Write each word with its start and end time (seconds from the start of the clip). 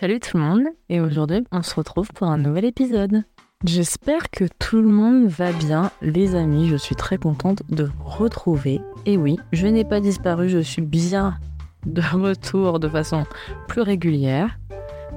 Salut 0.00 0.18
tout 0.18 0.38
le 0.38 0.42
monde, 0.42 0.62
et 0.88 0.98
aujourd'hui 0.98 1.44
on 1.52 1.62
se 1.62 1.74
retrouve 1.74 2.08
pour 2.14 2.28
un 2.28 2.38
nouvel 2.38 2.64
épisode. 2.64 3.22
J'espère 3.66 4.30
que 4.30 4.46
tout 4.58 4.80
le 4.80 4.88
monde 4.88 5.26
va 5.26 5.52
bien, 5.52 5.90
les 6.00 6.34
amis, 6.34 6.68
je 6.68 6.76
suis 6.76 6.94
très 6.96 7.18
contente 7.18 7.62
de 7.68 7.84
vous 7.84 8.08
retrouver. 8.08 8.80
Et 9.04 9.18
oui, 9.18 9.36
je 9.52 9.66
n'ai 9.66 9.84
pas 9.84 10.00
disparu, 10.00 10.48
je 10.48 10.60
suis 10.60 10.80
bien 10.80 11.36
de 11.84 12.00
retour 12.00 12.80
de 12.80 12.88
façon 12.88 13.26
plus 13.68 13.82
régulière. 13.82 14.58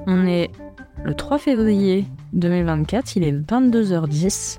On 0.06 0.26
est 0.26 0.50
le 1.02 1.14
3 1.14 1.38
février 1.38 2.04
2024, 2.34 3.16
il 3.16 3.24
est 3.24 3.32
22h10. 3.32 4.58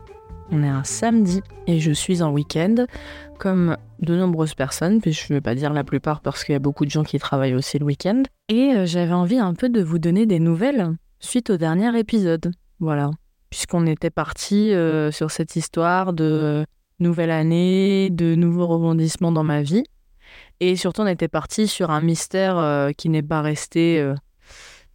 On 0.52 0.64
est 0.64 0.68
un 0.68 0.84
samedi 0.84 1.44
et 1.68 1.80
je 1.80 1.92
suis 1.92 2.24
en 2.24 2.32
week-end, 2.32 2.88
comme 3.38 3.78
de 4.00 4.16
nombreuses 4.16 4.56
personnes, 4.56 5.02
puis 5.02 5.14
je 5.14 5.26
ne 5.30 5.38
vais 5.38 5.42
pas 5.42 5.56
dire 5.56 5.74
la 5.74 5.84
plupart 5.84 6.22
parce 6.22 6.44
qu'il 6.44 6.54
y 6.54 6.56
a 6.56 6.60
beaucoup 6.60 6.86
de 6.86 6.90
gens 6.90 7.04
qui 7.04 7.20
travaillent 7.20 7.54
aussi 7.54 7.78
le 7.80 7.86
week-end. 7.86 8.24
Et 8.50 8.74
euh, 8.74 8.86
j'avais 8.86 9.14
envie 9.14 9.38
un 9.38 9.54
peu 9.54 9.70
de 9.70 9.82
vous 9.82 10.00
donner 10.00 10.26
des 10.26 10.40
nouvelles 10.40 10.96
suite 11.20 11.50
au 11.50 11.58
dernier 11.58 11.98
épisode. 11.98 12.52
Voilà. 12.80 13.12
Puisqu'on 13.50 13.86
était 13.86 14.10
parti 14.10 14.74
euh, 14.74 15.12
sur 15.12 15.32
cette 15.32 15.56
histoire 15.56 16.14
de 16.14 16.66
nouvelle 17.00 17.32
année, 17.32 18.10
de 18.10 18.36
nouveaux 18.36 18.68
rebondissements 18.68 19.32
dans 19.32 19.44
ma 19.44 19.62
vie. 19.62 19.84
Et 20.60 20.76
surtout, 20.76 21.02
on 21.02 21.08
était 21.08 21.28
parti 21.28 21.68
sur 21.68 21.92
un 21.92 22.02
mystère 22.02 22.58
euh, 22.58 22.92
qui 22.92 23.10
n'est 23.10 23.24
pas 23.24 23.42
resté, 23.42 24.14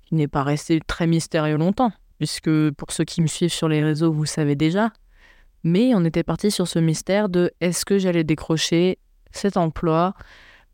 qui 0.07 0.15
n'est 0.15 0.29
pas 0.29 0.43
resté 0.43 0.81
très 0.87 1.07
mystérieux 1.07 1.57
longtemps. 1.57 1.93
Puisque 2.19 2.71
pour 2.73 2.93
ceux 2.93 3.05
qui 3.05 3.23
me 3.23 3.27
suivent 3.27 3.53
sur 3.53 3.69
les 3.69 3.83
réseaux, 3.83 4.13
vous 4.13 4.27
savez 4.27 4.55
déjà, 4.55 4.93
mais 5.65 5.95
on 5.95 6.05
était 6.05 6.23
parti 6.23 6.51
sur 6.51 6.67
ce 6.69 6.79
mystère 6.79 7.29
de 7.29 7.51
est-ce 7.61 7.85
que 7.85 7.99
j'allais 7.99 8.25
décrocher 8.25 8.99
cet 9.33 9.57
emploi 9.57 10.15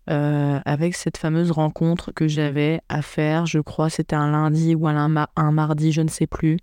euh, 0.09 0.61
avec 0.65 0.95
cette 0.95 1.17
fameuse 1.17 1.51
rencontre 1.51 2.13
que 2.13 2.29
j'avais 2.29 2.81
à 2.89 3.03
faire. 3.03 3.47
Je 3.47 3.59
crois 3.59 3.91
c'était 3.91 4.15
un 4.15 4.31
lundi 4.31 4.75
ou 4.77 4.87
un, 4.87 5.27
mardi, 5.51 5.91
je 5.91 6.01
ne 6.01 6.09
sais 6.09 6.29
plus. 6.29 6.59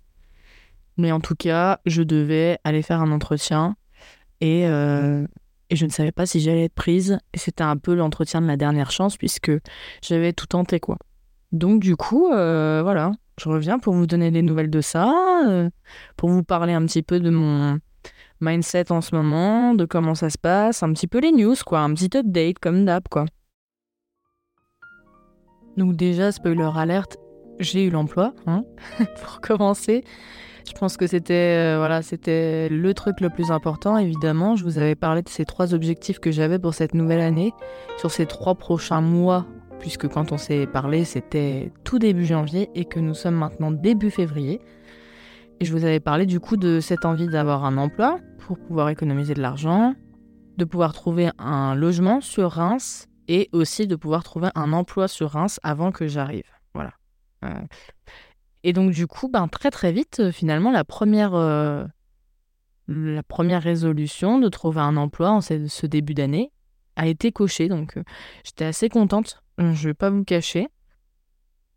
Mais 0.96 1.12
en 1.12 1.20
tout 1.20 1.34
cas, 1.34 1.80
je 1.84 2.02
devais 2.02 2.58
aller 2.64 2.80
faire 2.80 3.00
un 3.00 3.10
entretien 3.10 3.76
et, 4.40 4.66
euh, 4.66 5.26
et 5.68 5.76
je 5.76 5.84
ne 5.84 5.90
savais 5.90 6.12
pas 6.12 6.24
si 6.24 6.40
j'allais 6.40 6.64
être 6.64 6.74
prise. 6.74 7.18
Et 7.34 7.38
c'était 7.38 7.64
un 7.64 7.76
peu 7.76 7.94
l'entretien 7.94 8.40
de 8.40 8.46
la 8.46 8.56
dernière 8.56 8.90
chance 8.90 9.18
puisque 9.18 9.52
j'avais 10.02 10.32
tout 10.32 10.46
tenté 10.46 10.80
quoi. 10.80 10.96
Donc 11.52 11.80
du 11.80 11.96
coup, 11.96 12.30
euh, 12.32 12.80
voilà, 12.82 13.12
je 13.38 13.48
reviens 13.50 13.78
pour 13.78 13.92
vous 13.92 14.06
donner 14.06 14.30
des 14.30 14.42
nouvelles 14.42 14.70
de 14.70 14.80
ça, 14.80 15.12
pour 16.16 16.30
vous 16.30 16.42
parler 16.42 16.72
un 16.72 16.84
petit 16.86 17.02
peu 17.02 17.20
de 17.20 17.28
mon 17.28 17.78
mindset 18.40 18.92
en 18.92 19.00
ce 19.00 19.14
moment, 19.14 19.74
de 19.74 19.84
comment 19.84 20.14
ça 20.14 20.30
se 20.30 20.38
passe, 20.38 20.82
un 20.82 20.92
petit 20.92 21.06
peu 21.06 21.20
les 21.20 21.32
news, 21.32 21.56
quoi, 21.66 21.80
un 21.80 21.94
petit 21.94 22.16
update 22.16 22.58
comme 22.58 22.84
d'hab, 22.84 23.08
quoi. 23.08 23.26
Donc 25.76 25.96
déjà, 25.96 26.30
spoiler 26.32 26.70
alerte, 26.76 27.16
j'ai 27.58 27.84
eu 27.84 27.90
l'emploi, 27.90 28.34
hein, 28.46 28.64
pour 29.22 29.40
commencer. 29.40 30.04
Je 30.66 30.72
pense 30.72 30.96
que 30.96 31.06
c'était 31.06 31.58
euh, 31.58 31.76
voilà, 31.78 32.00
c'était 32.00 32.68
le 32.70 32.94
truc 32.94 33.20
le 33.20 33.28
plus 33.28 33.50
important, 33.50 33.98
évidemment. 33.98 34.56
Je 34.56 34.64
vous 34.64 34.78
avais 34.78 34.94
parlé 34.94 35.22
de 35.22 35.28
ces 35.28 35.44
trois 35.44 35.74
objectifs 35.74 36.20
que 36.20 36.30
j'avais 36.30 36.58
pour 36.58 36.72
cette 36.72 36.94
nouvelle 36.94 37.20
année, 37.20 37.52
sur 37.98 38.10
ces 38.10 38.24
trois 38.24 38.54
prochains 38.54 39.02
mois, 39.02 39.46
puisque 39.78 40.08
quand 40.08 40.32
on 40.32 40.38
s'est 40.38 40.66
parlé, 40.66 41.04
c'était 41.04 41.70
tout 41.84 41.98
début 41.98 42.24
janvier 42.24 42.70
et 42.74 42.86
que 42.86 42.98
nous 42.98 43.14
sommes 43.14 43.34
maintenant 43.34 43.70
début 43.70 44.10
février. 44.10 44.60
Et 45.60 45.64
je 45.64 45.72
vous 45.72 45.84
avais 45.84 46.00
parlé 46.00 46.26
du 46.26 46.40
coup 46.40 46.56
de 46.56 46.80
cette 46.80 47.04
envie 47.04 47.28
d'avoir 47.28 47.64
un 47.64 47.76
emploi 47.76 48.18
pour 48.38 48.58
pouvoir 48.58 48.88
économiser 48.88 49.34
de 49.34 49.40
l'argent, 49.40 49.94
de 50.56 50.64
pouvoir 50.64 50.92
trouver 50.92 51.30
un 51.38 51.74
logement 51.74 52.20
sur 52.20 52.50
Reims 52.50 53.08
et 53.28 53.48
aussi 53.52 53.86
de 53.86 53.96
pouvoir 53.96 54.24
trouver 54.24 54.48
un 54.54 54.72
emploi 54.72 55.08
sur 55.08 55.30
Reims 55.30 55.60
avant 55.62 55.92
que 55.92 56.06
j'arrive. 56.06 56.44
Voilà. 56.74 56.92
Euh, 57.44 57.60
et 58.62 58.72
donc 58.72 58.92
du 58.92 59.06
coup, 59.06 59.28
ben, 59.28 59.48
très 59.48 59.70
très 59.70 59.92
vite, 59.92 60.20
euh, 60.20 60.32
finalement, 60.32 60.70
la 60.70 60.84
première, 60.84 61.34
euh, 61.34 61.84
la 62.88 63.22
première 63.22 63.62
résolution 63.62 64.38
de 64.38 64.48
trouver 64.48 64.80
un 64.80 64.96
emploi 64.96 65.30
en 65.30 65.40
ce, 65.40 65.86
début 65.86 66.14
d'année 66.14 66.50
a 66.96 67.06
été 67.06 67.32
cochée. 67.32 67.68
Donc 67.68 67.98
j'étais 68.44 68.64
assez 68.64 68.88
contente, 68.88 69.42
je 69.58 69.64
ne 69.64 69.72
vais 69.72 69.94
pas 69.94 70.10
vous 70.10 70.24
cacher 70.24 70.68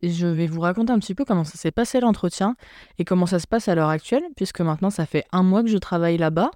je 0.04 0.28
vais 0.28 0.48
vous 0.48 0.62
raconter 0.62 0.94
un 0.94 1.00
petit 1.00 1.16
peu 1.16 1.26
comment 1.26 1.44
ça 1.44 1.58
s'est 1.58 1.72
passé 1.72 2.00
l'entretien 2.00 2.56
et 3.00 3.06
comment 3.06 3.26
ça 3.26 3.40
se 3.40 3.48
passe 3.48 3.68
à 3.68 3.76
l'heure 3.76 3.90
actuelle, 3.90 4.24
puisque 4.36 4.62
maintenant 4.62 4.90
ça 4.90 5.06
fait 5.06 5.26
un 5.32 5.44
mois 5.44 5.64
que 5.64 5.70
je 5.70 5.78
travaille 5.78 6.18
là-bas. 6.18 6.52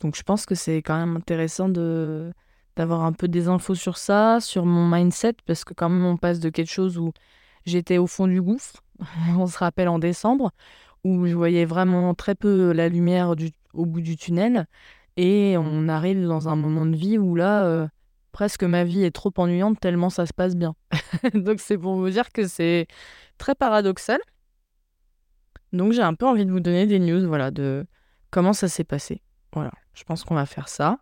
Donc 0.00 0.16
je 0.16 0.22
pense 0.22 0.46
que 0.46 0.54
c'est 0.54 0.78
quand 0.78 0.96
même 0.98 1.16
intéressant 1.16 1.68
de 1.68 2.32
d'avoir 2.76 3.02
un 3.04 3.12
peu 3.12 3.28
des 3.28 3.48
infos 3.48 3.74
sur 3.74 3.98
ça, 3.98 4.40
sur 4.40 4.64
mon 4.64 4.88
mindset, 4.88 5.34
parce 5.44 5.64
que 5.64 5.74
quand 5.74 5.88
même 5.90 6.04
on 6.04 6.16
passe 6.16 6.40
de 6.40 6.48
quelque 6.48 6.70
chose 6.70 6.96
où 6.98 7.12
j'étais 7.66 7.98
au 7.98 8.06
fond 8.06 8.26
du 8.26 8.40
gouffre, 8.40 8.82
on 9.36 9.46
se 9.46 9.58
rappelle 9.58 9.88
en 9.88 9.98
décembre, 9.98 10.52
où 11.04 11.26
je 11.26 11.34
voyais 11.34 11.64
vraiment 11.64 12.14
très 12.14 12.34
peu 12.34 12.72
la 12.72 12.88
lumière 12.88 13.34
au 13.74 13.86
bout 13.86 14.00
du 14.00 14.16
tunnel, 14.16 14.66
et 15.16 15.56
on 15.58 15.88
arrive 15.88 16.26
dans 16.26 16.48
un 16.48 16.56
moment 16.56 16.86
de 16.86 16.96
vie 16.96 17.18
où 17.18 17.34
là, 17.34 17.64
euh, 17.64 17.86
presque 18.32 18.64
ma 18.64 18.84
vie 18.84 19.04
est 19.04 19.10
trop 19.10 19.32
ennuyante 19.36 19.80
tellement 19.80 20.10
ça 20.10 20.26
se 20.26 20.32
passe 20.32 20.56
bien. 20.56 20.74
Donc 21.34 21.60
c'est 21.60 21.78
pour 21.78 21.96
vous 21.96 22.10
dire 22.10 22.30
que 22.30 22.46
c'est 22.46 22.86
très 23.38 23.54
paradoxal. 23.54 24.20
Donc 25.72 25.92
j'ai 25.92 26.02
un 26.02 26.14
peu 26.14 26.26
envie 26.26 26.46
de 26.46 26.50
vous 26.50 26.60
donner 26.60 26.86
des 26.86 26.98
news 26.98 27.26
voilà 27.26 27.50
de 27.50 27.86
comment 28.30 28.52
ça 28.52 28.68
s'est 28.68 28.84
passé. 28.84 29.22
Voilà, 29.52 29.72
je 29.94 30.04
pense 30.04 30.24
qu'on 30.24 30.34
va 30.34 30.46
faire 30.46 30.68
ça. 30.68 30.98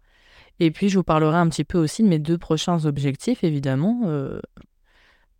Et 0.60 0.70
puis 0.70 0.88
je 0.88 0.98
vous 0.98 1.04
parlerai 1.04 1.36
un 1.36 1.48
petit 1.48 1.64
peu 1.64 1.78
aussi 1.78 2.02
de 2.02 2.08
mes 2.08 2.18
deux 2.18 2.38
prochains 2.38 2.84
objectifs 2.84 3.44
évidemment. 3.44 4.02
Euh, 4.04 4.40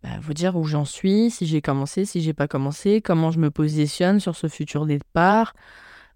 bah, 0.01 0.09
vous 0.21 0.33
dire 0.33 0.55
où 0.55 0.63
j'en 0.63 0.85
suis, 0.85 1.29
si 1.29 1.45
j'ai 1.45 1.61
commencé, 1.61 2.05
si 2.05 2.21
j'ai 2.21 2.33
pas 2.33 2.47
commencé, 2.47 3.01
comment 3.01 3.31
je 3.31 3.39
me 3.39 3.51
positionne 3.51 4.21
sur 4.21 4.35
ce 4.35 4.47
futur 4.47 4.85
départ, 4.85 5.53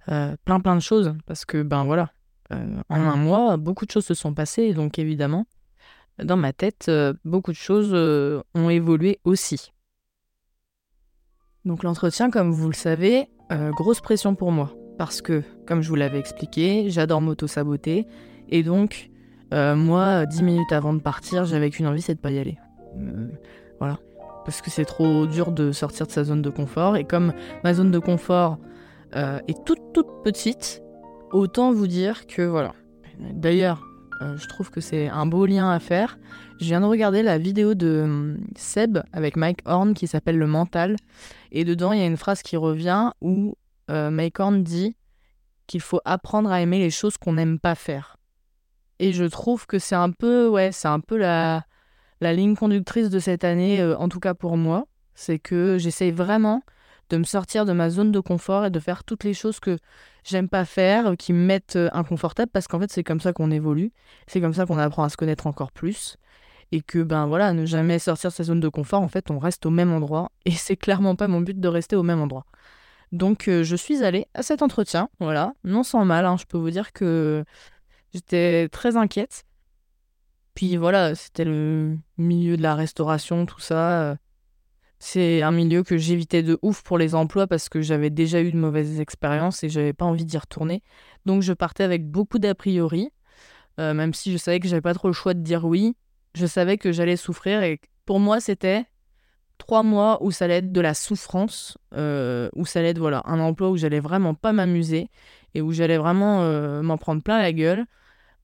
euh, 0.07 0.37
plein 0.45 0.61
plein 0.61 0.75
de 0.75 0.81
choses 0.81 1.15
parce 1.25 1.43
que 1.43 1.61
ben 1.63 1.83
voilà, 1.83 2.13
euh, 2.51 2.81
en 2.89 3.01
un 3.01 3.17
mois 3.17 3.57
beaucoup 3.57 3.85
de 3.85 3.91
choses 3.91 4.05
se 4.05 4.13
sont 4.13 4.33
passées 4.33 4.73
donc 4.73 4.99
évidemment 4.99 5.45
dans 6.21 6.37
ma 6.37 6.53
tête, 6.53 6.85
euh, 6.89 7.13
beaucoup 7.25 7.51
de 7.51 7.57
choses 7.57 7.91
euh, 7.93 8.41
ont 8.53 8.69
évolué 8.69 9.19
aussi. 9.23 9.73
Donc 11.65 11.83
l'entretien, 11.83 12.29
comme 12.29 12.51
vous 12.51 12.67
le 12.67 12.75
savez, 12.75 13.29
euh, 13.51 13.71
grosse 13.71 14.01
pression 14.01 14.35
pour 14.35 14.51
moi. 14.51 14.73
Parce 14.97 15.21
que, 15.21 15.43
comme 15.65 15.81
je 15.81 15.89
vous 15.89 15.95
l'avais 15.95 16.19
expliqué, 16.19 16.89
j'adore 16.89 17.21
m'auto-saboter. 17.21 18.05
Et 18.49 18.61
donc, 18.61 19.09
moi, 19.51 20.25
dix 20.25 20.43
minutes 20.43 20.71
avant 20.71 20.93
de 20.93 20.99
partir, 20.99 21.45
j'avais 21.45 21.69
qu'une 21.69 21.87
envie, 21.87 22.01
c'est 22.01 22.15
de 22.15 22.19
pas 22.19 22.31
y 22.31 22.39
aller. 22.39 22.57
voilà. 23.79 23.99
Parce 24.45 24.61
que 24.61 24.69
c'est 24.69 24.85
trop 24.85 25.25
dur 25.25 25.51
de 25.51 25.71
sortir 25.71 26.05
de 26.05 26.11
sa 26.11 26.23
zone 26.23 26.41
de 26.41 26.49
confort. 26.49 26.95
Et 26.95 27.05
comme 27.05 27.33
ma 27.63 27.73
zone 27.73 27.89
de 27.89 27.97
confort 27.97 28.59
est 29.15 29.65
toute, 29.65 29.93
toute 29.93 30.23
petite, 30.23 30.83
autant 31.31 31.71
vous 31.71 31.87
dire 31.87 32.27
que 32.27 32.43
voilà. 32.43 32.73
D'ailleurs, 33.19 33.83
euh, 34.23 34.37
je 34.37 34.47
trouve 34.47 34.69
que 34.71 34.81
c'est 34.81 35.07
un 35.07 35.25
beau 35.25 35.45
lien 35.45 35.69
à 35.69 35.79
faire. 35.79 36.17
Je 36.59 36.65
viens 36.65 36.81
de 36.81 36.85
regarder 36.85 37.23
la 37.23 37.37
vidéo 37.37 37.73
de 37.73 38.01
hum, 38.03 38.37
Seb 38.55 38.99
avec 39.11 39.35
Mike 39.35 39.59
Horn 39.65 39.93
qui 39.93 40.07
s'appelle 40.07 40.37
Le 40.37 40.47
Mental. 40.47 40.95
Et 41.51 41.65
dedans, 41.65 41.91
il 41.91 41.99
y 41.99 42.03
a 42.03 42.07
une 42.07 42.17
phrase 42.17 42.41
qui 42.41 42.57
revient 42.57 43.11
où 43.21 43.55
euh, 43.91 44.09
Mike 44.09 44.39
Horn 44.39 44.63
dit 44.63 44.95
qu'il 45.67 45.81
faut 45.81 46.01
apprendre 46.05 46.51
à 46.51 46.61
aimer 46.61 46.79
les 46.79 46.89
choses 46.89 47.17
qu'on 47.17 47.33
n'aime 47.33 47.59
pas 47.59 47.75
faire. 47.75 48.17
Et 48.99 49.11
je 49.11 49.25
trouve 49.25 49.65
que 49.65 49.79
c'est 49.79 49.95
un 49.95 50.11
peu, 50.11 50.47
ouais, 50.47 50.71
c'est 50.71 50.87
un 50.87 50.99
peu 50.99 51.17
la, 51.17 51.65
ligne 52.21 52.55
conductrice 52.55 53.09
de 53.09 53.19
cette 53.19 53.43
année, 53.43 53.81
euh, 53.81 53.97
en 53.97 54.07
tout 54.07 54.19
cas 54.19 54.33
pour 54.33 54.55
moi. 54.57 54.85
C'est 55.15 55.39
que 55.39 55.77
j'essaye 55.77 56.11
vraiment 56.11 56.63
de 57.09 57.17
me 57.17 57.23
sortir 57.23 57.65
de 57.65 57.73
ma 57.73 57.89
zone 57.89 58.11
de 58.11 58.19
confort 58.19 58.65
et 58.65 58.69
de 58.69 58.79
faire 58.79 59.03
toutes 59.03 59.23
les 59.23 59.33
choses 59.33 59.59
que 59.59 59.77
j'aime 60.23 60.49
pas 60.49 60.65
faire, 60.65 61.07
euh, 61.07 61.15
qui 61.15 61.33
me 61.33 61.45
mettent 61.45 61.75
euh, 61.75 61.89
inconfortable, 61.93 62.51
parce 62.51 62.67
qu'en 62.67 62.79
fait, 62.79 62.91
c'est 62.91 63.03
comme 63.03 63.19
ça 63.19 63.33
qu'on 63.33 63.51
évolue, 63.51 63.91
c'est 64.27 64.41
comme 64.41 64.53
ça 64.53 64.65
qu'on 64.65 64.77
apprend 64.77 65.03
à 65.03 65.09
se 65.09 65.17
connaître 65.17 65.47
encore 65.47 65.71
plus. 65.71 66.17
Et 66.71 66.81
que, 66.81 67.03
ben 67.03 67.27
voilà, 67.27 67.53
ne 67.53 67.65
jamais 67.65 67.99
sortir 67.99 68.31
de 68.31 68.35
sa 68.35 68.43
zone 68.43 68.59
de 68.59 68.69
confort, 68.69 69.01
en 69.01 69.07
fait, 69.07 69.29
on 69.29 69.37
reste 69.37 69.65
au 69.65 69.69
même 69.69 69.91
endroit. 69.91 70.31
Et 70.45 70.51
c'est 70.51 70.77
clairement 70.77 71.15
pas 71.15 71.27
mon 71.27 71.41
but 71.41 71.59
de 71.59 71.67
rester 71.67 71.95
au 71.95 72.03
même 72.03 72.21
endroit. 72.21 72.45
Donc, 73.11 73.47
euh, 73.47 73.63
je 73.63 73.75
suis 73.75 74.03
allée 74.03 74.27
à 74.33 74.41
cet 74.41 74.61
entretien, 74.63 75.09
voilà, 75.19 75.53
non 75.63 75.83
sans 75.83 76.03
mal, 76.03 76.25
hein, 76.25 76.35
je 76.39 76.45
peux 76.45 76.57
vous 76.57 76.71
dire 76.71 76.93
que 76.93 77.43
j'étais 78.13 78.69
très 78.69 78.97
inquiète. 78.97 79.45
Puis 80.55 80.77
voilà, 80.77 81.15
c'était 81.15 81.45
le 81.45 81.97
milieu 82.17 82.57
de 82.57 82.61
la 82.63 82.75
restauration, 82.75 83.45
tout 83.45 83.59
ça. 83.59 84.17
C'est 85.05 85.41
un 85.41 85.51
milieu 85.51 85.83
que 85.83 85.97
j'évitais 85.97 86.43
de 86.43 86.57
ouf 86.61 86.81
pour 86.81 86.97
les 86.97 87.13
emplois 87.13 87.45
parce 87.45 87.67
que 87.67 87.81
j'avais 87.81 88.09
déjà 88.09 88.41
eu 88.41 88.53
de 88.53 88.57
mauvaises 88.57 89.01
expériences 89.01 89.61
et 89.61 89.67
j'avais 89.67 89.91
pas 89.91 90.05
envie 90.05 90.23
d'y 90.23 90.37
retourner. 90.37 90.81
Donc 91.25 91.41
je 91.41 91.51
partais 91.51 91.83
avec 91.83 92.09
beaucoup 92.09 92.39
d'a 92.39 92.55
priori, 92.55 93.09
euh, 93.81 93.93
même 93.93 94.13
si 94.13 94.31
je 94.31 94.37
savais 94.37 94.61
que 94.61 94.67
j'avais 94.69 94.81
pas 94.81 94.93
trop 94.93 95.09
le 95.09 95.13
choix 95.13 95.33
de 95.33 95.41
dire 95.41 95.65
oui. 95.65 95.97
Je 96.35 96.45
savais 96.45 96.77
que 96.77 96.93
j'allais 96.93 97.17
souffrir 97.17 97.63
et 97.63 97.81
pour 98.05 98.21
moi 98.21 98.39
c'était 98.39 98.85
trois 99.57 99.83
mois 99.83 100.23
où 100.23 100.31
ça 100.31 100.45
allait 100.45 100.59
être 100.59 100.71
de 100.71 100.79
la 100.79 100.93
souffrance, 100.93 101.77
euh, 101.93 102.49
où 102.55 102.65
ça 102.65 102.79
allait 102.79 102.91
être 102.91 102.97
voilà 102.97 103.23
un 103.25 103.41
emploi 103.41 103.71
où 103.71 103.75
j'allais 103.75 103.99
vraiment 103.99 104.35
pas 104.35 104.53
m'amuser 104.53 105.09
et 105.53 105.61
où 105.61 105.73
j'allais 105.73 105.97
vraiment 105.97 106.43
euh, 106.43 106.81
m'en 106.81 106.97
prendre 106.97 107.21
plein 107.21 107.41
la 107.41 107.51
gueule. 107.51 107.85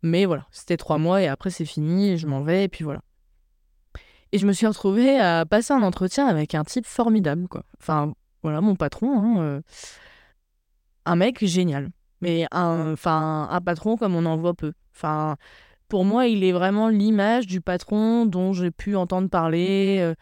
Mais 0.04 0.26
voilà, 0.26 0.46
c'était 0.52 0.76
trois 0.76 0.98
mois 0.98 1.22
et 1.22 1.28
après 1.30 1.52
c'est 1.52 1.64
fini, 1.64 2.18
je 2.18 2.28
m'en 2.28 2.42
vais 2.42 2.66
et 2.66 2.68
puis 2.68 2.84
voilà. 2.84 3.00
Et 4.32 4.38
je 4.38 4.46
me 4.46 4.54
suis 4.54 4.68
retrouvée 4.68 5.20
à 5.20 5.46
passer 5.46 5.74
un 5.74 5.82
entretien 5.82 6.28
avec 6.28 6.54
un 6.56 6.64
type 6.64 6.86
formidable, 6.86 7.48
quoi. 7.48 7.64
Enfin, 7.80 8.14
voilà, 8.44 8.62
mon 8.62 8.76
patron, 8.76 9.20
hein, 9.20 9.42
euh, 9.42 9.62
un 11.06 11.16
mec 11.16 11.44
génial. 11.44 11.90
Mais 12.22 12.46
un, 12.52 12.94
enfin, 12.94 13.48
un 13.50 13.62
patron 13.62 13.98
comme 13.98 14.16
on 14.16 14.26
en 14.26 14.38
voit 14.38 14.54
peu. 14.54 14.74
Enfin, 14.96 15.38
pour 15.88 16.06
moi, 16.06 16.28
il 16.28 16.44
est 16.44 16.52
vraiment 16.52 16.90
l'image 16.90 17.48
du 17.48 17.62
patron 17.62 18.26
dont 18.26 18.54
j'ai 18.54 18.72
pu 18.72 18.96
entendre 18.96 19.30
parler 19.30 19.98
euh, 20.00 20.14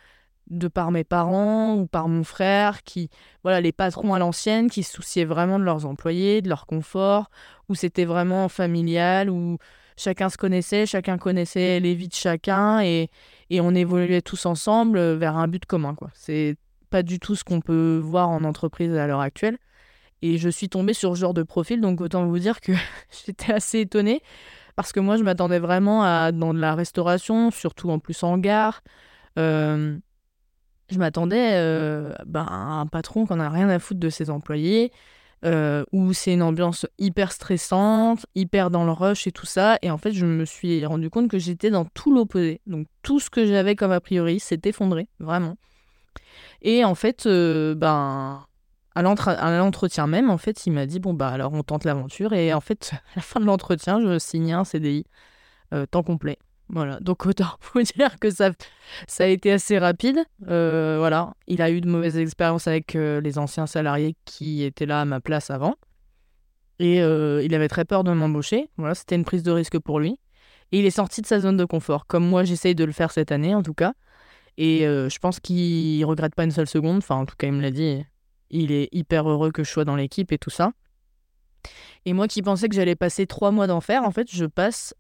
de 0.50 0.68
par 0.70 0.92
mes 0.92 1.04
parents 1.04 1.76
ou 1.76 1.88
par 1.88 2.08
mon 2.08 2.24
frère, 2.24 2.84
qui, 2.84 3.10
voilà, 3.44 3.60
les 3.60 3.74
patrons 3.74 4.14
à 4.14 4.20
l'ancienne, 4.20 4.70
qui 4.70 4.84
se 4.84 4.94
souciaient 4.94 5.26
vraiment 5.26 5.60
de 5.60 5.66
leurs 5.66 5.86
employés, 5.86 6.42
de 6.42 6.50
leur 6.50 6.66
confort, 6.66 7.30
où 7.68 7.76
c'était 7.76 8.06
vraiment 8.06 8.48
familial, 8.48 9.30
où 9.30 9.58
chacun 9.98 10.30
se 10.30 10.38
connaissait, 10.38 10.86
chacun 10.86 11.18
connaissait 11.18 11.80
les 11.80 11.96
vies 11.96 12.08
de 12.08 12.14
chacun 12.14 12.82
et, 12.82 13.10
et 13.50 13.60
on 13.60 13.76
évoluait 13.76 14.22
tous 14.22 14.46
ensemble 14.46 15.00
vers 15.16 15.36
un 15.36 15.48
but 15.48 15.66
commun. 15.66 15.96
Quoi. 15.96 16.10
C'est 16.14 16.56
pas 16.90 17.04
du 17.04 17.20
tout 17.20 17.36
ce 17.36 17.44
qu'on 17.44 17.60
peut 17.60 18.00
voir 18.02 18.30
en 18.30 18.44
entreprise 18.44 18.94
à 18.94 19.08
l'heure 19.08 19.20
actuelle. 19.20 19.58
Et 20.22 20.38
je 20.38 20.50
suis 20.50 20.70
tombée 20.70 20.94
sur 20.94 21.16
ce 21.16 21.22
genre 21.22 21.34
de 21.34 21.44
profil, 21.44 21.82
donc 21.82 22.02
autant 22.02 22.26
vous 22.26 22.40
dire 22.40 22.62
que 22.62 22.72
j'étais 23.26 23.54
assez 23.54 23.82
étonnée 23.82 24.22
parce 24.76 24.92
que 24.92 25.00
moi 25.00 25.18
je 25.18 25.24
m'attendais 25.24 25.60
vraiment 25.60 26.04
à 26.04 26.32
dans 26.32 26.54
de 26.54 26.60
la 26.60 26.76
restauration, 26.76 27.52
surtout 27.52 27.90
en 27.90 28.00
plus 28.00 28.24
en 28.24 28.38
gare. 28.38 28.84
Euh, 29.38 29.98
je 30.90 30.98
m'attendais 31.00 31.52
euh, 31.54 32.14
ben, 32.26 32.46
à 32.48 32.80
un 32.80 32.86
patron 32.86 33.26
qui 33.26 33.34
n'a 33.34 33.50
rien 33.50 33.70
à 33.70 33.80
foutre 33.80 34.00
de 34.00 34.10
ses 34.10 34.30
employés, 34.30 34.92
euh, 35.46 35.84
où 35.92 36.14
c'est 36.14 36.34
une 36.34 36.42
ambiance 36.42 36.88
hyper 36.98 37.32
stressante, 37.32 38.26
hyper 38.36 38.70
dans 38.72 38.86
le 38.86 38.92
rush 38.92 39.28
et 39.28 39.32
tout 39.32 39.46
ça. 39.46 39.78
Et 39.82 39.92
en 39.92 39.98
fait, 39.98 40.12
je 40.12 40.26
me 40.26 40.46
suis 40.46 40.86
rendu 40.86 41.10
compte 41.10 41.30
que 41.30 41.38
j'étais 41.38 41.70
dans 41.70 41.86
tout 41.86 42.14
l'opposé. 42.14 42.62
Donc 42.66 42.88
tout 43.04 43.20
ce 43.20 43.30
que 43.30 43.46
j'avais 43.46 43.76
comme 43.76 43.92
a 43.92 44.00
priori 44.00 44.40
s'est 44.40 44.62
effondré, 44.66 45.08
vraiment. 45.20 45.58
Et 46.62 46.84
en 46.84 46.96
fait, 46.96 47.28
euh, 47.28 47.76
ben, 47.76 48.46
à 48.96 49.02
l'entretien 49.04 50.08
même, 50.08 50.30
en 50.30 50.40
fait, 50.40 50.66
il 50.66 50.72
m'a 50.72 50.88
dit 50.88 51.00
bon 51.00 51.14
bah 51.14 51.30
alors 51.30 51.54
on 51.54 51.64
tente 51.64 51.86
l'aventure. 51.86 52.34
Et 52.34 52.54
en 52.54 52.62
fait, 52.62 52.92
à 53.14 53.16
la 53.18 53.22
fin 53.22 53.40
de 53.40 53.46
l'entretien, 53.46 54.02
je 54.02 54.18
signais 54.20 54.54
un 54.54 54.64
CDI 54.64 55.06
euh, 55.74 55.86
temps 55.86 56.04
complet. 56.04 56.40
Voilà, 56.70 57.00
donc 57.00 57.26
autant 57.26 57.58
vous 57.74 57.82
dire 57.82 58.20
que 58.20 58.30
ça, 58.30 58.52
a 59.20 59.26
été 59.26 59.52
assez 59.52 59.78
rapide. 59.78 60.20
Euh, 60.48 60.98
voilà, 61.00 61.34
il 61.48 61.62
a 61.62 61.72
eu 61.72 61.82
de 61.82 61.90
mauvaises 61.90 62.18
expériences 62.18 62.68
avec 62.68 62.96
euh, 62.96 63.22
les 63.22 63.38
anciens 63.38 63.68
salariés 63.68 64.16
qui 64.26 64.64
étaient 64.64 64.86
là 64.86 65.02
à 65.02 65.06
ma 65.06 65.20
place 65.22 65.50
avant. 65.50 65.76
Et 66.80 67.02
euh, 67.02 67.42
il 67.44 67.56
avait 67.56 67.70
très 67.70 67.86
peur 67.86 68.04
de 68.04 68.12
m'embaucher. 68.12 68.70
Voilà, 68.78 68.96
c'était 68.96 69.16
une 69.16 69.26
prise 69.26 69.44
de 69.44 69.52
risque 69.52 69.80
pour 69.80 70.00
lui. 70.00 70.20
Et 70.72 70.80
il 70.80 70.86
est 70.86 70.92
sorti 70.92 71.22
de 71.22 71.28
sa 71.28 71.40
zone 71.40 71.58
de 71.58 71.66
confort, 71.66 72.06
comme 72.08 72.28
moi 72.28 72.44
j'essaye 72.44 72.76
de 72.76 72.84
le 72.84 72.92
faire 72.92 73.12
cette 73.12 73.32
année 73.32 73.56
en 73.56 73.64
tout 73.64 73.74
cas. 73.74 73.94
Et 74.58 74.80
je 74.82 75.20
pense 75.20 75.40
qu'il 75.40 76.04
regrette 76.06 76.36
pas 76.36 76.44
une 76.44 76.52
seule 76.52 76.68
seconde. 76.68 76.98
Enfin, 76.98 77.16
en 77.16 77.26
tout 77.28 77.36
cas, 77.38 77.48
il 77.48 77.54
me 77.54 77.62
l'a 77.62 77.70
dit. 77.70 78.04
Il 78.50 78.72
est 78.72 78.90
hyper 78.92 79.30
heureux 79.30 79.52
que 79.52 79.64
je 79.64 79.70
sois 79.70 79.86
dans 79.86 79.96
l'équipe 79.96 80.32
et 80.32 80.40
tout 80.40 80.50
ça. 80.50 80.72
Et 82.06 82.14
moi 82.14 82.28
qui 82.28 82.42
pensais 82.42 82.70
que 82.70 82.76
j'allais 82.76 82.96
passer 82.96 83.28
trois 83.28 83.52
mois 83.52 83.68
d'enfer, 83.68 84.04
en 84.04 84.12
fait, 84.12 84.30
je 84.32 84.46
passe 84.46 84.94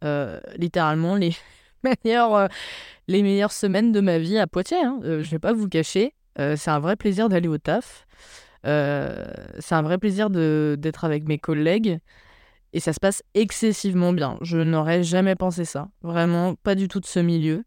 littéralement 0.57 1.15
les 1.15 1.33
meilleures, 2.03 2.35
euh, 2.35 2.47
les 3.07 3.23
meilleures 3.23 3.51
semaines 3.51 3.91
de 3.91 4.01
ma 4.01 4.19
vie 4.19 4.37
à 4.37 4.47
Poitiers. 4.47 4.83
Hein. 4.83 4.99
Euh, 5.03 5.21
je 5.21 5.27
ne 5.27 5.31
vais 5.31 5.39
pas 5.39 5.53
vous 5.53 5.67
cacher. 5.67 6.13
Euh, 6.39 6.55
c'est 6.55 6.71
un 6.71 6.79
vrai 6.79 6.95
plaisir 6.95 7.29
d'aller 7.29 7.47
au 7.47 7.57
taf. 7.57 8.05
c'est 8.63 9.75
un 9.75 9.81
vrai 9.81 9.97
plaisir 9.97 10.29
d'être 10.29 11.05
avec 11.05 11.27
mes 11.27 11.37
collègues. 11.37 11.99
Et 12.73 12.79
ça 12.79 12.93
se 12.93 12.99
passe 12.99 13.23
excessivement 13.33 14.13
bien. 14.13 14.37
Je 14.41 14.57
n'aurais 14.57 15.01
jamais 15.01 15.35
pensé 15.35 15.65
ça. 15.65 15.87
Vraiment, 16.01 16.55
pas 16.55 16.75
du 16.75 16.87
tout 16.87 16.99
de 16.99 17.05
ce 17.05 17.19
milieu. 17.19 17.63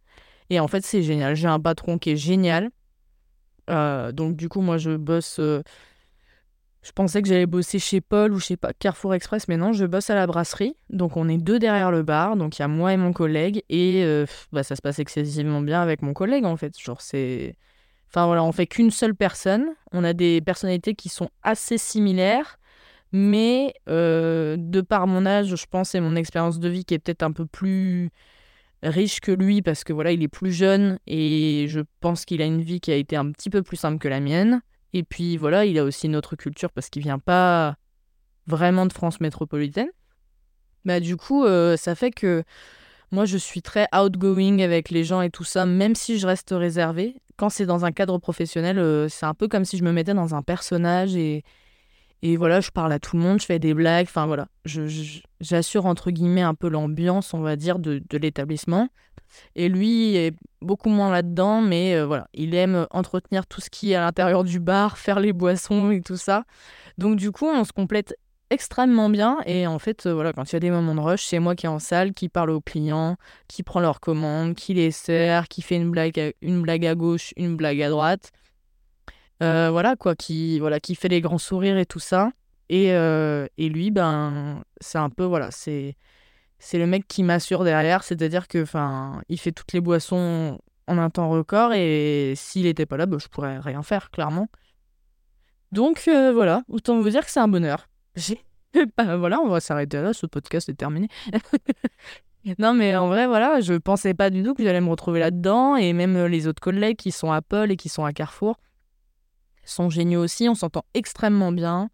Et 0.50 0.61
en 0.61 0.69
fait, 0.69 0.85
c'est 0.85 1.02
génial. 1.02 1.35
J'ai 1.35 1.49
un 1.49 1.58
patron 1.58 1.99
qui 1.99 2.11
est 2.11 2.17
génial. 2.17 2.70
donc, 3.69 4.37
du 4.37 4.49
coup, 4.49 4.61
moi, 4.61 4.76
je 4.76 4.97
bosse 4.97 5.41
je 6.82 6.92
pensais 6.92 7.20
que 7.20 7.28
j'allais 7.28 7.46
bosser 7.46 7.78
chez 7.78 8.00
Paul 8.00 8.32
ou 8.32 8.40
chez 8.40 8.56
Carrefour 8.78 9.14
Express, 9.14 9.48
mais 9.48 9.58
non, 9.58 9.72
je 9.72 9.84
bosse 9.84 10.08
à 10.08 10.14
la 10.14 10.26
brasserie. 10.26 10.74
Donc 10.88 11.16
on 11.16 11.28
est 11.28 11.36
deux 11.36 11.58
derrière 11.58 11.90
le 11.90 12.02
bar, 12.02 12.36
donc 12.36 12.58
il 12.58 12.62
y 12.62 12.64
a 12.64 12.68
moi 12.68 12.92
et 12.92 12.96
mon 12.96 13.12
collègue, 13.12 13.62
et 13.68 14.02
euh, 14.04 14.24
bah, 14.52 14.62
ça 14.62 14.76
se 14.76 14.82
passe 14.82 14.98
excessivement 14.98 15.60
bien 15.60 15.82
avec 15.82 16.00
mon 16.02 16.14
collègue 16.14 16.44
en 16.44 16.56
fait. 16.56 16.78
Genre 16.78 17.00
c'est... 17.00 17.56
Enfin 18.08 18.26
voilà, 18.26 18.42
on 18.42 18.50
fait 18.50 18.66
qu'une 18.66 18.90
seule 18.90 19.14
personne. 19.14 19.68
On 19.92 20.02
a 20.04 20.14
des 20.14 20.40
personnalités 20.40 20.94
qui 20.94 21.08
sont 21.08 21.28
assez 21.42 21.78
similaires, 21.78 22.58
mais 23.12 23.74
euh, 23.88 24.56
de 24.58 24.80
par 24.80 25.06
mon 25.06 25.26
âge, 25.26 25.54
je 25.54 25.66
pense, 25.70 25.94
et 25.94 26.00
mon 26.00 26.16
expérience 26.16 26.58
de 26.58 26.68
vie 26.68 26.84
qui 26.84 26.94
est 26.94 26.98
peut-être 26.98 27.22
un 27.22 27.32
peu 27.32 27.46
plus 27.46 28.10
riche 28.82 29.20
que 29.20 29.30
lui, 29.30 29.62
parce 29.62 29.84
que 29.84 29.92
voilà, 29.92 30.12
il 30.12 30.22
est 30.22 30.28
plus 30.28 30.52
jeune, 30.52 30.98
et 31.06 31.66
je 31.68 31.80
pense 32.00 32.24
qu'il 32.24 32.40
a 32.42 32.46
une 32.46 32.62
vie 32.62 32.80
qui 32.80 32.90
a 32.90 32.96
été 32.96 33.16
un 33.16 33.30
petit 33.30 33.50
peu 33.50 33.62
plus 33.62 33.76
simple 33.76 33.98
que 33.98 34.08
la 34.08 34.20
mienne. 34.20 34.62
Et 34.92 35.02
puis 35.02 35.37
voilà, 35.37 35.64
il 35.64 35.78
a 35.78 35.84
aussi 35.84 36.06
une 36.06 36.16
autre 36.16 36.37
culture 36.37 36.70
parce 36.70 36.90
qu'il 36.90 37.02
vient 37.02 37.19
pas 37.19 37.76
vraiment 38.46 38.87
de 38.87 38.92
France 38.92 39.20
métropolitaine. 39.20 39.88
Bah, 40.84 41.00
du 41.00 41.16
coup, 41.16 41.44
euh, 41.44 41.76
ça 41.76 41.94
fait 41.94 42.10
que 42.10 42.42
moi, 43.12 43.25
je 43.25 43.37
suis 43.37 43.62
très 43.62 43.87
outgoing 43.94 44.60
avec 44.60 44.90
les 44.90 45.04
gens 45.04 45.20
et 45.20 45.31
tout 45.31 45.44
ça, 45.44 45.66
même 45.66 45.94
si 45.94 46.19
je 46.19 46.26
reste 46.26 46.50
réservée. 46.52 47.16
Quand 47.37 47.48
c'est 47.48 47.66
dans 47.66 47.84
un 47.84 47.92
cadre 47.92 48.19
professionnel, 48.19 48.78
euh, 48.78 49.08
c'est 49.08 49.26
un 49.26 49.34
peu 49.34 49.48
comme 49.48 49.64
si 49.64 49.78
je 49.78 49.84
me 49.84 49.92
mettais 49.92 50.14
dans 50.14 50.34
un 50.34 50.42
personnage 50.42 51.16
et, 51.16 51.42
et 52.22 52.37
voilà, 52.37 52.61
je 52.61 52.70
parle 52.70 52.93
à 52.93 52.99
tout 52.99 53.17
le 53.17 53.22
monde, 53.22 53.40
je 53.40 53.46
fais 53.46 53.58
des 53.58 53.75
blagues, 53.75 54.06
enfin 54.06 54.26
voilà, 54.26 54.46
j'assure 55.40 55.87
entre 55.87 56.11
guillemets 56.11 56.43
un 56.43 56.55
peu 56.55 56.69
l'ambiance, 56.69 57.32
on 57.32 57.40
va 57.40 57.56
dire, 57.56 57.78
de, 57.78 58.02
de 58.08 58.19
l'établissement. 58.19 58.88
Et 59.55 59.69
lui 59.69 60.17
est 60.17 60.34
beaucoup 60.61 60.88
moins 60.88 61.11
là-dedans, 61.11 61.61
mais 61.61 61.94
euh, 61.94 62.05
voilà, 62.05 62.28
il 62.34 62.55
aime 62.55 62.87
entretenir 62.90 63.46
tout 63.46 63.61
ce 63.61 63.70
qui 63.70 63.93
est 63.93 63.94
à 63.94 64.00
l'intérieur 64.00 64.44
du 64.44 64.58
bar, 64.61 64.99
faire 64.99 65.20
les 65.20 65.32
boissons 65.32 65.90
et 65.90 66.00
tout 66.00 66.17
ça. 66.17 66.44
Donc 66.99 67.17
du 67.17 67.31
coup, 67.31 67.46
on 67.46 67.64
se 67.64 67.72
complète 67.72 68.17
extrêmement 68.50 69.08
bien. 69.08 69.38
Et 69.46 69.66
en 69.66 69.78
fait, 69.78 70.06
euh, 70.06 70.12
voilà, 70.12 70.32
quand 70.32 70.50
il 70.50 70.55
y 70.55 70.56
a 70.56 70.61
des 70.61 70.70
moments 70.70 70.94
de 70.94 71.00
rush, 71.00 71.25
c'est 71.25 71.38
moi 71.38 71.55
qui 71.55 71.66
est 71.66 71.70
en 71.70 71.78
salle, 71.78 72.12
qui 72.12 72.28
parle 72.28 72.50
aux 72.50 72.61
clients, 72.61 73.16
qui 73.49 73.62
prend 73.62 73.81
leurs 73.81 74.00
commandes, 74.00 74.55
qui 74.55 74.75
les 74.75 74.90
sert, 74.90 75.49
qui 75.49 75.62
fait 75.62 75.76
une 75.76 75.90
blague, 75.90 76.34
une 76.43 76.61
blague 76.61 76.84
à 76.84 76.94
gauche, 76.94 77.32
une 77.37 77.56
blague 77.56 77.81
à 77.81 77.88
droite. 77.88 78.32
Euh, 79.42 79.70
voilà 79.70 79.96
quoi, 79.96 80.14
qui 80.14 80.58
voilà, 80.58 80.81
qui 80.81 80.94
fait 80.94 81.08
les 81.08 81.20
grands 81.20 81.38
sourires 81.38 81.78
et 81.78 81.87
tout 81.87 81.98
ça. 81.98 82.31
Et, 82.69 82.90
et 82.90 83.69
lui, 83.69 83.90
ben, 83.90 84.62
c'est 84.81 84.98
un 84.98 85.10
peu 85.10 85.25
voilà, 85.25 85.50
c'est 85.50 85.96
c'est 86.60 86.78
le 86.78 86.87
mec 86.87 87.08
qui 87.08 87.22
m'assure 87.25 87.64
derrière, 87.64 88.04
c'est-à-dire 88.04 88.46
que 88.46 88.62
enfin, 88.62 89.22
il 89.28 89.40
fait 89.40 89.50
toutes 89.50 89.72
les 89.72 89.81
boissons 89.81 90.58
en 90.87 90.98
un 90.98 91.08
temps 91.08 91.31
record 91.31 91.73
et 91.73 92.35
s'il 92.37 92.64
n'était 92.64 92.87
pas 92.87 92.97
là, 92.97 93.06
bah, 93.06 93.16
je 93.18 93.28
pourrais 93.28 93.59
rien 93.59 93.82
faire 93.82 94.11
clairement. 94.11 94.49
Donc 95.73 96.04
euh, 96.09 96.32
voilà, 96.32 96.62
autant 96.68 97.00
vous 97.00 97.09
dire 97.09 97.25
que 97.25 97.30
c'est 97.30 97.40
un 97.40 97.49
bonheur. 97.49 97.88
Bah, 98.97 99.16
voilà, 99.16 99.40
on 99.40 99.49
va 99.49 99.61
s'arrêter 99.61 100.02
là, 100.02 100.12
ce 100.12 100.26
podcast 100.26 100.68
est 100.68 100.75
terminé. 100.75 101.09
non 102.59 102.75
mais 102.75 102.97
en 102.97 103.09
vrai 103.09 103.26
voilà, 103.26 103.61
je 103.61 103.75
pensais 103.75 104.14
pas 104.14 104.30
du 104.30 104.42
tout 104.42 104.54
que 104.54 104.64
j'allais 104.64 104.80
me 104.80 104.90
retrouver 104.90 105.20
là-dedans 105.20 105.76
et 105.76 105.92
même 105.92 106.16
euh, 106.16 106.28
les 106.28 106.47
autres 106.47 106.61
collègues 106.61 106.97
qui 106.97 107.12
sont 107.12 107.30
à 107.30 107.40
Paul 107.40 107.70
et 107.70 107.76
qui 107.76 107.88
sont 107.88 108.04
à 108.04 108.12
Carrefour 108.12 108.56
sont 109.70 109.90
géniaux 109.90 110.22
aussi, 110.22 110.48
on 110.48 110.54
s'entend 110.54 110.84
extrêmement 110.94 111.52
bien. 111.52 111.90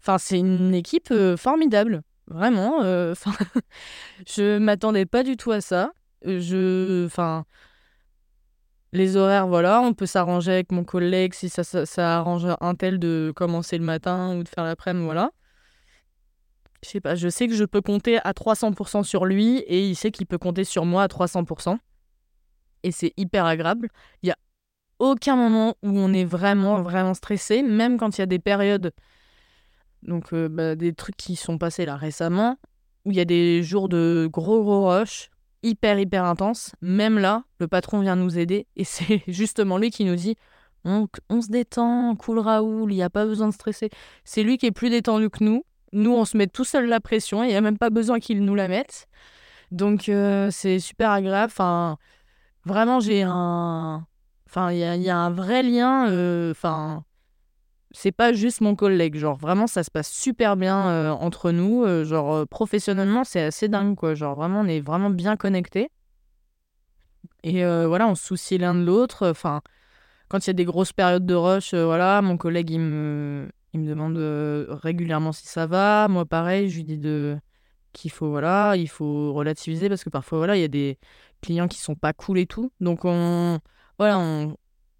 Enfin, 0.00 0.18
c'est 0.18 0.38
une 0.38 0.74
équipe 0.74 1.10
euh, 1.10 1.36
formidable. 1.36 2.02
Vraiment, 2.26 2.82
euh, 2.82 3.14
je 4.26 4.58
m'attendais 4.58 5.06
pas 5.06 5.22
du 5.22 5.36
tout 5.36 5.50
à 5.50 5.60
ça. 5.60 5.92
Je, 6.24 7.06
enfin, 7.06 7.44
les 8.92 9.16
horaires, 9.16 9.46
voilà, 9.46 9.80
on 9.80 9.94
peut 9.94 10.06
s'arranger 10.06 10.52
avec 10.52 10.72
mon 10.72 10.84
collègue 10.84 11.34
si 11.34 11.48
ça, 11.48 11.64
ça, 11.64 12.18
arrange 12.18 12.46
un 12.60 12.74
tel 12.74 12.98
de 12.98 13.32
commencer 13.34 13.78
le 13.78 13.84
matin 13.84 14.36
ou 14.36 14.42
de 14.42 14.48
faire 14.48 14.64
l'après-midi, 14.64 15.04
voilà. 15.04 15.30
Je 16.82 16.88
sais 16.88 17.00
pas, 17.00 17.14
je 17.14 17.28
sais 17.28 17.46
que 17.46 17.54
je 17.54 17.64
peux 17.64 17.82
compter 17.82 18.18
à 18.24 18.32
300% 18.32 19.02
sur 19.02 19.26
lui 19.26 19.58
et 19.58 19.86
il 19.86 19.94
sait 19.94 20.10
qu'il 20.10 20.26
peut 20.26 20.38
compter 20.38 20.64
sur 20.64 20.86
moi 20.86 21.02
à 21.02 21.08
300%. 21.08 21.78
Et 22.82 22.90
c'est 22.90 23.12
hyper 23.18 23.44
agréable. 23.44 23.90
Il 24.22 24.28
y 24.28 24.30
a 24.30 24.36
aucun 25.00 25.34
moment 25.34 25.74
où 25.82 25.90
on 25.98 26.12
est 26.12 26.24
vraiment, 26.24 26.82
vraiment 26.82 27.14
stressé, 27.14 27.62
même 27.62 27.98
quand 27.98 28.16
il 28.16 28.20
y 28.20 28.22
a 28.22 28.26
des 28.26 28.38
périodes 28.38 28.92
donc, 30.02 30.32
euh, 30.32 30.48
bah, 30.48 30.76
des 30.76 30.94
trucs 30.94 31.16
qui 31.16 31.36
sont 31.36 31.58
passés 31.58 31.84
là 31.84 31.96
récemment, 31.96 32.56
où 33.04 33.10
il 33.10 33.16
y 33.16 33.20
a 33.20 33.24
des 33.24 33.62
jours 33.62 33.88
de 33.88 34.28
gros, 34.32 34.62
gros 34.62 34.88
rush, 34.88 35.30
hyper, 35.62 35.98
hyper 35.98 36.24
intenses. 36.24 36.72
Même 36.80 37.18
là, 37.18 37.44
le 37.58 37.68
patron 37.68 38.00
vient 38.00 38.16
nous 38.16 38.38
aider 38.38 38.66
et 38.76 38.84
c'est 38.84 39.22
justement 39.28 39.78
lui 39.78 39.90
qui 39.90 40.04
nous 40.04 40.16
dit 40.16 40.36
on, 40.84 41.08
se 41.42 41.48
détend, 41.48 42.16
cool 42.16 42.38
Raoul, 42.38 42.90
il 42.90 42.96
n'y 42.96 43.02
a 43.02 43.10
pas 43.10 43.26
besoin 43.26 43.48
de 43.48 43.52
stresser. 43.52 43.90
C'est 44.24 44.42
lui 44.42 44.56
qui 44.56 44.64
est 44.64 44.70
plus 44.70 44.88
détendu 44.88 45.28
que 45.28 45.44
nous. 45.44 45.62
Nous, 45.92 46.10
on 46.10 46.24
se 46.24 46.38
met 46.38 46.46
tout 46.46 46.64
seul 46.64 46.86
la 46.86 47.00
pression, 47.00 47.44
il 47.44 47.48
n'y 47.48 47.54
a 47.54 47.60
même 47.60 47.76
pas 47.76 47.90
besoin 47.90 48.18
qu'il 48.18 48.42
nous 48.42 48.54
la 48.54 48.66
mette. 48.66 49.06
Donc, 49.72 50.08
euh, 50.08 50.50
c'est 50.50 50.78
super 50.78 51.10
agréable. 51.10 51.52
Enfin, 51.52 51.98
vraiment, 52.64 52.98
j'ai 52.98 53.22
un. 53.22 54.06
Enfin, 54.50 54.72
il 54.72 54.78
y, 54.78 55.04
y, 55.04 55.10
a 55.10 55.16
un 55.16 55.30
vrai 55.30 55.62
lien. 55.62 56.10
Euh, 56.10 56.50
enfin 56.50 57.04
c'est 57.92 58.12
pas 58.12 58.32
juste 58.32 58.60
mon 58.60 58.74
collègue. 58.76 59.16
Genre, 59.16 59.36
vraiment, 59.36 59.66
ça 59.68 59.84
se 59.84 59.90
passe 59.92 60.10
super 60.10 60.56
bien 60.56 60.88
euh, 60.88 61.10
entre 61.10 61.52
nous. 61.52 61.84
Euh, 61.84 62.04
genre, 62.04 62.46
professionnellement, 62.48 63.24
c'est 63.24 63.42
assez 63.42 63.68
dingue, 63.68 63.96
quoi. 63.96 64.14
Genre, 64.14 64.34
vraiment, 64.34 64.60
on 64.60 64.66
est 64.66 64.80
vraiment 64.80 65.10
bien 65.10 65.36
connectés. 65.36 65.90
Et 67.42 67.64
voilà, 67.64 68.06
on 68.08 68.14
se 68.14 68.26
soucie 68.26 68.58
l'un 68.58 68.74
de 68.74 68.84
l'autre. 68.84 69.28
Enfin, 69.28 69.62
quand 70.28 70.46
il 70.46 70.48
y 70.48 70.50
a 70.50 70.54
des 70.54 70.64
grosses 70.64 70.92
périodes 70.92 71.26
de 71.26 71.34
rush, 71.34 71.74
voilà, 71.74 72.20
mon 72.22 72.36
collègue, 72.36 72.70
il 72.70 72.80
me, 72.80 73.48
il 73.72 73.80
me 73.80 73.88
demande 73.88 74.18
régulièrement 74.82 75.32
si 75.32 75.46
ça 75.46 75.66
va. 75.66 76.08
Moi, 76.08 76.26
pareil, 76.26 76.68
je 76.70 76.76
lui 76.76 76.84
dis 76.84 76.98
de 76.98 77.38
qu'il 77.92 78.10
faut 78.10 78.30
voilà, 78.30 78.76
il 78.76 78.88
faut 78.88 79.32
relativiser 79.32 79.88
parce 79.88 80.04
que 80.04 80.10
parfois 80.10 80.38
voilà, 80.38 80.56
il 80.56 80.60
y 80.60 80.64
a 80.64 80.68
des 80.68 80.98
clients 81.40 81.68
qui 81.68 81.78
sont 81.78 81.94
pas 81.94 82.12
cool 82.12 82.38
et 82.38 82.46
tout. 82.46 82.72
Donc 82.80 83.04
on 83.04 83.60
voilà, 84.00 84.18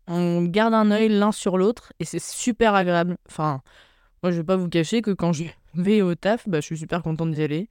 on, 0.08 0.42
garde 0.42 0.74
un 0.74 0.90
œil 0.90 1.08
l'un 1.08 1.32
sur 1.32 1.56
l'autre 1.56 1.94
et 2.00 2.04
c'est 2.04 2.20
super 2.20 2.74
agréable. 2.74 3.16
Enfin, 3.26 3.62
moi 4.22 4.30
je 4.30 4.36
vais 4.36 4.44
pas 4.44 4.56
vous 4.56 4.68
cacher 4.68 5.00
que 5.00 5.10
quand 5.12 5.32
je 5.32 5.44
vais 5.72 6.02
au 6.02 6.14
taf, 6.14 6.46
bah, 6.46 6.60
je 6.60 6.66
suis 6.66 6.76
super 6.76 7.02
contente 7.02 7.30
d'y 7.30 7.42
aller. 7.42 7.70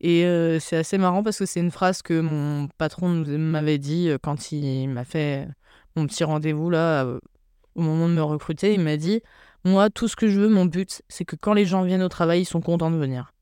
Et 0.00 0.24
euh, 0.24 0.58
c'est 0.58 0.76
assez 0.76 0.98
marrant 0.98 1.22
parce 1.22 1.38
que 1.38 1.46
c'est 1.46 1.60
une 1.60 1.70
phrase 1.70 2.02
que 2.02 2.20
mon 2.20 2.66
patron 2.76 3.08
m'avait 3.08 3.78
dit 3.78 4.08
euh, 4.08 4.18
quand 4.20 4.50
il 4.50 4.88
m'a 4.88 5.04
fait 5.04 5.46
mon 5.94 6.08
petit 6.08 6.24
rendez-vous 6.24 6.70
là 6.70 7.04
euh, 7.04 7.20
au 7.76 7.82
moment 7.82 8.08
de 8.08 8.14
me 8.14 8.22
recruter. 8.22 8.74
Il 8.74 8.80
m'a 8.80 8.96
dit 8.96 9.22
Moi, 9.64 9.90
tout 9.90 10.08
ce 10.08 10.16
que 10.16 10.28
je 10.28 10.40
veux, 10.40 10.48
mon 10.48 10.64
but, 10.64 11.02
c'est 11.08 11.24
que 11.24 11.36
quand 11.36 11.52
les 11.52 11.66
gens 11.66 11.84
viennent 11.84 12.02
au 12.02 12.08
travail, 12.08 12.40
ils 12.42 12.46
sont 12.46 12.60
contents 12.60 12.90
de 12.90 12.96
venir. 12.96 13.32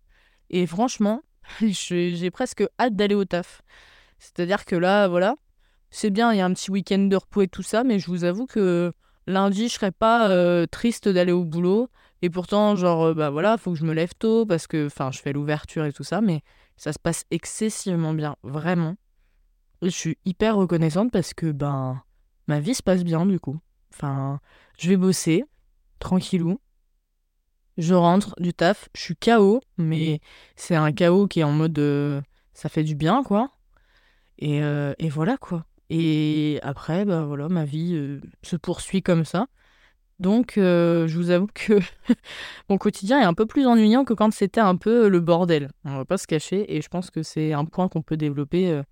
Et 0.51 0.67
franchement, 0.67 1.23
j'ai 1.63 2.31
presque 2.31 2.63
hâte 2.79 2.95
d'aller 2.95 3.15
au 3.15 3.25
taf. 3.25 3.63
C'est-à-dire 4.19 4.67
que 4.67 4.77
là, 4.77 5.09
voilà, 5.09 5.37
c'est 5.93 6.11
bien, 6.11 6.33
il 6.33 6.39
y 6.39 6.41
a 6.41 6.45
un 6.45 6.53
petit 6.53 6.71
week-end 6.71 6.99
de 6.99 7.17
repos 7.17 7.43
et 7.43 7.49
tout 7.49 7.63
ça, 7.63 7.85
mais 7.85 8.01
je 8.01 8.09
vous 8.09 8.25
avoue 8.25 8.47
que 8.47 8.93
lundi, 9.27 9.69
je 9.69 9.75
serais 9.75 9.93
pas 9.93 10.29
euh, 10.31 10.67
triste 10.67 11.09
d'aller 11.09 11.33
au 11.33 11.45
boulot. 11.45 11.89
Et 12.23 12.31
pourtant, 12.31 12.75
genre, 12.77 13.05
euh, 13.05 13.15
bah 13.15 13.31
voilà, 13.31 13.59
faut 13.59 13.73
que 13.73 13.79
je 13.79 13.85
me 13.85 13.93
lève 13.93 14.15
tôt 14.19 14.47
parce 14.47 14.67
que, 14.67 14.87
enfin, 14.87 15.11
je 15.13 15.21
fais 15.21 15.33
l'ouverture 15.33 15.85
et 15.85 15.93
tout 15.93 16.03
ça, 16.03 16.21
mais 16.21 16.43
ça 16.77 16.93
se 16.93 16.99
passe 16.99 17.25
excessivement 17.31 18.15
bien, 18.15 18.37
vraiment. 18.43 18.97
Je 19.83 19.89
suis 19.89 20.19
hyper 20.25 20.57
reconnaissante 20.57 21.13
parce 21.13 21.35
que, 21.35 21.53
ben, 21.53 22.03
ma 22.49 22.59
vie 22.59 22.75
se 22.75 22.83
passe 22.83 23.05
bien 23.05 23.27
du 23.27 23.39
coup. 23.39 23.59
Enfin, 23.93 24.41
je 24.79 24.89
vais 24.89 24.97
bosser, 24.97 25.45
tranquillou. 25.99 26.59
Je 27.79 27.95
rentre 27.95 28.35
du 28.41 28.53
taf, 28.53 28.89
je 28.95 29.01
suis 29.01 29.17
KO, 29.17 29.61
mais 29.79 30.21
c'est 30.57 30.77
un 30.77 30.93
KO 30.93 31.27
qui 31.27 31.41
est 31.41 31.45
en 31.45 31.53
mode 31.53 31.79
euh, 31.79 32.21
ça 32.55 32.69
fait 32.69 32.85
du 32.85 32.95
bien, 32.95 33.23
quoi. 33.23 33.51
Et, 34.39 34.63
euh, 34.63 34.95
et, 34.99 35.09
voilà, 35.09 35.37
quoi. 35.37 35.65
Et 35.91 36.59
après, 36.63 37.05
bah 37.05 37.25
voilà, 37.25 37.49
ma 37.49 37.65
vie 37.65 37.95
euh, 37.95 38.21
se 38.43 38.57
poursuit 38.57 39.03
comme 39.03 39.25
ça. 39.25 39.47
Donc, 40.19 40.53
je 40.57 41.15
vous 41.17 41.31
avoue 41.31 41.49
que 41.53 41.81
mon 42.69 42.79
quotidien 42.79 43.21
est 43.21 43.25
un 43.25 43.35
peu 43.35 43.47
plus 43.47 43.67
ennuyant 43.67 44.05
que 44.05 44.15
quand 44.15 44.33
c'était 44.33 44.61
un 44.61 44.77
peu 44.77 45.09
le 45.09 45.21
bordel. 45.21 45.71
On 45.85 45.97
va 45.97 46.05
pas 46.05 46.19
se 46.19 46.29
cacher. 46.29 46.77
Et 46.77 46.81
je 46.81 46.89
pense 46.89 47.11
que 47.11 47.25
c'est 47.25 47.53
un 47.53 47.65
point 47.65 47.89
qu'on 47.89 48.03
peut 48.03 48.17
développer 48.17 48.83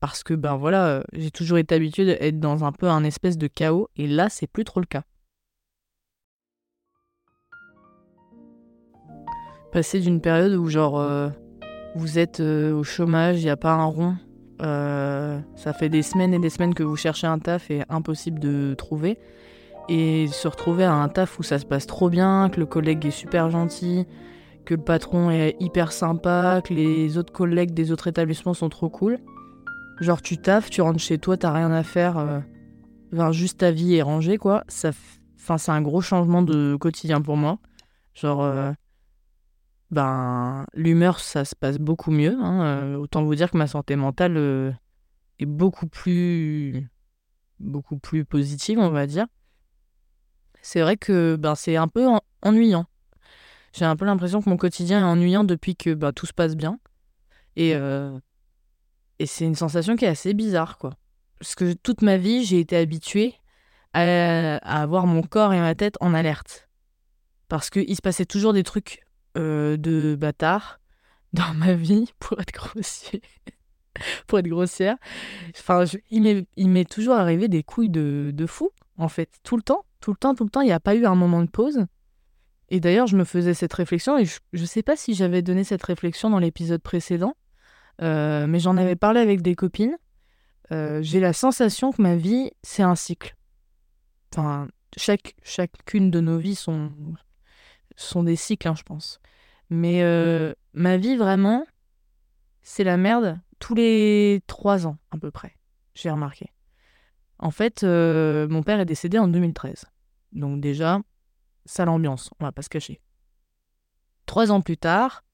parce 0.00 0.22
que, 0.22 0.34
ben 0.34 0.56
voilà, 0.56 1.04
j'ai 1.14 1.30
toujours 1.30 1.56
été 1.56 1.74
habituée 1.74 2.04
d'être 2.04 2.38
dans 2.38 2.64
un 2.64 2.72
peu 2.72 2.88
un 2.88 3.02
espèce 3.02 3.38
de 3.38 3.46
chaos. 3.46 3.88
Et 3.96 4.06
là, 4.06 4.28
c'est 4.28 4.46
plus 4.46 4.64
trop 4.64 4.80
le 4.80 4.86
cas. 4.86 5.04
passer 9.72 10.00
d'une 10.00 10.20
période 10.20 10.52
où 10.52 10.68
genre 10.68 11.00
euh, 11.00 11.30
vous 11.96 12.18
êtes 12.18 12.40
euh, 12.40 12.72
au 12.74 12.84
chômage, 12.84 13.40
il 13.40 13.44
n'y 13.44 13.50
a 13.50 13.56
pas 13.56 13.72
un 13.72 13.86
rond, 13.86 14.16
euh, 14.62 15.40
ça 15.56 15.72
fait 15.72 15.88
des 15.88 16.02
semaines 16.02 16.34
et 16.34 16.38
des 16.38 16.50
semaines 16.50 16.74
que 16.74 16.82
vous 16.82 16.96
cherchez 16.96 17.26
un 17.26 17.38
taf 17.38 17.70
et 17.70 17.82
impossible 17.88 18.38
de 18.38 18.74
trouver, 18.74 19.18
et 19.88 20.26
se 20.28 20.48
retrouver 20.48 20.84
à 20.84 20.92
un 20.92 21.08
taf 21.08 21.38
où 21.38 21.42
ça 21.42 21.58
se 21.58 21.66
passe 21.66 21.86
trop 21.86 22.08
bien, 22.08 22.48
que 22.50 22.60
le 22.60 22.66
collègue 22.66 23.04
est 23.06 23.10
super 23.10 23.50
gentil, 23.50 24.06
que 24.64 24.74
le 24.74 24.80
patron 24.80 25.30
est 25.30 25.56
hyper 25.60 25.92
sympa, 25.92 26.60
que 26.64 26.72
les 26.72 27.18
autres 27.18 27.32
collègues 27.32 27.72
des 27.72 27.90
autres 27.90 28.08
établissements 28.08 28.54
sont 28.54 28.68
trop 28.68 28.88
cool. 28.88 29.18
Genre 30.00 30.22
tu 30.22 30.38
taffes, 30.38 30.70
tu 30.70 30.80
rentres 30.80 31.00
chez 31.00 31.18
toi, 31.18 31.36
t'as 31.36 31.52
rien 31.52 31.72
à 31.72 31.82
faire, 31.82 32.42
juste 33.32 33.58
ta 33.58 33.70
vie 33.70 33.96
est 33.96 34.02
rangée 34.02 34.38
quoi. 34.38 34.64
Ça, 34.68 34.90
enfin 35.36 35.58
c'est 35.58 35.72
un 35.72 35.82
gros 35.82 36.00
changement 36.00 36.42
de 36.42 36.76
quotidien 36.76 37.20
pour 37.20 37.36
moi. 37.36 37.58
Genre 38.14 38.72
ben, 39.92 40.64
l'humeur, 40.72 41.20
ça 41.20 41.44
se 41.44 41.54
passe 41.54 41.78
beaucoup 41.78 42.10
mieux. 42.10 42.36
Hein, 42.40 42.64
euh, 42.64 42.96
autant 42.96 43.22
vous 43.22 43.34
dire 43.34 43.50
que 43.50 43.58
ma 43.58 43.66
santé 43.66 43.94
mentale 43.94 44.38
euh, 44.38 44.72
est 45.38 45.46
beaucoup 45.46 45.86
plus, 45.86 46.90
beaucoup 47.60 47.98
plus 47.98 48.24
positive, 48.24 48.78
on 48.78 48.88
va 48.88 49.06
dire. 49.06 49.26
C'est 50.62 50.80
vrai 50.80 50.96
que 50.96 51.36
ben, 51.36 51.54
c'est 51.54 51.76
un 51.76 51.88
peu 51.88 52.08
ennuyant. 52.40 52.86
J'ai 53.74 53.84
un 53.84 53.94
peu 53.94 54.06
l'impression 54.06 54.40
que 54.40 54.48
mon 54.48 54.56
quotidien 54.56 55.00
est 55.00 55.04
ennuyant 55.04 55.44
depuis 55.44 55.76
que 55.76 55.92
ben, 55.92 56.12
tout 56.12 56.26
se 56.26 56.32
passe 56.32 56.56
bien. 56.56 56.78
Et, 57.56 57.74
euh, 57.74 58.18
et 59.18 59.26
c'est 59.26 59.44
une 59.44 59.54
sensation 59.54 59.94
qui 59.94 60.06
est 60.06 60.08
assez 60.08 60.32
bizarre, 60.32 60.78
quoi. 60.78 60.94
Parce 61.38 61.54
que 61.54 61.74
toute 61.74 62.00
ma 62.00 62.16
vie, 62.16 62.44
j'ai 62.44 62.60
été 62.60 62.78
habituée 62.78 63.34
à, 63.92 64.56
à 64.56 64.80
avoir 64.82 65.06
mon 65.06 65.22
corps 65.22 65.52
et 65.52 65.60
ma 65.60 65.74
tête 65.74 65.96
en 66.00 66.14
alerte. 66.14 66.70
Parce 67.48 67.68
qu'il 67.68 67.94
se 67.94 68.00
passait 68.00 68.24
toujours 68.24 68.54
des 68.54 68.62
trucs 68.62 69.02
euh, 69.36 69.76
de 69.76 70.14
bâtard 70.14 70.80
dans 71.32 71.54
ma 71.54 71.74
vie, 71.74 72.12
pour 72.18 72.40
être 72.40 72.52
grossier. 72.52 73.22
pour 74.26 74.38
être 74.38 74.48
grossière. 74.48 74.96
Enfin, 75.58 75.84
il 76.10 76.68
m'est 76.68 76.90
toujours 76.90 77.14
arrivé 77.14 77.48
des 77.48 77.62
couilles 77.62 77.90
de, 77.90 78.30
de 78.34 78.46
fou, 78.46 78.70
en 78.98 79.08
fait, 79.08 79.30
tout 79.42 79.56
le 79.56 79.62
temps, 79.62 79.84
tout 80.00 80.10
le 80.10 80.16
temps, 80.16 80.34
tout 80.34 80.44
le 80.44 80.50
temps. 80.50 80.60
Il 80.60 80.66
n'y 80.66 80.72
a 80.72 80.80
pas 80.80 80.94
eu 80.94 81.06
un 81.06 81.14
moment 81.14 81.42
de 81.42 81.50
pause. 81.50 81.86
Et 82.68 82.80
d'ailleurs, 82.80 83.06
je 83.06 83.16
me 83.16 83.24
faisais 83.24 83.52
cette 83.52 83.74
réflexion, 83.74 84.18
et 84.18 84.24
je 84.24 84.38
ne 84.54 84.64
sais 84.64 84.82
pas 84.82 84.96
si 84.96 85.14
j'avais 85.14 85.42
donné 85.42 85.62
cette 85.62 85.82
réflexion 85.82 86.30
dans 86.30 86.38
l'épisode 86.38 86.80
précédent, 86.80 87.36
euh, 88.00 88.46
mais 88.46 88.60
j'en 88.60 88.78
avais 88.78 88.96
parlé 88.96 89.20
avec 89.20 89.42
des 89.42 89.54
copines. 89.54 89.96
Euh, 90.70 91.02
j'ai 91.02 91.20
la 91.20 91.34
sensation 91.34 91.92
que 91.92 92.00
ma 92.00 92.16
vie, 92.16 92.50
c'est 92.62 92.82
un 92.82 92.94
cycle. 92.94 93.36
Enfin, 94.32 94.68
chaque, 94.96 95.34
chacune 95.42 96.10
de 96.10 96.20
nos 96.20 96.38
vies 96.38 96.54
sont, 96.54 96.92
sont 98.06 98.22
des 98.22 98.36
cycles, 98.36 98.68
hein, 98.68 98.74
je 98.76 98.82
pense. 98.82 99.20
Mais 99.70 100.02
euh, 100.02 100.52
ma 100.74 100.96
vie, 100.96 101.16
vraiment, 101.16 101.66
c'est 102.60 102.84
la 102.84 102.96
merde 102.96 103.38
tous 103.58 103.74
les 103.74 104.42
trois 104.46 104.86
ans, 104.86 104.98
à 105.10 105.18
peu 105.18 105.30
près, 105.30 105.56
j'ai 105.94 106.10
remarqué. 106.10 106.46
En 107.38 107.50
fait, 107.50 107.82
euh, 107.82 108.48
mon 108.48 108.62
père 108.62 108.80
est 108.80 108.84
décédé 108.84 109.18
en 109.18 109.28
2013. 109.28 109.86
Donc 110.32 110.60
déjà, 110.60 111.00
ça 111.64 111.84
l'ambiance, 111.84 112.30
on 112.38 112.44
va 112.44 112.52
pas 112.52 112.62
se 112.62 112.68
cacher. 112.68 113.00
Trois 114.26 114.50
ans 114.50 114.60
plus 114.60 114.76
tard, 114.76 115.24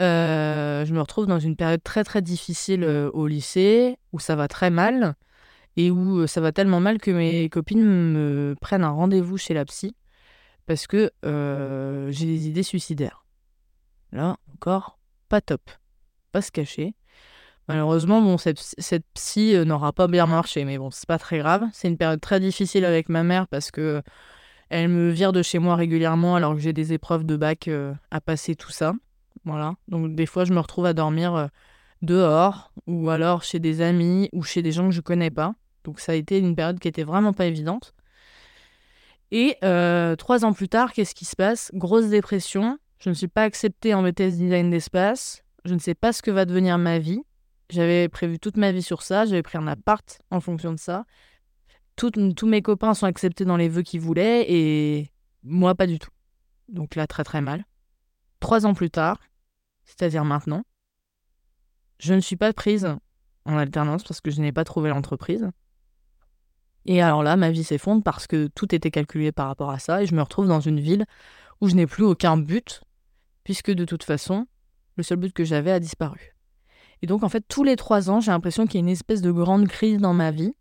euh, 0.00 0.84
je 0.84 0.94
me 0.94 1.00
retrouve 1.00 1.26
dans 1.26 1.38
une 1.38 1.56
période 1.56 1.82
très 1.82 2.04
très 2.04 2.22
difficile 2.22 2.84
au 2.84 3.26
lycée, 3.26 3.98
où 4.12 4.18
ça 4.18 4.36
va 4.36 4.48
très 4.48 4.70
mal, 4.70 5.14
et 5.76 5.90
où 5.90 6.26
ça 6.26 6.40
va 6.40 6.52
tellement 6.52 6.80
mal 6.80 6.98
que 6.98 7.10
mes 7.10 7.48
copines 7.48 7.84
me 7.84 8.54
prennent 8.60 8.84
un 8.84 8.90
rendez-vous 8.90 9.36
chez 9.36 9.54
la 9.54 9.64
psy 9.64 9.94
parce 10.68 10.86
que 10.86 11.10
euh, 11.24 12.10
j'ai 12.12 12.26
des 12.26 12.46
idées 12.46 12.62
suicidaires. 12.62 13.24
Là, 14.12 14.36
encore, 14.52 14.98
pas 15.30 15.40
top. 15.40 15.62
Pas 16.30 16.42
se 16.42 16.52
cacher. 16.52 16.94
Malheureusement, 17.68 18.20
bon, 18.20 18.36
cette, 18.36 19.06
psy 19.14 19.56
euh, 19.56 19.64
n'aura 19.64 19.94
pas 19.94 20.08
bien 20.08 20.26
marché, 20.26 20.66
mais 20.66 20.76
bon, 20.76 20.90
c'est 20.90 21.08
pas 21.08 21.18
très 21.18 21.38
grave. 21.38 21.64
C'est 21.72 21.88
une 21.88 21.96
période 21.96 22.20
très 22.20 22.38
difficile 22.38 22.84
avec 22.84 23.08
ma 23.08 23.22
mère 23.22 23.48
parce 23.48 23.70
que 23.70 24.02
elle 24.68 24.88
me 24.88 25.08
vire 25.08 25.32
de 25.32 25.40
chez 25.40 25.58
moi 25.58 25.74
régulièrement 25.74 26.36
alors 26.36 26.52
que 26.52 26.60
j'ai 26.60 26.74
des 26.74 26.92
épreuves 26.92 27.24
de 27.24 27.38
bac 27.38 27.68
euh, 27.68 27.94
à 28.10 28.20
passer, 28.20 28.54
tout 28.54 28.70
ça. 28.70 28.92
Voilà. 29.46 29.74
Donc, 29.88 30.14
des 30.14 30.26
fois, 30.26 30.44
je 30.44 30.52
me 30.52 30.60
retrouve 30.60 30.84
à 30.84 30.92
dormir 30.92 31.48
dehors 32.02 32.72
ou 32.86 33.08
alors 33.08 33.42
chez 33.42 33.58
des 33.58 33.80
amis 33.80 34.28
ou 34.34 34.42
chez 34.42 34.60
des 34.60 34.72
gens 34.72 34.90
que 34.90 34.94
je 34.94 35.00
connais 35.00 35.30
pas. 35.30 35.54
Donc, 35.84 35.98
ça 35.98 36.12
a 36.12 36.14
été 36.14 36.38
une 36.38 36.54
période 36.54 36.78
qui 36.78 36.88
était 36.88 37.04
vraiment 37.04 37.32
pas 37.32 37.46
évidente. 37.46 37.94
Et 39.30 39.56
euh, 39.62 40.16
trois 40.16 40.44
ans 40.44 40.52
plus 40.52 40.68
tard, 40.68 40.92
qu'est-ce 40.92 41.14
qui 41.14 41.24
se 41.24 41.36
passe? 41.36 41.70
Grosse 41.74 42.08
dépression. 42.08 42.78
Je 42.98 43.10
ne 43.10 43.14
suis 43.14 43.28
pas 43.28 43.42
acceptée 43.42 43.94
en 43.94 44.02
BTS 44.02 44.36
Design 44.36 44.70
d'espace. 44.70 45.44
Je 45.64 45.74
ne 45.74 45.78
sais 45.78 45.94
pas 45.94 46.12
ce 46.12 46.22
que 46.22 46.30
va 46.30 46.44
devenir 46.44 46.78
ma 46.78 46.98
vie. 46.98 47.22
J'avais 47.70 48.08
prévu 48.08 48.38
toute 48.38 48.56
ma 48.56 48.72
vie 48.72 48.82
sur 48.82 49.02
ça. 49.02 49.26
J'avais 49.26 49.42
pris 49.42 49.58
un 49.58 49.66
appart 49.66 50.20
en 50.30 50.40
fonction 50.40 50.72
de 50.72 50.78
ça. 50.78 51.04
tous 51.96 52.46
mes 52.46 52.62
copains 52.62 52.94
sont 52.94 53.06
acceptés 53.06 53.44
dans 53.44 53.56
les 53.56 53.68
vœux 53.68 53.82
qu'ils 53.82 54.00
voulaient 54.00 54.46
et 54.50 55.10
moi 55.42 55.74
pas 55.74 55.86
du 55.86 55.98
tout. 55.98 56.10
Donc 56.68 56.94
là, 56.96 57.06
très 57.06 57.24
très 57.24 57.40
mal. 57.40 57.64
Trois 58.40 58.66
ans 58.66 58.74
plus 58.74 58.90
tard, 58.90 59.20
c'est-à-dire 59.84 60.24
maintenant, 60.24 60.62
je 61.98 62.14
ne 62.14 62.20
suis 62.20 62.36
pas 62.36 62.52
prise 62.52 62.88
en 63.44 63.56
alternance 63.56 64.04
parce 64.04 64.20
que 64.20 64.30
je 64.30 64.40
n'ai 64.40 64.52
pas 64.52 64.64
trouvé 64.64 64.90
l'entreprise. 64.90 65.50
Et 66.88 67.02
alors 67.02 67.22
là, 67.22 67.36
ma 67.36 67.50
vie 67.50 67.64
s'effondre 67.64 68.02
parce 68.02 68.26
que 68.26 68.46
tout 68.46 68.74
était 68.74 68.90
calculé 68.90 69.30
par 69.30 69.46
rapport 69.46 69.70
à 69.70 69.78
ça 69.78 70.02
et 70.02 70.06
je 70.06 70.14
me 70.14 70.22
retrouve 70.22 70.48
dans 70.48 70.60
une 70.60 70.80
ville 70.80 71.04
où 71.60 71.68
je 71.68 71.74
n'ai 71.74 71.86
plus 71.86 72.02
aucun 72.02 72.38
but, 72.38 72.80
puisque 73.44 73.70
de 73.70 73.84
toute 73.84 74.04
façon, 74.04 74.46
le 74.96 75.02
seul 75.02 75.18
but 75.18 75.34
que 75.34 75.44
j'avais 75.44 75.70
a 75.70 75.80
disparu. 75.80 76.34
Et 77.02 77.06
donc, 77.06 77.24
en 77.24 77.28
fait, 77.28 77.44
tous 77.46 77.62
les 77.62 77.76
trois 77.76 78.08
ans, 78.08 78.20
j'ai 78.20 78.30
l'impression 78.30 78.66
qu'il 78.66 78.76
y 78.76 78.78
a 78.78 78.86
une 78.86 78.88
espèce 78.88 79.20
de 79.20 79.30
grande 79.30 79.68
crise 79.68 79.98
dans 79.98 80.14
ma 80.14 80.30
vie 80.30 80.54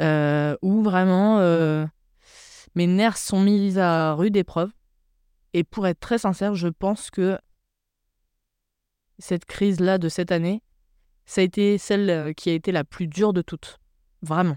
euh, 0.00 0.56
où 0.62 0.82
vraiment 0.82 1.40
euh, 1.40 1.84
mes 2.74 2.86
nerfs 2.86 3.18
sont 3.18 3.40
mis 3.40 3.78
à 3.78 4.14
rude 4.14 4.38
épreuve. 4.38 4.70
Et 5.52 5.62
pour 5.62 5.86
être 5.86 6.00
très 6.00 6.16
sincère, 6.16 6.54
je 6.54 6.68
pense 6.68 7.10
que 7.10 7.38
cette 9.18 9.44
crise-là 9.44 9.98
de 9.98 10.08
cette 10.08 10.32
année, 10.32 10.62
ça 11.26 11.42
a 11.42 11.44
été 11.44 11.76
celle 11.76 12.08
euh, 12.08 12.32
qui 12.32 12.48
a 12.48 12.54
été 12.54 12.72
la 12.72 12.82
plus 12.82 13.08
dure 13.08 13.34
de 13.34 13.42
toutes. 13.42 13.78
Vraiment. 14.22 14.56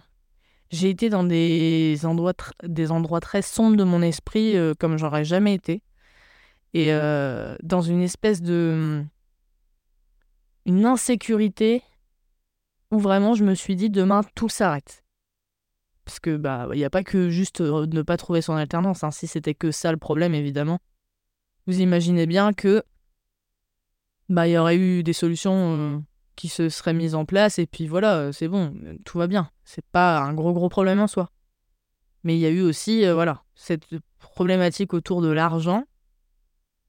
J'ai 0.71 0.89
été 0.89 1.09
dans 1.09 1.23
des 1.23 1.99
endroits, 2.03 2.33
des 2.63 2.91
endroits 2.91 3.19
très 3.19 3.41
sombres 3.41 3.77
de 3.77 3.83
mon 3.83 4.01
esprit 4.01 4.57
euh, 4.57 4.73
comme 4.77 4.97
j'aurais 4.97 5.25
jamais 5.25 5.53
été. 5.53 5.83
Et 6.73 6.91
euh, 6.91 7.55
dans 7.61 7.81
une 7.81 8.01
espèce 8.01 8.41
de. 8.41 9.03
une 10.65 10.85
insécurité 10.85 11.83
où 12.89 12.99
vraiment 12.99 13.35
je 13.35 13.43
me 13.43 13.53
suis 13.53 13.75
dit 13.75 13.89
demain 13.89 14.21
tout 14.35 14.49
s'arrête. 14.49 15.03
Parce 16.05 16.19
que 16.19 16.35
bah 16.35 16.67
il 16.73 16.77
n'y 16.77 16.85
a 16.85 16.89
pas 16.89 17.03
que 17.03 17.29
juste 17.29 17.61
ne 17.61 18.01
pas 18.01 18.17
trouver 18.17 18.41
son 18.41 18.53
alternance. 18.53 19.03
Hein. 19.03 19.11
Si 19.11 19.27
c'était 19.27 19.53
que 19.53 19.71
ça 19.71 19.91
le 19.91 19.97
problème, 19.97 20.33
évidemment. 20.33 20.79
Vous 21.67 21.79
imaginez 21.79 22.25
bien 22.25 22.51
que 22.53 22.83
bah 24.29 24.47
il 24.47 24.51
y 24.51 24.57
aurait 24.57 24.77
eu 24.77 25.03
des 25.03 25.13
solutions 25.13 26.03
qui 26.35 26.47
se 26.47 26.69
serait 26.69 26.93
mise 26.93 27.15
en 27.15 27.25
place 27.25 27.59
et 27.59 27.65
puis 27.65 27.87
voilà, 27.87 28.15
euh, 28.15 28.31
c'est 28.31 28.47
bon, 28.47 28.73
tout 29.05 29.17
va 29.17 29.27
bien. 29.27 29.49
C'est 29.63 29.85
pas 29.85 30.19
un 30.19 30.33
gros 30.33 30.53
gros 30.53 30.69
problème 30.69 30.99
en 30.99 31.07
soi. 31.07 31.29
Mais 32.23 32.35
il 32.35 32.39
y 32.39 32.45
a 32.45 32.49
eu 32.49 32.61
aussi 32.61 33.05
euh, 33.05 33.13
voilà, 33.13 33.43
cette 33.55 33.85
problématique 34.19 34.93
autour 34.93 35.21
de 35.21 35.29
l'argent. 35.29 35.85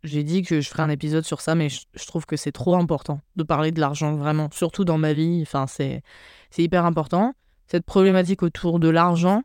J'ai 0.03 0.23
dit 0.23 0.43
que 0.43 0.61
je 0.61 0.69
ferais 0.69 0.83
un 0.83 0.91
épisode 0.91 1.25
sur 1.25 1.41
ça, 1.41 1.55
mais 1.55 1.69
je, 1.71 2.07
trouve 2.07 2.27
que 2.27 2.37
c'est 2.37 2.53
trop 2.53 2.77
important 2.77 3.21
de 3.37 3.43
parler 3.43 3.73
de 3.73 3.81
l'argent, 3.81 4.17
vraiment, 4.17 4.51
surtout 4.53 4.85
dans 4.85 4.99
ma 4.99 5.15
vie. 5.15 5.41
Enfin, 5.43 5.67
c'est, 5.67 6.03
c'est 6.51 6.63
hyper 6.63 6.85
important. 6.85 7.33
Cette 7.67 7.87
problématique 7.87 8.43
autour 8.43 8.81
de 8.81 8.89
l'argent 8.89 9.43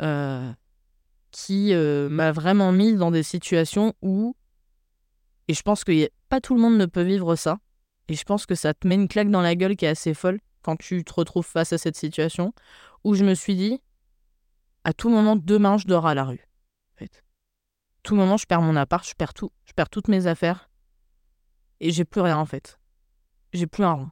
euh, 0.00 0.52
qui 1.30 1.72
m'a 1.74 2.32
vraiment 2.32 2.70
mise 2.70 2.96
dans 2.96 3.10
des 3.10 3.22
situations 3.22 3.94
où, 4.02 4.36
et 5.48 5.54
je 5.54 5.62
pense 5.62 5.84
que 5.84 6.10
pas 6.28 6.42
tout 6.42 6.54
le 6.54 6.60
monde 6.60 6.76
ne 6.76 6.84
peut 6.84 7.02
vivre 7.02 7.34
ça, 7.34 7.58
et 8.08 8.14
je 8.14 8.24
pense 8.24 8.46
que 8.46 8.54
ça 8.54 8.74
te 8.74 8.86
met 8.86 8.94
une 8.94 9.08
claque 9.08 9.30
dans 9.30 9.42
la 9.42 9.54
gueule 9.54 9.76
qui 9.76 9.84
est 9.84 9.88
assez 9.88 10.14
folle 10.14 10.40
quand 10.62 10.76
tu 10.76 11.04
te 11.04 11.12
retrouves 11.12 11.46
face 11.46 11.72
à 11.72 11.78
cette 11.78 11.96
situation 11.96 12.52
où 13.04 13.14
je 13.14 13.24
me 13.24 13.34
suis 13.34 13.54
dit, 13.54 13.80
à 14.84 14.92
tout 14.92 15.08
moment, 15.10 15.36
demain, 15.36 15.76
je 15.76 15.86
dors 15.86 16.06
à 16.06 16.14
la 16.14 16.24
rue. 16.24 16.48
En. 17.00 17.06
Tout 18.02 18.14
moment, 18.14 18.36
je 18.36 18.46
perds 18.46 18.62
mon 18.62 18.76
appart, 18.76 19.06
je 19.06 19.14
perds 19.14 19.34
tout, 19.34 19.52
je 19.66 19.72
perds 19.72 19.90
toutes 19.90 20.08
mes 20.08 20.26
affaires. 20.26 20.70
Et 21.80 21.90
j'ai 21.90 22.04
plus 22.04 22.20
rien, 22.20 22.38
en 22.38 22.46
fait. 22.46 22.80
J'ai 23.52 23.66
plus 23.66 23.84
un 23.84 23.92
rond. 23.92 24.10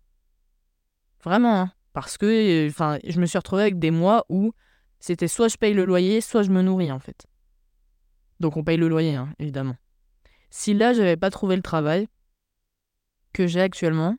Vraiment, 1.25 1.61
hein. 1.61 1.73
Parce 1.93 2.19
que 2.19 2.69
je 2.69 3.21
me 3.21 3.27
suis 3.27 3.39
retrouvée 3.39 3.63
avec 3.63 3.79
des 3.79 3.91
mois 3.91 4.27
où 4.29 4.53
c'était 5.01 5.29
soit 5.29 5.49
je 5.49 5.57
paye 5.57 5.73
le 5.73 5.87
loyer, 5.87 6.21
soit 6.21 6.43
je 6.43 6.51
me 6.51 6.61
nourris, 6.61 6.93
en 6.93 6.99
fait. 6.99 7.27
Donc 8.39 8.59
on 8.59 8.65
paye 8.65 8.77
le 8.77 8.89
loyer, 8.89 9.15
hein, 9.15 9.33
évidemment. 9.39 9.77
Si 10.51 10.75
là, 10.75 10.93
j'avais 10.93 11.17
pas 11.17 11.31
trouvé 11.31 11.57
le 11.57 11.63
travail, 11.63 12.07
que 13.37 13.47
j'ai 13.47 13.61
actuellement, 13.61 14.17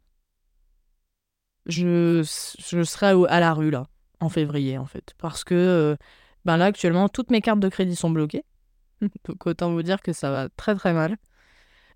je, 1.65 2.21
je 2.59 2.83
serai 2.83 3.13
à 3.29 3.39
la 3.39 3.53
rue 3.55 3.71
là, 3.71 3.87
en 4.19 4.29
février 4.29 4.77
en 4.77 4.85
fait. 4.85 5.15
Parce 5.17 5.43
que 5.43 5.55
euh, 5.55 5.95
ben 6.45 6.57
là 6.57 6.65
actuellement, 6.65 7.09
toutes 7.09 7.31
mes 7.31 7.41
cartes 7.41 7.59
de 7.59 7.67
crédit 7.67 7.95
sont 7.95 8.11
bloquées. 8.11 8.45
Donc 9.01 9.47
autant 9.47 9.71
vous 9.71 9.81
dire 9.81 10.03
que 10.03 10.13
ça 10.13 10.29
va 10.29 10.49
très 10.49 10.75
très 10.75 10.93
mal. 10.93 11.17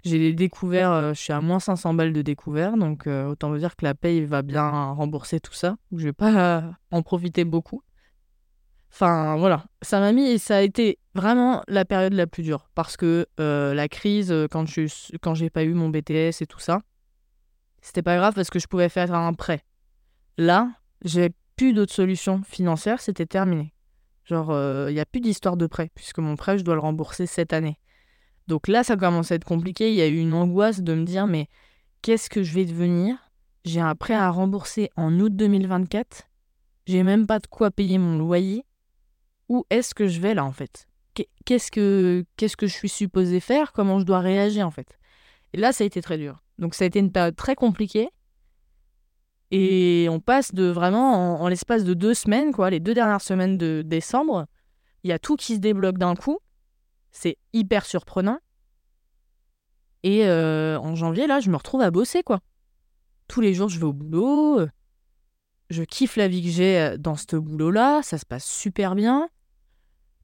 J'ai 0.04 0.18
des 0.18 0.34
découverts, 0.34 0.92
euh, 0.92 1.14
je 1.14 1.20
suis 1.20 1.32
à 1.32 1.42
moins 1.42 1.60
500 1.60 1.94
balles 1.94 2.12
de 2.12 2.24
découvert, 2.24 2.76
donc 2.76 3.06
euh, 3.06 3.28
autant 3.28 3.52
vous 3.52 3.60
dire 3.60 3.76
que 3.76 3.86
la 3.86 3.94
paye 3.94 4.26
va 4.26 4.42
bien 4.42 4.68
rembourser 4.94 5.40
tout 5.40 5.54
ça. 5.54 5.78
Je 5.96 6.06
vais 6.06 6.14
pas 6.14 6.64
en 6.92 7.04
profiter 7.04 7.46
beaucoup. 7.46 7.84
Enfin 8.92 9.38
voilà, 9.38 9.66
ça 9.84 10.00
m'a 10.00 10.12
mis 10.12 10.28
et 10.28 10.38
ça 10.40 10.58
a 10.58 10.62
été 10.62 10.98
vraiment 11.14 11.62
la 11.68 11.86
période 11.86 12.14
la 12.14 12.26
plus 12.26 12.42
dure 12.42 12.68
parce 12.74 12.98
que 12.98 13.28
la 13.38 13.88
crise, 13.90 14.34
quand 14.50 14.66
je 14.66 14.88
quand 15.18 15.36
j'ai 15.36 15.52
pas 15.52 15.64
eu 15.64 15.76
mon 15.76 15.90
BTS 15.90 16.42
et 16.42 16.48
tout 16.48 16.60
ça, 16.60 16.82
c'était 17.82 18.02
pas 18.04 18.18
grave 18.18 18.34
parce 18.34 18.50
que 18.50 18.60
je 18.60 18.68
pouvais 18.68 18.90
faire 18.90 19.14
un 19.14 19.34
prêt. 19.34 19.64
Là, 20.38 20.72
j'ai 21.04 21.32
plus 21.56 21.74
d'autres 21.74 21.94
solutions 21.94 22.42
financières, 22.44 23.02
c'était 23.02 23.26
terminé. 23.26 23.74
Genre, 24.24 24.48
il 24.50 24.56
euh, 24.56 24.92
n'y 24.92 25.00
a 25.00 25.06
plus 25.06 25.20
d'histoire 25.20 25.58
de 25.58 25.68
prêt, 25.68 25.92
puisque 25.96 26.20
mon 26.20 26.36
prêt, 26.36 26.58
je 26.58 26.64
dois 26.64 26.76
le 26.76 26.80
rembourser 26.80 27.26
cette 27.26 27.54
année. 27.54 27.78
Donc 28.48 28.68
là, 28.68 28.84
ça 28.84 28.98
commence 28.98 29.32
à 29.32 29.36
être 29.36 29.46
compliqué. 29.46 29.90
Il 29.90 29.96
y 29.96 30.02
a 30.02 30.08
eu 30.08 30.18
une 30.18 30.34
angoisse 30.34 30.82
de 30.82 30.94
me 30.94 31.06
dire, 31.06 31.28
mais 31.28 31.48
qu'est-ce 32.02 32.30
que 32.30 32.44
je 32.44 32.54
vais 32.54 32.66
devenir? 32.66 33.18
J'ai 33.66 33.82
un 33.82 33.96
prêt 33.96 34.14
à 34.14 34.30
rembourser 34.30 34.90
en 34.96 35.20
août 35.20 35.36
2024. 35.36 36.24
J'ai 36.88 37.04
même 37.04 37.28
pas 37.28 37.40
de 37.40 37.48
quoi 37.48 37.72
payer 37.72 37.98
mon 37.98 38.18
loyer. 38.18 38.66
Où 39.50 39.66
est-ce 39.70 39.94
que 39.94 40.08
je 40.08 40.20
vais 40.20 40.34
là, 40.34 40.46
en 40.46 40.52
fait? 40.52 40.88
Qu'est-ce 41.46 41.72
que, 41.72 42.26
qu'est-ce 42.38 42.58
que 42.58 42.68
je 42.68 42.74
suis 42.74 42.90
supposé 42.90 43.40
faire? 43.40 43.74
Comment 43.74 44.00
je 44.00 44.06
dois 44.06 44.20
réagir, 44.20 44.66
en 44.66 44.72
fait? 44.72 44.98
Et 45.54 45.58
là, 45.58 45.74
ça 45.74 45.84
a 45.84 45.88
été 45.88 46.02
très 46.02 46.18
dur. 46.18 46.42
Donc 46.60 46.76
ça 46.76 46.84
a 46.84 46.88
été 46.88 47.00
une 47.00 47.12
période 47.12 47.36
très 47.36 47.56
compliquée. 47.56 48.10
Et 49.52 50.08
on 50.10 50.22
passe 50.22 50.54
de 50.54 50.64
vraiment, 50.66 51.42
en, 51.42 51.48
l'espace 51.50 51.84
de 51.84 51.94
deux 51.94 52.14
semaines, 52.14 52.54
quoi, 52.54 52.70
les 52.70 52.80
deux 52.80 52.94
dernières 52.94 53.22
semaines 53.22 53.58
de 53.58 53.84
décembre, 53.86 54.46
il 55.04 55.10
y 55.10 55.14
a 55.14 55.20
tout 55.20 55.36
qui 55.36 55.56
se 55.56 55.60
débloque 55.60 55.98
d'un 55.98 56.16
coup. 56.16 56.40
C'est 57.12 57.38
hyper 57.52 57.86
surprenant. 57.86 58.40
Et 60.04 60.26
euh, 60.26 60.80
en 60.80 60.96
janvier, 60.96 61.28
là, 61.28 61.42
je 61.42 61.50
me 61.50 61.58
retrouve 61.58 61.82
à 61.82 61.92
bosser, 61.92 62.24
quoi. 62.24 62.40
Tous 63.28 63.42
les 63.42 63.54
jours, 63.54 63.68
je 63.68 63.78
vais 63.78 63.86
au 63.86 63.94
boulot. 63.94 64.66
Je 65.70 65.84
kiffe 65.84 66.16
la 66.16 66.28
vie 66.30 66.44
que 66.44 66.50
j'ai 66.50 66.80
euh, 66.80 66.98
dans 66.98 67.16
ce 67.16 67.36
boulot-là. 67.36 68.02
Ça 68.04 68.18
se 68.18 68.26
passe 68.26 68.46
super 68.46 68.96
bien. 68.96 69.30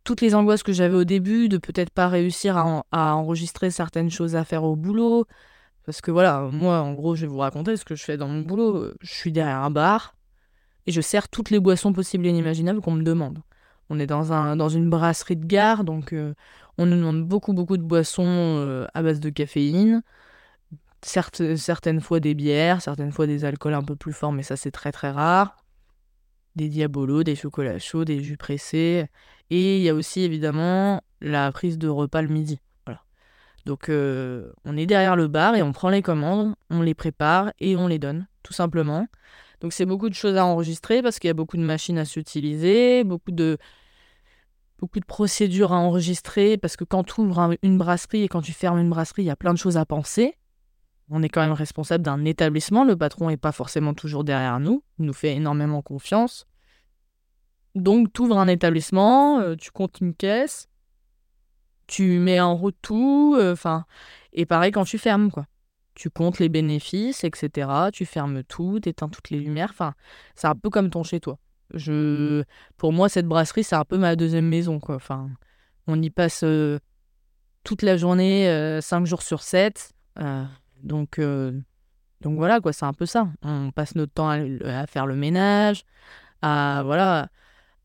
Toutes 0.06 0.22
les 0.22 0.36
angoisses 0.36 0.64
que 0.64 0.72
j'avais 0.72 0.96
au 0.96 1.04
début 1.04 1.50
de 1.50 1.58
peut-être 1.58 1.90
pas 1.90 2.08
réussir 2.08 2.56
à 2.58 3.16
enregistrer 3.16 3.72
certaines 3.72 4.10
choses 4.10 4.38
à 4.38 4.46
faire 4.46 4.64
au 4.64 4.78
boulot, 4.78 5.26
parce 5.88 6.02
que 6.02 6.12
voilà, 6.12 6.50
moi, 6.52 6.82
en 6.82 6.92
gros, 6.94 7.16
je 7.16 7.22
vais 7.22 7.28
vous 7.28 7.38
raconter 7.38 7.78
ce 7.78 7.86
que 7.86 7.96
je 7.96 8.04
fais 8.04 8.18
dans 8.18 8.28
mon 8.28 8.42
boulot. 8.42 8.92
Je 9.00 9.14
suis 9.14 9.32
derrière 9.32 9.64
un 9.64 9.72
bar 9.72 10.16
et 10.86 10.92
je 10.92 11.00
sers 11.00 11.30
toutes 11.30 11.50
les 11.50 11.62
boissons 11.62 11.94
possibles 11.94 12.26
et 12.26 12.30
inimaginables 12.30 12.82
qu'on 12.82 12.92
me 12.92 13.04
demande. 13.04 13.40
On 13.90 13.98
est 13.98 14.06
dans, 14.06 14.34
un, 14.34 14.58
dans 14.58 14.68
une 14.68 14.90
brasserie 14.90 15.38
de 15.38 15.46
gare, 15.46 15.86
donc 15.86 16.12
euh, 16.12 16.34
on 16.78 16.88
nous 16.88 16.98
demande 16.98 17.26
beaucoup, 17.26 17.54
beaucoup 17.54 17.78
de 17.78 17.84
boissons 17.84 18.26
euh, 18.26 18.86
à 18.94 19.02
base 19.02 19.22
de 19.22 19.30
caféine. 19.30 20.04
Certes, 21.04 21.56
certaines 21.56 22.02
fois 22.02 22.20
des 22.20 22.34
bières, 22.34 22.82
certaines 22.82 23.14
fois 23.14 23.26
des 23.26 23.46
alcools 23.46 23.74
un 23.74 23.82
peu 23.82 23.96
plus 23.96 24.12
forts, 24.12 24.34
mais 24.34 24.44
ça 24.44 24.58
c'est 24.58 24.72
très 24.72 24.92
très 24.92 25.12
rare. 25.12 25.56
Des 26.58 26.68
diabolos, 26.68 27.24
des 27.24 27.36
chocolats 27.36 27.80
chauds, 27.80 28.04
des 28.04 28.22
jus 28.22 28.36
pressés. 28.36 29.06
Et 29.52 29.78
il 29.78 29.84
y 29.84 29.88
a 29.88 29.96
aussi 29.96 30.20
évidemment 30.20 31.02
la 31.22 31.50
prise 31.54 31.78
de 31.78 31.88
repas 31.88 32.22
le 32.22 32.28
midi. 32.28 32.60
Donc 33.68 33.90
euh, 33.90 34.50
on 34.64 34.78
est 34.78 34.86
derrière 34.86 35.18
le 35.18 35.28
bar 35.28 35.56
et 35.56 35.62
on 35.62 35.74
prend 35.74 35.90
les 35.90 36.02
commandes, 36.02 36.56
on 36.70 36.82
les 36.82 36.94
prépare 36.94 37.52
et 37.60 37.76
on 37.76 37.88
les 37.88 38.00
donne, 38.00 38.26
tout 38.42 38.54
simplement. 38.54 39.08
Donc 39.60 39.74
c'est 39.74 39.86
beaucoup 39.86 40.08
de 40.08 40.14
choses 40.14 40.38
à 40.38 40.46
enregistrer 40.46 41.02
parce 41.02 41.20
qu'il 41.20 41.28
y 41.28 41.32
a 41.32 41.34
beaucoup 41.34 41.58
de 41.58 41.64
machines 41.64 41.98
à 41.98 42.06
s'utiliser, 42.06 43.04
beaucoup 43.04 43.32
de, 43.32 43.58
beaucoup 44.80 45.02
de 45.02 45.06
procédures 45.06 45.74
à 45.74 45.76
enregistrer 45.76 46.58
parce 46.58 46.78
que 46.78 46.86
quand 46.86 47.04
tu 47.04 47.20
ouvres 47.20 47.58
une 47.62 47.78
brasserie 47.78 48.24
et 48.24 48.30
quand 48.30 48.42
tu 48.42 48.54
fermes 48.54 48.80
une 48.80 48.90
brasserie, 48.90 49.24
il 49.24 49.26
y 49.26 49.32
a 49.32 49.36
plein 49.36 49.54
de 49.54 49.60
choses 49.60 49.76
à 49.76 49.86
penser. 49.86 50.36
On 51.10 51.22
est 51.22 51.28
quand 51.28 51.42
même 51.42 51.52
responsable 51.52 52.06
d'un 52.06 52.24
établissement, 52.24 52.86
le 52.86 52.96
patron 52.96 53.28
n'est 53.28 53.36
pas 53.36 53.52
forcément 53.52 53.94
toujours 53.94 54.24
derrière 54.24 54.62
nous, 54.62 54.82
il 54.98 55.06
nous 55.06 55.14
fait 55.14 55.36
énormément 55.36 55.82
confiance. 55.82 56.48
Donc 57.76 58.14
tu 58.14 58.22
ouvres 58.22 58.38
un 58.38 58.48
établissement, 58.48 59.40
euh, 59.40 59.56
tu 59.58 59.72
comptes 59.72 60.00
une 60.00 60.14
caisse, 60.14 60.70
tu 61.88 62.20
mets 62.20 62.40
en 62.40 62.56
route 62.56 62.78
tout, 62.82 63.36
euh, 63.38 63.54
enfin, 63.54 63.86
et 64.34 64.46
pareil 64.46 64.72
quand 64.72 64.84
tu 64.84 64.98
fermes, 64.98 65.32
quoi. 65.32 65.46
Tu 65.96 66.12
comptes 66.12 66.38
les 66.38 66.50
bénéfices, 66.50 67.24
etc. 67.24 67.90
Tu 67.92 68.06
fermes 68.06 68.44
tout, 68.44 68.80
éteins 68.88 69.10
toutes 69.10 69.32
les 69.32 69.40
lumières. 69.40 69.70
Enfin, 69.72 69.96
c'est 70.36 70.46
un 70.48 70.54
peu 70.54 70.70
comme 70.70 70.92
ton 70.92 71.02
chez 71.02 71.20
toi. 71.20 71.40
Je, 71.74 72.44
pour 72.78 72.94
moi, 72.94 73.10
cette 73.10 73.26
brasserie, 73.26 73.64
c'est 73.64 73.76
un 73.76 73.84
peu 73.84 73.98
ma 73.98 74.16
deuxième 74.16 74.48
maison, 74.48 74.80
quoi. 74.80 74.96
Enfin, 74.96 75.30
on 75.88 76.00
y 76.00 76.12
passe 76.12 76.42
euh, 76.44 76.78
toute 77.64 77.82
la 77.82 77.98
journée, 77.98 78.48
euh, 78.48 78.80
cinq 78.80 79.08
jours 79.08 79.24
sur 79.24 79.42
7. 79.42 79.92
donc, 80.84 81.20
donc 82.22 82.38
voilà, 82.38 82.60
quoi. 82.60 82.74
C'est 82.74 82.86
un 82.86 82.94
peu 82.94 83.08
ça. 83.08 83.30
On 83.42 83.72
passe 83.72 83.96
notre 83.96 84.14
temps 84.14 84.30
à, 84.30 84.38
à 84.82 84.86
faire 84.86 85.08
le 85.08 85.16
ménage, 85.16 85.84
à 86.44 86.84
voilà 86.86 87.30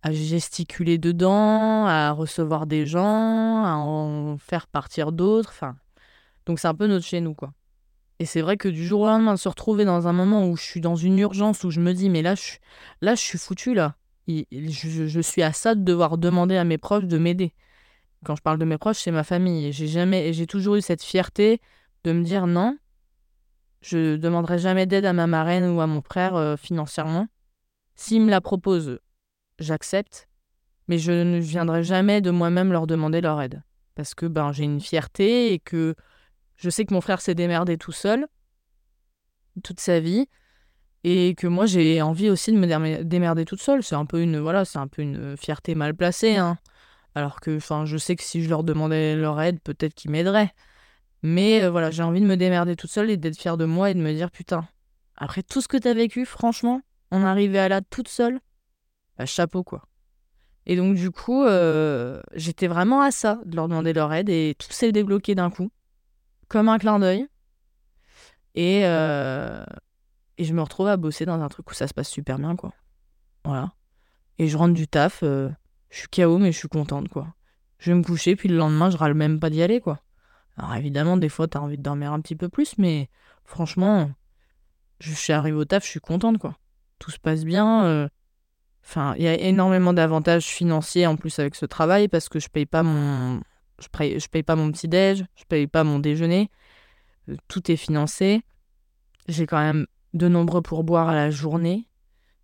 à 0.02 0.12
gesticuler 0.12 0.98
dedans, 0.98 1.86
à 1.86 2.10
recevoir 2.10 2.66
des 2.66 2.86
gens, 2.86 3.64
à 3.64 3.74
en 3.76 4.36
faire 4.38 4.66
partir 4.66 5.12
d'autres. 5.12 5.50
Enfin, 5.50 5.76
donc 6.46 6.58
c'est 6.58 6.68
un 6.68 6.74
peu 6.74 6.86
notre 6.86 7.06
chez 7.06 7.20
nous, 7.20 7.34
quoi. 7.34 7.52
Et 8.18 8.24
c'est 8.24 8.40
vrai 8.40 8.56
que 8.56 8.68
du 8.68 8.86
jour 8.86 9.00
au 9.02 9.06
lendemain, 9.06 9.34
de 9.34 9.38
se 9.38 9.48
retrouver 9.48 9.84
dans 9.84 10.06
un 10.06 10.12
moment 10.12 10.46
où 10.48 10.56
je 10.56 10.62
suis 10.62 10.80
dans 10.80 10.96
une 10.96 11.18
urgence, 11.18 11.64
où 11.64 11.70
je 11.70 11.80
me 11.80 11.92
dis, 11.92 12.08
mais 12.08 12.22
là, 12.22 12.34
je, 12.34 12.58
là, 13.00 13.14
je 13.14 13.20
suis 13.20 13.38
foutu, 13.38 13.74
là. 13.74 13.96
je, 14.28 15.20
suis 15.20 15.42
à 15.42 15.52
ça 15.52 15.74
de 15.74 15.82
devoir 15.82 16.18
demander 16.18 16.56
à 16.56 16.64
mes 16.64 16.78
proches 16.78 17.06
de 17.06 17.18
m'aider. 17.18 17.52
Quand 18.24 18.36
je 18.36 18.42
parle 18.42 18.58
de 18.58 18.64
mes 18.64 18.78
proches, 18.78 18.98
c'est 18.98 19.10
ma 19.10 19.24
famille. 19.24 19.72
J'ai 19.72 19.88
jamais, 19.88 20.32
j'ai 20.32 20.46
toujours 20.46 20.76
eu 20.76 20.82
cette 20.82 21.02
fierté 21.02 21.60
de 22.04 22.12
me 22.12 22.22
dire 22.22 22.46
non, 22.46 22.76
je 23.80 24.16
demanderai 24.16 24.58
jamais 24.58 24.86
d'aide 24.86 25.04
à 25.04 25.12
ma 25.12 25.26
marraine 25.26 25.68
ou 25.70 25.80
à 25.80 25.88
mon 25.88 26.02
frère 26.02 26.36
euh, 26.36 26.56
financièrement. 26.56 27.26
S'ils 27.96 28.22
me 28.22 28.30
la 28.30 28.40
proposent, 28.40 29.00
j'accepte, 29.58 30.28
mais 30.88 30.98
je 30.98 31.12
ne 31.12 31.38
viendrai 31.38 31.84
jamais 31.84 32.20
de 32.20 32.30
moi-même 32.30 32.72
leur 32.72 32.86
demander 32.86 33.20
leur 33.20 33.40
aide. 33.40 33.62
Parce 33.94 34.14
que 34.14 34.26
ben, 34.26 34.52
j'ai 34.52 34.64
une 34.64 34.80
fierté 34.80 35.52
et 35.52 35.58
que 35.58 35.94
je 36.56 36.70
sais 36.70 36.84
que 36.84 36.94
mon 36.94 37.00
frère 37.00 37.20
s'est 37.20 37.34
démerdé 37.34 37.76
tout 37.76 37.92
seul 37.92 38.26
toute 39.62 39.80
sa 39.80 40.00
vie. 40.00 40.28
et 41.04 41.34
que 41.36 41.48
moi 41.48 41.66
j'ai 41.66 42.00
envie 42.00 42.30
aussi 42.30 42.52
de 42.52 42.58
me 42.58 43.02
démerder 43.02 43.44
toute 43.44 43.60
seule. 43.60 43.82
C'est 43.82 43.96
un 43.96 44.06
peu 44.06 44.22
une 44.22 44.38
voilà, 44.38 44.64
c'est 44.64 44.78
un 44.78 44.86
peu 44.88 45.02
une 45.02 45.36
fierté 45.36 45.74
mal 45.74 45.94
placée. 45.94 46.36
Hein. 46.36 46.58
Alors 47.14 47.40
que, 47.40 47.58
je 47.58 47.96
sais 47.98 48.16
que 48.16 48.22
si 48.22 48.42
je 48.42 48.48
leur 48.48 48.64
demandais 48.64 49.16
leur 49.16 49.40
aide, 49.40 49.60
peut-être 49.60 49.94
qu'ils 49.94 50.10
m'aideraient. 50.10 50.52
Mais 51.22 51.62
euh, 51.62 51.70
voilà, 51.70 51.90
j'ai 51.90 52.02
envie 52.02 52.20
de 52.20 52.26
me 52.26 52.36
démerder 52.36 52.76
toute 52.76 52.90
seule 52.90 53.10
et 53.10 53.16
d'être 53.16 53.36
fière 53.36 53.56
de 53.56 53.64
moi 53.64 53.90
et 53.90 53.94
de 53.94 54.00
me 54.00 54.12
dire 54.12 54.30
putain, 54.30 54.66
après 55.16 55.42
tout 55.42 55.60
ce 55.60 55.68
que 55.68 55.76
t'as 55.76 55.94
vécu, 55.94 56.24
franchement, 56.24 56.80
en 57.10 57.22
arriver 57.22 57.58
à 57.58 57.68
là 57.68 57.80
toute 57.80 58.08
seule, 58.08 58.40
chapeau 59.26 59.62
quoi. 59.62 59.88
Et 60.66 60.76
donc 60.76 60.94
du 60.94 61.10
coup, 61.10 61.44
euh, 61.44 62.20
j'étais 62.34 62.66
vraiment 62.66 63.00
à 63.00 63.10
ça, 63.10 63.40
de 63.44 63.56
leur 63.56 63.68
demander 63.68 63.92
leur 63.92 64.12
aide 64.12 64.28
et 64.28 64.54
tout 64.58 64.70
s'est 64.70 64.92
débloqué 64.92 65.34
d'un 65.34 65.50
coup, 65.50 65.70
comme 66.48 66.68
un 66.68 66.78
clin 66.78 66.98
d'œil. 66.98 67.26
Et, 68.54 68.82
euh, 68.84 69.64
et 70.38 70.44
je 70.44 70.54
me 70.54 70.62
retrouve 70.62 70.88
à 70.88 70.96
bosser 70.96 71.24
dans 71.24 71.40
un 71.40 71.48
truc 71.48 71.70
où 71.70 71.74
ça 71.74 71.88
se 71.88 71.94
passe 71.94 72.08
super 72.08 72.38
bien, 72.38 72.54
quoi. 72.54 72.72
Voilà. 73.44 73.72
Et 74.38 74.48
je 74.48 74.56
rentre 74.56 74.74
du 74.74 74.86
taf, 74.86 75.22
euh, 75.22 75.50
je 75.90 75.98
suis 75.98 76.08
KO, 76.08 76.38
mais 76.38 76.52
je 76.52 76.58
suis 76.58 76.68
contente, 76.68 77.08
quoi. 77.08 77.34
Je 77.78 77.90
vais 77.90 77.98
me 77.98 78.04
coucher, 78.04 78.36
puis 78.36 78.48
le 78.48 78.56
lendemain, 78.56 78.90
je 78.90 78.96
râle 78.96 79.14
même 79.14 79.40
pas 79.40 79.50
d'y 79.50 79.62
aller, 79.62 79.80
quoi. 79.80 80.00
Alors 80.56 80.74
évidemment, 80.74 81.16
des 81.16 81.30
fois, 81.30 81.48
t'as 81.48 81.60
envie 81.60 81.78
de 81.78 81.82
dormir 81.82 82.12
un 82.12 82.20
petit 82.20 82.36
peu 82.36 82.48
plus, 82.48 82.76
mais 82.78 83.08
franchement, 83.44 84.10
je 85.00 85.12
suis 85.12 85.32
arrivée 85.32 85.56
au 85.56 85.64
taf, 85.64 85.84
je 85.84 85.90
suis 85.90 86.00
contente, 86.00 86.38
quoi. 86.38 86.58
Tout 86.98 87.10
se 87.10 87.18
passe 87.18 87.44
bien. 87.44 88.08
Enfin, 88.84 89.14
il 89.16 89.22
y 89.22 89.28
a 89.28 89.34
énormément 89.34 89.92
d'avantages 89.92 90.46
financiers 90.46 91.06
en 91.06 91.16
plus 91.16 91.38
avec 91.38 91.54
ce 91.54 91.66
travail 91.66 92.08
parce 92.08 92.28
que 92.28 92.40
je 92.40 92.48
paye 92.48 92.66
pas 92.66 92.82
mon, 92.82 93.40
je 93.78 93.88
paye, 93.88 94.18
je 94.18 94.28
paye 94.28 94.42
pas 94.42 94.56
mon 94.56 94.70
petit 94.72 94.88
déj, 94.88 95.24
je 95.36 95.44
paye 95.44 95.66
pas 95.66 95.84
mon 95.84 95.98
déjeuner, 95.98 96.50
euh, 97.28 97.36
tout 97.48 97.70
est 97.70 97.76
financé. 97.76 98.42
J'ai 99.28 99.46
quand 99.46 99.60
même 99.60 99.86
de 100.14 100.28
nombreux 100.28 100.62
pourboires 100.62 101.08
à 101.08 101.14
la 101.14 101.30
journée. 101.30 101.88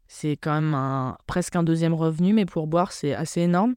C'est 0.07 0.37
quand 0.37 0.55
même 0.55 0.75
un, 0.75 1.19
presque 1.27 1.57
un 1.57 1.63
deuxième 1.63 1.93
revenu, 1.93 2.33
mais 2.33 2.47
pourboire, 2.47 2.93
c'est 2.93 3.15
assez 3.15 3.43
énorme. 3.43 3.75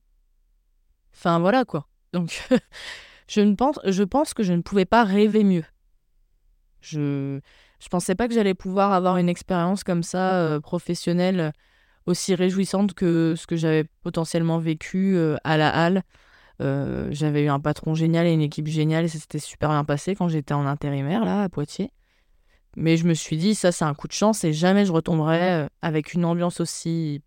Enfin, 1.13 1.39
voilà 1.39 1.65
quoi. 1.65 1.87
Donc, 2.13 2.47
je, 3.27 3.41
ne 3.41 3.55
pense, 3.55 3.79
je 3.85 4.03
pense 4.03 4.33
que 4.33 4.43
je 4.43 4.53
ne 4.53 4.61
pouvais 4.61 4.85
pas 4.85 5.03
rêver 5.03 5.43
mieux. 5.43 5.65
Je 6.79 7.41
je 7.81 7.89
pensais 7.89 8.13
pas 8.13 8.27
que 8.27 8.33
j'allais 8.33 8.53
pouvoir 8.53 8.93
avoir 8.93 9.17
une 9.17 9.27
expérience 9.27 9.83
comme 9.83 10.03
ça, 10.03 10.35
euh, 10.35 10.59
professionnelle, 10.59 11.51
aussi 12.05 12.35
réjouissante 12.35 12.93
que 12.93 13.35
ce 13.35 13.47
que 13.47 13.55
j'avais 13.55 13.85
potentiellement 14.03 14.57
vécu 14.57 15.15
euh, 15.15 15.37
à 15.43 15.57
la 15.57 15.69
halle. 15.69 16.03
Euh, 16.61 17.07
j'avais 17.11 17.43
eu 17.43 17.49
un 17.49 17.59
patron 17.59 17.95
génial 17.95 18.27
et 18.27 18.33
une 18.33 18.41
équipe 18.41 18.67
géniale 18.67 19.05
et 19.05 19.07
ça 19.07 19.19
s'était 19.19 19.39
super 19.39 19.69
bien 19.69 19.83
passé 19.83 20.15
quand 20.15 20.27
j'étais 20.27 20.53
en 20.53 20.65
intérimaire, 20.65 21.25
là, 21.25 21.43
à 21.43 21.49
Poitiers. 21.49 21.91
Mais 22.75 22.97
je 22.97 23.05
me 23.05 23.13
suis 23.13 23.37
dit, 23.37 23.55
ça, 23.55 23.71
c'est 23.71 23.85
un 23.85 23.93
coup 23.93 24.07
de 24.07 24.13
chance 24.13 24.43
et 24.43 24.53
jamais 24.53 24.85
je 24.85 24.91
retomberai 24.91 25.51
euh, 25.51 25.67
avec 25.81 26.13
une 26.13 26.25
ambiance 26.25 26.59
aussi 26.59 27.21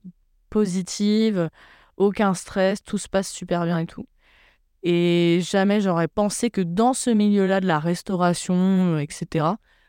positive, 0.50 1.50
aucun 1.96 2.34
stress, 2.34 2.82
tout 2.82 2.98
se 2.98 3.08
passe 3.08 3.30
super 3.30 3.64
bien 3.64 3.78
et 3.78 3.86
tout. 3.86 4.06
Et 4.82 5.40
jamais 5.42 5.80
j'aurais 5.80 6.08
pensé 6.08 6.50
que 6.50 6.60
dans 6.60 6.92
ce 6.92 7.10
milieu-là 7.10 7.60
de 7.60 7.66
la 7.66 7.78
restauration, 7.78 8.98
etc., 8.98 9.46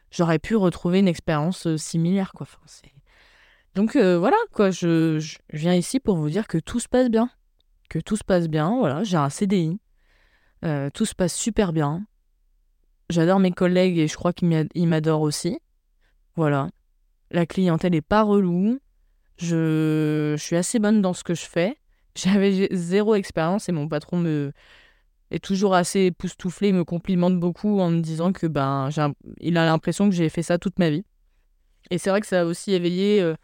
j'aurais 0.10 0.40
pu 0.40 0.56
retrouver 0.56 1.00
une 1.00 1.08
expérience 1.08 1.76
similaire. 1.76 2.32
Quoi. 2.34 2.48
Donc 3.76 3.98
voilà, 3.98 4.38
quoi, 4.54 4.72
je, 4.72 5.20
je, 5.20 5.38
viens 5.52 5.74
ici 5.74 6.00
pour 6.00 6.16
vous 6.16 6.30
dire 6.30 6.48
que 6.48 6.58
tout 6.58 6.80
se 6.80 6.88
passe 6.88 7.10
bien. 7.10 7.30
Que 7.90 8.00
tout 8.00 8.16
se 8.16 8.24
passe 8.24 8.48
bien, 8.48 8.76
voilà, 8.78 9.04
j'ai 9.04 9.18
un 9.18 9.30
CDI. 9.30 9.80
tout 10.94 11.06
se 11.06 11.14
passe 11.16 11.36
super 11.36 11.74
bien. 11.74 12.06
J'adore 13.10 13.40
mes 13.40 13.52
collègues 13.52 14.00
et 14.00 14.08
je 14.08 14.16
crois 14.16 14.34
qu'ils 14.34 14.88
m'adorent 14.88 15.22
aussi. 15.22 15.60
Voilà. 16.36 16.70
La 17.32 17.46
clientèle 17.46 17.96
est 17.96 18.02
pas 18.02 18.24
relou. 18.24 18.80
Je... 19.38 20.36
suis 20.38 20.56
assez 20.56 20.80
bonne 20.80 21.02
dans 21.02 21.14
ce 21.14 21.24
que 21.24 21.36
je 21.36 21.46
fais. 21.46 21.78
J'avais 22.16 22.70
zéro 22.72 23.16
expérience 23.16 23.70
et 23.70 23.72
mon 23.72 23.88
patron 23.88 24.18
me 24.18 24.54
est 25.32 25.44
toujours 25.44 25.74
assez 25.74 26.02
époustouflé, 26.02 26.72
me 26.72 26.84
complimente 26.84 27.40
beaucoup 27.40 27.80
en 27.80 27.90
me 27.90 28.00
disant 28.00 28.32
que 28.32 28.46
ben 28.46 28.90
il 29.40 29.58
a 29.58 29.66
l'impression 29.66 30.08
que 30.08 30.16
j'ai 30.16 30.30
fait 30.30 30.44
ça 30.44 30.58
toute 30.60 30.80
ma 30.80 30.90
vie. 30.90 31.04
Et 31.90 31.98
c'est 31.98 32.10
vrai 32.10 32.22
que 32.22 32.28
ça 32.28 32.42
a 32.42 32.46
aussi 32.46 32.74
éveillé 32.74 33.22
euh, 33.22 33.36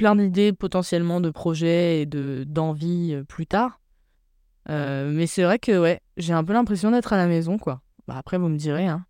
plein 0.00 0.16
d'idées 0.16 0.54
potentiellement 0.54 1.20
de 1.20 1.28
projets 1.28 2.00
et 2.00 2.06
de 2.06 2.44
d'envie 2.48 3.12
euh, 3.12 3.22
plus 3.22 3.46
tard. 3.46 3.82
Euh, 4.70 5.10
mais 5.12 5.26
c'est 5.26 5.42
vrai 5.42 5.58
que 5.58 5.78
ouais, 5.78 6.00
j'ai 6.16 6.32
un 6.32 6.42
peu 6.42 6.54
l'impression 6.54 6.90
d'être 6.90 7.12
à 7.12 7.18
la 7.18 7.26
maison 7.26 7.58
quoi. 7.58 7.82
Bah, 8.08 8.14
après, 8.16 8.38
vous 8.38 8.48
me 8.48 8.56
direz, 8.56 8.86
hein. 8.86 9.04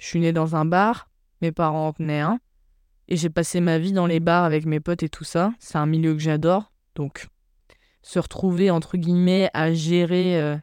je 0.00 0.06
suis 0.06 0.18
née 0.18 0.32
dans 0.32 0.56
un 0.56 0.64
bar, 0.64 1.08
mes 1.40 1.52
parents 1.52 1.86
en 1.86 1.92
tenaient 1.92 2.18
un, 2.18 2.40
et 3.06 3.16
j'ai 3.16 3.30
passé 3.30 3.60
ma 3.60 3.78
vie 3.78 3.92
dans 3.92 4.08
les 4.08 4.18
bars 4.18 4.42
avec 4.42 4.66
mes 4.66 4.80
potes 4.80 5.04
et 5.04 5.08
tout 5.08 5.22
ça. 5.22 5.52
C'est 5.60 5.78
un 5.78 5.86
milieu 5.86 6.14
que 6.14 6.18
j'adore, 6.18 6.72
donc 6.96 7.28
se 8.02 8.18
retrouver 8.18 8.72
entre 8.72 8.96
guillemets 8.96 9.50
à 9.54 9.72
gérer, 9.72 10.42
euh, 10.42 10.56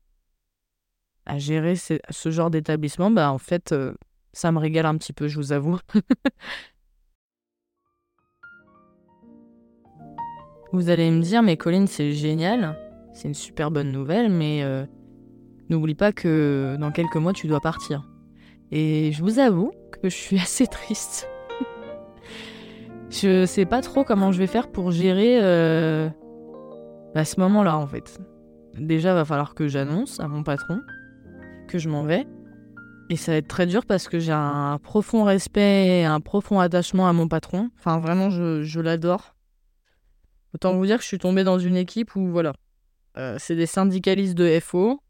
à 1.25 1.39
gérer 1.39 1.77
ce, 1.77 2.29
genre 2.29 2.49
d'établissement, 2.49 3.09
bah 3.09 3.31
en 3.31 3.37
fait, 3.37 3.73
ça 4.33 4.51
me 4.51 4.59
régale 4.59 4.85
un 4.85 4.97
petit 4.97 5.13
peu, 5.13 5.29
je 5.29 5.37
vous 5.37 5.53
avoue. 5.53 5.79
vous 10.73 10.89
allez 10.89 11.09
me 11.11 11.21
dire, 11.21 11.41
mais 11.43 11.57
Colline, 11.57 11.87
c'est 11.87 12.13
génial, 12.13 12.77
c'est 13.13 13.27
une 13.27 13.33
super 13.33 13.71
bonne 13.71 13.91
nouvelle, 13.91 14.29
mais 14.29 14.63
euh, 14.63 14.85
N'oublie 15.71 15.95
pas 15.95 16.11
que 16.11 16.75
dans 16.81 16.91
quelques 16.91 17.15
mois, 17.15 17.31
tu 17.31 17.47
dois 17.47 17.61
partir. 17.61 18.03
Et 18.71 19.13
je 19.13 19.23
vous 19.23 19.39
avoue 19.39 19.71
que 19.93 20.09
je 20.09 20.15
suis 20.15 20.37
assez 20.41 20.67
triste. 20.67 21.29
je 23.09 23.45
sais 23.45 23.65
pas 23.65 23.79
trop 23.79 24.03
comment 24.03 24.33
je 24.33 24.39
vais 24.39 24.47
faire 24.47 24.69
pour 24.69 24.91
gérer 24.91 25.39
euh, 25.41 26.09
à 27.15 27.23
ce 27.23 27.39
moment-là, 27.39 27.77
en 27.77 27.87
fait. 27.87 28.19
Déjà, 28.77 29.13
va 29.13 29.23
falloir 29.23 29.55
que 29.55 29.69
j'annonce 29.69 30.19
à 30.19 30.27
mon 30.27 30.43
patron 30.43 30.81
que 31.69 31.77
je 31.77 31.87
m'en 31.87 32.03
vais. 32.03 32.27
Et 33.09 33.15
ça 33.15 33.31
va 33.31 33.37
être 33.37 33.47
très 33.47 33.65
dur 33.65 33.85
parce 33.85 34.09
que 34.09 34.19
j'ai 34.19 34.33
un 34.33 34.77
profond 34.77 35.23
respect 35.23 36.03
un 36.03 36.19
profond 36.19 36.59
attachement 36.59 37.07
à 37.07 37.13
mon 37.13 37.29
patron. 37.29 37.69
Enfin, 37.79 37.97
vraiment, 37.99 38.29
je 38.29 38.79
l'adore. 38.81 39.35
Autant 40.53 40.75
vous 40.75 40.85
dire 40.85 40.97
que 40.97 41.03
je 41.03 41.07
suis 41.07 41.19
tombée 41.19 41.43
dans 41.43 41.59
une 41.59 41.77
équipe 41.77 42.15
où, 42.15 42.27
voilà, 42.27 42.53
euh, 43.17 43.37
c'est 43.39 43.55
des 43.55 43.65
syndicalistes 43.65 44.35
de 44.35 44.59
FO. 44.59 45.01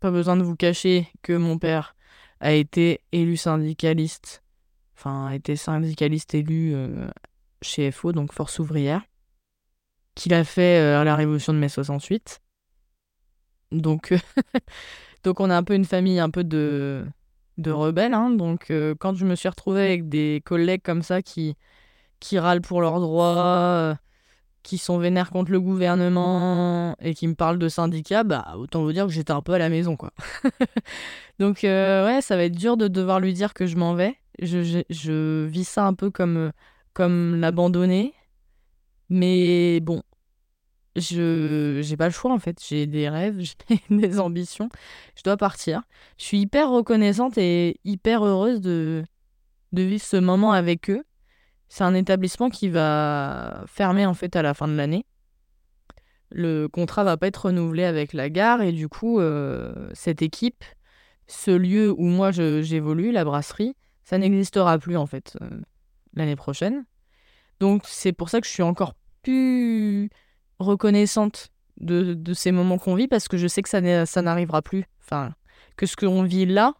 Pas 0.00 0.10
besoin 0.10 0.36
de 0.36 0.42
vous 0.42 0.56
cacher 0.56 1.08
que 1.22 1.32
mon 1.32 1.58
père 1.58 1.96
a 2.40 2.52
été 2.52 3.00
élu 3.12 3.36
syndicaliste, 3.36 4.42
enfin, 4.96 5.26
a 5.26 5.34
été 5.34 5.56
syndicaliste 5.56 6.34
élu 6.34 6.74
euh, 6.74 7.08
chez 7.62 7.90
FO, 7.90 8.12
donc 8.12 8.32
Force 8.32 8.58
ouvrière, 8.58 9.02
qu'il 10.14 10.34
a 10.34 10.44
fait 10.44 10.80
euh, 10.80 11.00
à 11.00 11.04
la 11.04 11.16
révolution 11.16 11.52
de 11.52 11.58
mai 11.58 11.68
68. 11.68 12.40
Donc, 13.72 14.14
donc 15.24 15.40
on 15.40 15.50
a 15.50 15.56
un 15.56 15.62
peu 15.62 15.74
une 15.74 15.86
famille 15.86 16.20
un 16.20 16.30
peu 16.30 16.44
de, 16.44 17.06
de 17.56 17.70
rebelles. 17.70 18.14
Hein. 18.14 18.30
Donc 18.30 18.70
quand 19.00 19.14
je 19.14 19.24
me 19.24 19.34
suis 19.34 19.48
retrouvée 19.48 19.82
avec 19.82 20.08
des 20.08 20.42
collègues 20.44 20.82
comme 20.84 21.02
ça 21.02 21.22
qui, 21.22 21.56
qui 22.20 22.38
râlent 22.38 22.60
pour 22.60 22.80
leurs 22.82 23.00
droits, 23.00 23.98
qui 24.66 24.78
sont 24.78 24.98
vénères 24.98 25.30
contre 25.30 25.52
le 25.52 25.60
gouvernement 25.60 26.96
et 27.00 27.14
qui 27.14 27.28
me 27.28 27.34
parlent 27.34 27.58
de 27.58 27.68
syndicats, 27.68 28.24
bah 28.24 28.54
autant 28.58 28.82
vous 28.82 28.92
dire 28.92 29.06
que 29.06 29.12
j'étais 29.12 29.32
un 29.32 29.40
peu 29.40 29.52
à 29.52 29.58
la 29.58 29.68
maison 29.68 29.96
quoi. 29.96 30.12
Donc 31.38 31.62
euh, 31.62 32.04
ouais, 32.04 32.20
ça 32.20 32.36
va 32.36 32.44
être 32.44 32.56
dur 32.56 32.76
de 32.76 32.88
devoir 32.88 33.20
lui 33.20 33.32
dire 33.32 33.54
que 33.54 33.66
je 33.66 33.76
m'en 33.76 33.94
vais. 33.94 34.16
Je, 34.42 34.82
je, 34.90 35.46
vis 35.46 35.64
ça 35.64 35.86
un 35.86 35.94
peu 35.94 36.10
comme, 36.10 36.50
comme 36.94 37.36
l'abandonner. 37.40 38.12
Mais 39.08 39.78
bon, 39.80 40.02
je 40.96 41.80
j'ai 41.82 41.96
pas 41.96 42.06
le 42.06 42.12
choix 42.12 42.32
en 42.32 42.40
fait. 42.40 42.58
J'ai 42.68 42.88
des 42.88 43.08
rêves, 43.08 43.38
j'ai 43.70 43.80
des 43.88 44.18
ambitions. 44.18 44.68
Je 45.14 45.22
dois 45.22 45.36
partir. 45.36 45.82
Je 46.18 46.24
suis 46.24 46.40
hyper 46.40 46.70
reconnaissante 46.70 47.38
et 47.38 47.78
hyper 47.84 48.24
heureuse 48.24 48.60
de, 48.60 49.04
de 49.72 49.82
vivre 49.82 50.02
ce 50.02 50.16
moment 50.16 50.50
avec 50.50 50.90
eux. 50.90 51.04
C'est 51.68 51.84
un 51.84 51.94
établissement 51.94 52.48
qui 52.48 52.68
va 52.68 53.64
fermer 53.66 54.06
en 54.06 54.14
fait 54.14 54.36
à 54.36 54.42
la 54.42 54.54
fin 54.54 54.68
de 54.68 54.74
l'année. 54.74 55.04
Le 56.30 56.66
contrat 56.66 57.04
va 57.04 57.16
pas 57.16 57.28
être 57.28 57.46
renouvelé 57.46 57.84
avec 57.84 58.12
la 58.12 58.30
gare 58.30 58.62
et 58.62 58.72
du 58.72 58.88
coup, 58.88 59.20
euh, 59.20 59.88
cette 59.94 60.22
équipe, 60.22 60.64
ce 61.26 61.50
lieu 61.50 61.92
où 61.96 62.04
moi 62.04 62.30
j'évolue, 62.30 63.12
la 63.12 63.24
brasserie, 63.24 63.76
ça 64.04 64.18
n'existera 64.18 64.78
plus 64.78 64.96
en 64.96 65.06
fait 65.06 65.36
euh, 65.40 65.60
l'année 66.14 66.36
prochaine. 66.36 66.84
Donc 67.60 67.82
c'est 67.86 68.12
pour 68.12 68.28
ça 68.28 68.40
que 68.40 68.46
je 68.46 68.52
suis 68.52 68.62
encore 68.62 68.94
plus 69.22 70.10
reconnaissante 70.58 71.48
de, 71.78 72.32
ces 72.32 72.52
moments 72.52 72.78
qu'on 72.78 72.94
vit 72.94 73.08
parce 73.08 73.28
que 73.28 73.36
je 73.36 73.46
sais 73.46 73.62
que 73.62 73.68
ça, 73.68 74.06
ça 74.06 74.22
n'arrivera 74.22 74.62
plus. 74.62 74.84
Enfin, 75.00 75.34
que 75.76 75.86
ce 75.86 75.96
qu'on 75.96 76.22
vit 76.22 76.46
là, 76.46 76.74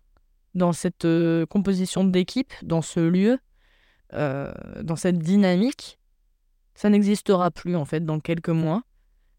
dans 0.54 0.72
cette 0.72 1.04
euh, 1.04 1.46
composition 1.46 2.04
d'équipe, 2.04 2.52
dans 2.62 2.82
ce 2.82 3.00
lieu, 3.00 3.38
euh, 4.12 4.52
dans 4.82 4.96
cette 4.96 5.18
dynamique, 5.18 5.98
ça 6.74 6.90
n'existera 6.90 7.50
plus 7.50 7.76
en 7.76 7.84
fait 7.84 8.04
dans 8.04 8.20
quelques 8.20 8.48
mois. 8.50 8.82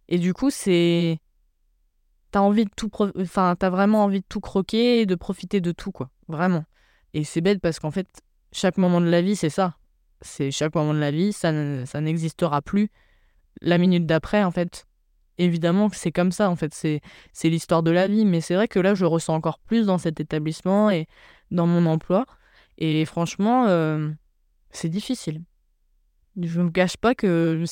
Et 0.10 0.20
du 0.20 0.34
coup, 0.34 0.50
c'est 0.50 1.20
t'as 2.32 2.42
envie 2.42 2.66
de 2.66 2.72
tout, 2.76 2.90
enfin 3.20 3.56
t'as 3.58 3.70
vraiment 3.70 4.04
envie 4.04 4.20
de 4.20 4.26
tout 4.28 4.42
croquer 4.42 5.02
et 5.02 5.06
de 5.06 5.16
profiter 5.16 5.62
de 5.62 5.72
tout 5.72 5.92
quoi, 5.92 6.10
vraiment. 6.28 6.66
Et 7.14 7.24
c'est 7.24 7.42
bête 7.42 7.62
parce 7.62 7.80
qu'en 7.80 7.92
fait, 7.92 8.08
chaque 8.52 8.78
moment 8.78 9.02
de 9.02 9.10
la 9.10 9.22
vie, 9.22 9.36
c'est 9.36 9.50
ça. 9.50 9.76
c'est 10.22 10.52
chaque 10.52 10.76
moment 10.76 10.94
de 10.94 11.00
la 11.00 11.12
vie, 11.12 11.34
ça, 11.34 11.52
n'existera 11.52 12.62
plus 12.62 12.90
la 13.62 13.78
minute 13.78 14.06
d'après, 14.06 14.44
en 14.44 14.52
fait. 14.52 14.86
Évidemment 15.38 15.90
que 15.90 15.96
c'est 15.96 16.12
comme 16.12 16.32
ça, 16.32 16.50
en 16.50 16.56
fait, 16.56 16.74
c'est 16.74 17.02
l'histoire 17.50 17.84
de 17.84 17.92
la 17.92 18.08
vie, 18.08 18.26
mais 18.26 18.42
c'est 18.42 18.56
vrai 18.56 18.68
que 18.68 18.80
là, 18.80 18.96
je 18.96 19.06
ressens 19.06 19.36
encore 19.36 19.60
plus 19.60 19.86
dans 19.86 19.98
cet 19.98 20.20
établissement 20.20 20.90
et 20.90 21.08
dans 21.52 21.68
mon 21.68 21.86
emploi. 21.86 22.26
Et 22.80 23.06
franchement, 23.06 23.66
euh, 23.68 24.10
c'est 24.78 24.90
difficile. 24.90 25.42
Je 26.40 26.60
ne 26.60 26.66
me 26.66 26.72
cache 26.72 26.98
pas 26.98 27.16
que 27.16 27.64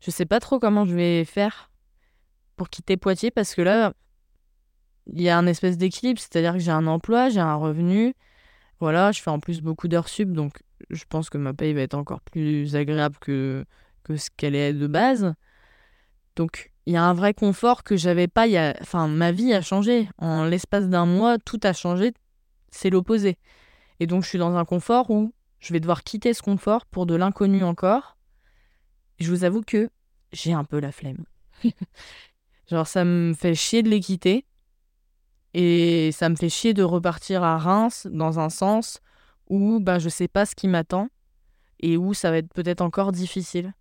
je 0.00 0.10
sais 0.10 0.26
pas 0.26 0.40
trop 0.40 0.58
comment 0.58 0.84
je 0.86 0.94
vais 0.94 1.24
faire 1.24 1.70
pour 2.56 2.70
quitter 2.70 2.96
Poitiers 2.96 3.30
parce 3.30 3.54
que 3.54 3.62
là, 3.62 3.92
il 5.06 5.20
y 5.20 5.28
a 5.28 5.36
un 5.36 5.46
espèce 5.46 5.76
d'équilibre, 5.76 6.20
c'est-à-dire 6.20 6.54
que 6.54 6.58
j'ai 6.58 6.70
un 6.70 6.86
emploi, 6.86 7.28
j'ai 7.28 7.40
un 7.40 7.54
revenu. 7.54 8.14
Voilà, 8.80 9.12
je 9.12 9.20
fais 9.20 9.30
en 9.30 9.40
plus 9.40 9.60
beaucoup 9.60 9.88
d'heures 9.88 10.08
sub, 10.08 10.32
donc 10.32 10.58
je 10.90 11.04
pense 11.08 11.30
que 11.30 11.38
ma 11.38 11.54
paye 11.54 11.72
va 11.74 11.82
être 11.82 11.94
encore 11.94 12.20
plus 12.20 12.74
agréable 12.74 13.16
que, 13.20 13.64
que 14.02 14.16
ce 14.16 14.30
qu'elle 14.36 14.54
est 14.54 14.72
de 14.72 14.86
base. 14.86 15.34
Donc 16.34 16.72
il 16.86 16.94
y 16.94 16.96
a 16.96 17.04
un 17.04 17.14
vrai 17.14 17.34
confort 17.34 17.84
que 17.84 17.96
j'avais 17.96 18.26
pas. 18.26 18.46
Y 18.46 18.56
a... 18.56 18.74
Enfin, 18.80 19.06
ma 19.06 19.32
vie 19.32 19.52
a 19.52 19.60
changé. 19.60 20.08
En 20.18 20.44
l'espace 20.44 20.88
d'un 20.88 21.06
mois, 21.06 21.38
tout 21.38 21.60
a 21.62 21.72
changé. 21.72 22.12
C'est 22.70 22.90
l'opposé. 22.90 23.38
Et 24.00 24.06
donc 24.06 24.24
je 24.24 24.28
suis 24.30 24.38
dans 24.38 24.56
un 24.56 24.64
confort 24.64 25.10
où 25.10 25.32
je 25.62 25.72
vais 25.72 25.80
devoir 25.80 26.02
quitter 26.02 26.34
ce 26.34 26.42
confort 26.42 26.84
pour 26.86 27.06
de 27.06 27.14
l'inconnu 27.14 27.62
encore. 27.62 28.18
je 29.18 29.30
vous 29.30 29.44
avoue 29.44 29.62
que 29.62 29.88
j'ai 30.32 30.52
un 30.52 30.64
peu 30.64 30.80
la 30.80 30.90
flemme. 30.90 31.24
Genre 32.70 32.86
ça 32.86 33.04
me 33.04 33.32
fait 33.32 33.54
chier 33.54 33.82
de 33.82 33.88
les 33.88 34.00
quitter. 34.00 34.44
Et 35.54 36.10
ça 36.12 36.28
me 36.28 36.34
fait 36.34 36.48
chier 36.48 36.74
de 36.74 36.82
repartir 36.82 37.44
à 37.44 37.58
Reims 37.58 38.08
dans 38.10 38.40
un 38.40 38.50
sens 38.50 38.98
où 39.48 39.78
ben, 39.80 39.98
je 39.98 40.08
sais 40.08 40.26
pas 40.26 40.46
ce 40.46 40.54
qui 40.54 40.66
m'attend 40.66 41.08
et 41.78 41.96
où 41.96 42.12
ça 42.12 42.30
va 42.30 42.38
être 42.38 42.52
peut-être 42.52 42.80
encore 42.80 43.12
difficile. 43.12 43.72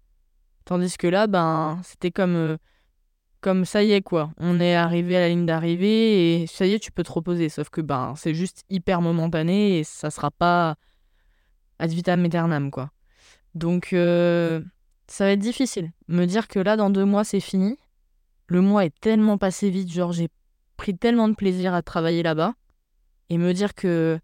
Tandis 0.65 0.97
que 0.97 1.07
là, 1.07 1.25
ben, 1.27 1.81
c'était 1.83 2.11
comme, 2.11 2.35
euh, 2.35 2.57
comme 3.39 3.65
ça 3.65 3.81
y 3.81 3.93
est, 3.93 4.01
quoi. 4.01 4.31
On 4.37 4.59
est 4.59 4.75
arrivé 4.75 5.17
à 5.17 5.21
la 5.21 5.29
ligne 5.29 5.45
d'arrivée 5.45 6.41
et 6.43 6.47
ça 6.47 6.67
y 6.67 6.73
est, 6.73 6.79
tu 6.79 6.91
peux 6.91 7.03
te 7.03 7.11
reposer. 7.11 7.49
Sauf 7.49 7.69
que 7.69 7.81
ben, 7.81 8.13
c'est 8.17 8.35
juste 8.35 8.65
hyper 8.69 9.01
momentané 9.01 9.79
et 9.79 9.83
ça 9.83 10.11
sera 10.11 10.29
pas 10.29 10.75
ad 11.81 11.91
vitam 11.91 12.23
aeternam, 12.23 12.69
quoi. 12.69 12.91
Donc, 13.55 13.91
euh, 13.91 14.61
ça 15.07 15.25
va 15.25 15.31
être 15.31 15.39
difficile. 15.39 15.91
Me 16.07 16.25
dire 16.25 16.47
que 16.47 16.59
là, 16.59 16.77
dans 16.77 16.91
deux 16.91 17.05
mois, 17.05 17.23
c'est 17.23 17.39
fini. 17.39 17.77
Le 18.47 18.61
mois 18.61 18.85
est 18.85 18.97
tellement 19.01 19.37
passé 19.37 19.69
vite, 19.69 19.91
genre, 19.91 20.11
j'ai 20.11 20.29
pris 20.77 20.95
tellement 20.95 21.27
de 21.27 21.33
plaisir 21.33 21.73
à 21.73 21.81
travailler 21.81 22.21
là-bas. 22.21 22.53
Et 23.29 23.37
me 23.37 23.53
dire 23.53 23.73
que 23.73 24.19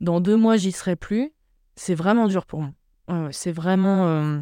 dans 0.00 0.20
deux 0.20 0.36
mois, 0.36 0.56
j'y 0.56 0.70
serai 0.70 0.96
plus, 0.96 1.32
c'est 1.76 1.94
vraiment 1.94 2.28
dur 2.28 2.44
pour 2.44 2.60
moi. 2.60 3.30
c'est 3.32 3.52
vraiment. 3.52 4.06
Euh, 4.06 4.40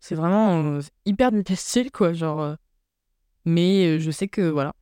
c'est 0.00 0.14
vraiment 0.14 0.62
euh, 0.62 0.80
hyper 1.04 1.32
difficile, 1.32 1.90
quoi. 1.90 2.14
Genre. 2.14 2.56
Mais 3.44 4.00
je 4.00 4.10
sais 4.10 4.28
que, 4.28 4.48
voilà. 4.48 4.74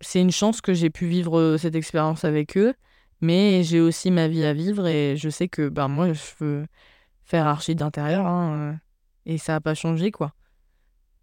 C'est 0.00 0.20
une 0.20 0.32
chance 0.32 0.60
que 0.60 0.74
j'ai 0.74 0.90
pu 0.90 1.06
vivre 1.06 1.56
cette 1.58 1.76
expérience 1.76 2.24
avec 2.24 2.56
eux. 2.56 2.74
Mais 3.22 3.62
j'ai 3.62 3.80
aussi 3.80 4.10
ma 4.10 4.28
vie 4.28 4.44
à 4.44 4.52
vivre 4.52 4.86
et 4.86 5.16
je 5.16 5.30
sais 5.30 5.48
que, 5.48 5.68
ben, 5.68 5.88
moi, 5.88 6.12
je 6.12 6.20
veux 6.40 6.66
faire 7.24 7.46
archi 7.46 7.74
d'intérieur. 7.74 8.26
Hein, 8.26 8.78
et 9.26 9.38
ça 9.38 9.54
n'a 9.54 9.60
pas 9.60 9.74
changé, 9.74 10.10
quoi. 10.10 10.32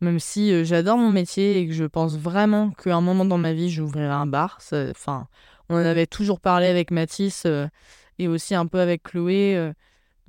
Même 0.02 0.20
si 0.20 0.54
euh, 0.54 0.64
j'adore 0.64 0.98
mon 0.98 1.12
métier 1.12 1.60
et 1.60 1.68
que 1.68 1.74
je 1.74 1.84
pense 1.84 2.18
vraiment 2.18 2.72
qu'à 2.72 2.96
un 2.96 3.02
moment 3.02 3.26
dans 3.26 3.38
ma 3.38 3.54
vie, 3.54 3.70
j'ouvrirai 3.70 4.06
un 4.08 4.28
bar. 4.28 4.60
Enfin, 4.72 5.28
on 5.68 5.76
en 5.76 5.86
avait 5.86 6.08
toujours 6.08 6.40
parlé 6.40 6.68
avec 6.68 6.92
Mathis 6.92 7.44
euh, 7.46 7.68
et 8.18 8.30
aussi 8.30 8.56
un 8.56 8.66
peu 8.66 8.80
avec 8.80 9.04
Chloé 9.04 9.58
euh, 9.58 9.74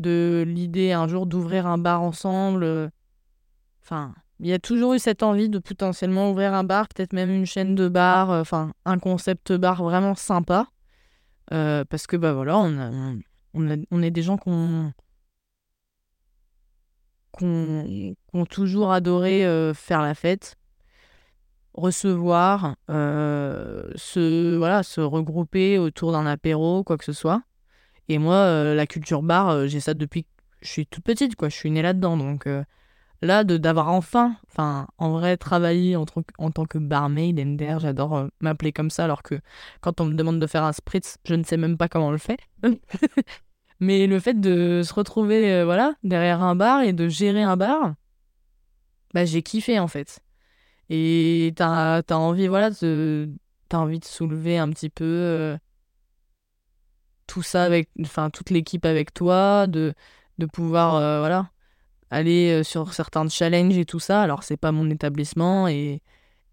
de 0.00 0.44
l'idée 0.46 0.90
un 0.90 1.06
jour 1.06 1.26
d'ouvrir 1.26 1.68
un 1.68 1.78
bar 1.78 2.02
ensemble. 2.02 2.90
Enfin, 3.82 4.12
il 4.40 4.48
y 4.48 4.52
a 4.52 4.58
toujours 4.58 4.94
eu 4.94 4.98
cette 4.98 5.22
envie 5.22 5.48
de 5.48 5.60
potentiellement 5.60 6.30
ouvrir 6.30 6.52
un 6.52 6.64
bar, 6.64 6.88
peut-être 6.88 7.12
même 7.12 7.30
une 7.30 7.46
chaîne 7.46 7.76
de 7.76 7.88
bar, 7.88 8.30
enfin, 8.30 8.72
un 8.84 8.98
concept 8.98 9.52
bar 9.52 9.84
vraiment 9.84 10.16
sympa. 10.16 10.66
Parce 11.50 12.06
que, 12.06 12.16
bah 12.16 12.32
voilà, 12.32 12.58
on, 13.54 14.02
est 14.02 14.10
des 14.10 14.22
gens 14.22 14.36
qu'on 14.36 14.92
qui 17.38 18.16
ont 18.32 18.46
toujours 18.46 18.92
adoré 18.92 19.46
euh, 19.46 19.72
faire 19.72 20.02
la 20.02 20.14
fête, 20.14 20.56
recevoir, 21.74 22.76
euh, 22.90 23.90
se, 23.94 24.56
voilà, 24.56 24.82
se 24.82 25.00
regrouper 25.00 25.78
autour 25.78 26.12
d'un 26.12 26.26
apéro, 26.26 26.84
quoi 26.84 26.98
que 26.98 27.04
ce 27.04 27.12
soit. 27.12 27.42
Et 28.08 28.18
moi, 28.18 28.34
euh, 28.34 28.74
la 28.74 28.86
culture 28.86 29.22
bar, 29.22 29.68
j'ai 29.68 29.80
ça 29.80 29.94
depuis 29.94 30.24
que 30.24 30.28
je 30.62 30.68
suis 30.68 30.86
toute 30.86 31.04
petite, 31.04 31.36
quoi. 31.36 31.48
Je 31.48 31.56
suis 31.56 31.70
née 31.70 31.82
là-dedans. 31.82 32.16
Donc 32.16 32.46
là, 33.22 33.44
d'avoir 33.44 33.88
enfin, 33.88 34.36
enfin, 34.48 34.88
en 34.98 35.10
vrai, 35.10 35.36
travaillé 35.36 35.96
en, 35.96 36.04
en 36.38 36.50
tant 36.50 36.64
que 36.64 36.78
barmaid, 36.78 37.38
ender, 37.38 37.76
j'adore 37.80 38.28
m'appeler 38.40 38.72
comme 38.72 38.90
ça, 38.90 39.04
alors 39.04 39.22
que 39.22 39.36
quand 39.80 40.00
on 40.00 40.06
me 40.06 40.14
demande 40.14 40.40
de 40.40 40.46
faire 40.46 40.64
un 40.64 40.72
spritz, 40.72 41.18
je 41.24 41.34
ne 41.34 41.44
sais 41.44 41.56
même 41.56 41.76
pas 41.76 41.88
comment 41.88 42.08
on 42.08 42.12
le 42.12 42.18
fait. 42.18 42.38
Mais 43.80 44.06
le 44.06 44.20
fait 44.20 44.38
de 44.38 44.82
se 44.84 44.92
retrouver 44.92 45.52
euh, 45.52 45.64
voilà, 45.64 45.94
derrière 46.04 46.42
un 46.42 46.54
bar 46.54 46.82
et 46.82 46.92
de 46.92 47.08
gérer 47.08 47.42
un 47.42 47.56
bar, 47.56 47.94
bah, 49.14 49.24
j'ai 49.24 49.42
kiffé 49.42 49.78
en 49.78 49.88
fait. 49.88 50.20
Et 50.90 51.52
t'as 51.56 52.02
as 52.08 52.16
envie, 52.16 52.48
voilà, 52.48 52.70
de, 52.70 53.30
as 53.70 53.78
envie 53.78 54.00
de 54.00 54.04
soulever 54.04 54.58
un 54.58 54.68
petit 54.70 54.90
peu 54.90 55.04
euh, 55.04 55.56
tout 57.26 57.42
ça 57.42 57.64
avec, 57.64 57.88
enfin, 58.00 58.30
toute 58.30 58.50
l'équipe 58.50 58.84
avec 58.84 59.14
toi, 59.14 59.66
de, 59.66 59.94
de 60.38 60.46
pouvoir, 60.46 60.96
euh, 60.96 61.20
voilà, 61.20 61.50
aller 62.10 62.62
sur 62.64 62.92
certains 62.92 63.28
challenges 63.28 63.78
et 63.78 63.84
tout 63.84 64.00
ça. 64.00 64.22
Alors, 64.22 64.42
c'est 64.42 64.56
pas 64.56 64.72
mon 64.72 64.90
établissement 64.90 65.68
et 65.68 66.02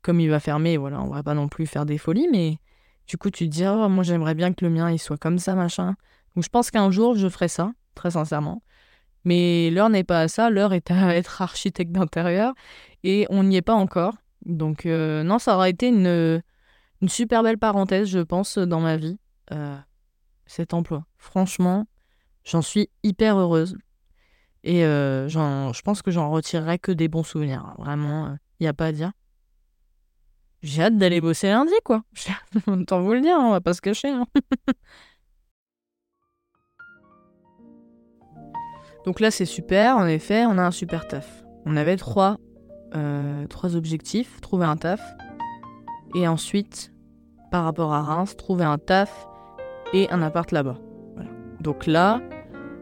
comme 0.01 0.19
il 0.19 0.29
va 0.29 0.39
fermer, 0.39 0.77
voilà, 0.77 1.01
on 1.01 1.09
va 1.09 1.23
pas 1.23 1.33
non 1.33 1.47
plus 1.47 1.65
faire 1.65 1.85
des 1.85 1.97
folies, 1.97 2.27
mais 2.31 2.59
du 3.07 3.17
coup, 3.17 3.29
tu 3.29 3.49
te 3.49 3.55
dis, 3.55 3.65
oh, 3.65 3.89
moi, 3.89 4.03
j'aimerais 4.03 4.35
bien 4.35 4.53
que 4.53 4.63
le 4.63 4.71
mien, 4.71 4.91
il 4.91 4.99
soit 4.99 5.17
comme 5.17 5.39
ça, 5.39 5.55
machin. 5.55 5.95
Donc 6.35 6.43
je 6.43 6.49
pense 6.49 6.71
qu'un 6.71 6.91
jour, 6.91 7.15
je 7.15 7.27
ferai 7.27 7.47
ça, 7.47 7.71
très 7.95 8.11
sincèrement. 8.11 8.61
Mais 9.25 9.71
l'heure 9.71 9.89
n'est 9.89 10.03
pas 10.03 10.21
à 10.21 10.27
ça, 10.27 10.49
l'heure 10.49 10.71
est 10.71 10.91
à 10.91 11.15
être 11.15 11.41
architecte 11.41 11.91
d'intérieur 11.91 12.53
et 13.03 13.25
on 13.29 13.43
n'y 13.43 13.57
est 13.57 13.61
pas 13.61 13.73
encore. 13.73 14.13
Donc 14.45 14.85
euh, 14.85 15.23
non, 15.23 15.39
ça 15.39 15.55
aura 15.55 15.67
été 15.67 15.87
une, 15.87 16.41
une, 17.01 17.09
super 17.09 17.43
belle 17.43 17.57
parenthèse, 17.57 18.07
je 18.07 18.19
pense, 18.19 18.57
dans 18.57 18.79
ma 18.79 18.97
vie, 18.97 19.17
euh, 19.51 19.75
cet 20.45 20.73
emploi. 20.73 21.05
Franchement, 21.17 21.87
j'en 22.43 22.61
suis 22.61 22.89
hyper 23.03 23.37
heureuse. 23.37 23.77
Et 24.67 24.83
euh, 24.83 25.29
je 25.29 25.81
pense 25.81 26.01
que 26.01 26.11
j'en 26.11 26.29
retirerai 26.29 26.77
que 26.77 26.91
des 26.91 27.07
bons 27.07 27.23
souvenirs. 27.23 27.73
Vraiment, 27.77 28.35
il 28.59 28.63
n'y 28.63 28.67
a 28.67 28.73
pas 28.73 28.87
à 28.87 28.91
dire. 28.91 29.13
J'ai 30.61 30.83
hâte 30.83 30.97
d'aller 30.97 31.21
bosser 31.21 31.47
lundi, 31.47 31.71
quoi. 31.85 32.03
Autant 32.67 32.99
vous 32.99 33.13
le 33.13 33.21
dire, 33.21 33.37
on 33.39 33.51
va 33.51 33.61
pas 33.61 33.73
se 33.73 33.79
cacher. 33.79 34.09
Hein. 34.09 34.25
Donc 39.05 39.21
là, 39.21 39.31
c'est 39.31 39.45
super, 39.45 39.95
en 39.95 40.05
effet, 40.05 40.45
on 40.45 40.57
a 40.57 40.63
un 40.63 40.71
super 40.71 41.07
taf. 41.07 41.45
On 41.65 41.77
avait 41.77 41.95
trois, 41.95 42.35
euh, 42.93 43.47
trois 43.47 43.77
objectifs, 43.77 44.41
trouver 44.41 44.65
un 44.65 44.75
taf. 44.75 44.99
Et 46.13 46.27
ensuite, 46.27 46.91
par 47.51 47.63
rapport 47.63 47.93
à 47.93 48.01
Reims, 48.01 48.35
trouver 48.35 48.65
un 48.65 48.79
taf 48.79 49.29
et 49.93 50.09
un 50.09 50.21
appart 50.21 50.51
là-bas. 50.51 50.77
Donc 51.61 51.85
là, 51.85 52.19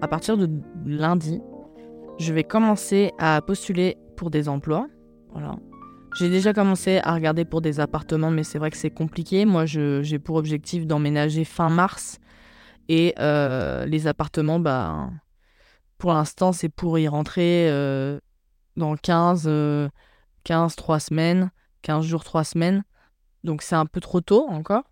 à 0.02 0.08
partir 0.08 0.36
de 0.36 0.50
lundi, 0.84 1.44
je 2.20 2.34
vais 2.34 2.44
commencer 2.44 3.12
à 3.18 3.42
postuler 3.42 3.98
pour 4.16 4.30
des 4.30 4.48
emplois. 4.48 4.88
Voilà. 5.32 5.58
J'ai 6.18 6.30
déjà 6.30 6.54
commencé 6.54 7.00
à 7.04 7.14
regarder 7.14 7.44
pour 7.44 7.62
des 7.62 7.80
appartements, 7.80 8.32
mais 8.32 8.44
c'est 8.44 8.58
vrai 8.58 8.72
que 8.72 8.78
c'est 8.78 8.90
compliqué. 8.90 9.46
Moi, 9.46 9.66
j'ai 9.66 10.20
pour 10.20 10.38
objectif 10.38 10.88
d'emménager 10.88 11.44
fin 11.44 11.70
mars. 11.70 12.20
Et 12.88 13.14
euh, 13.20 13.86
les 13.86 14.08
appartements, 14.08 14.60
bah, 14.60 15.10
pour 15.98 16.14
l'instant, 16.14 16.54
c'est 16.54 16.70
pour 16.70 16.98
y 17.00 17.08
rentrer 17.08 17.70
euh, 17.70 18.20
dans 18.78 18.96
15, 18.96 19.50
15, 20.46 20.76
3 20.76 21.00
semaines, 21.00 21.52
15 21.82 22.06
jours, 22.06 22.24
3 22.24 22.46
semaines. 22.46 22.84
Donc 23.44 23.62
c'est 23.62 23.76
un 23.76 23.86
peu 23.86 24.00
trop 24.00 24.22
tôt 24.22 24.48
encore. 24.48 24.84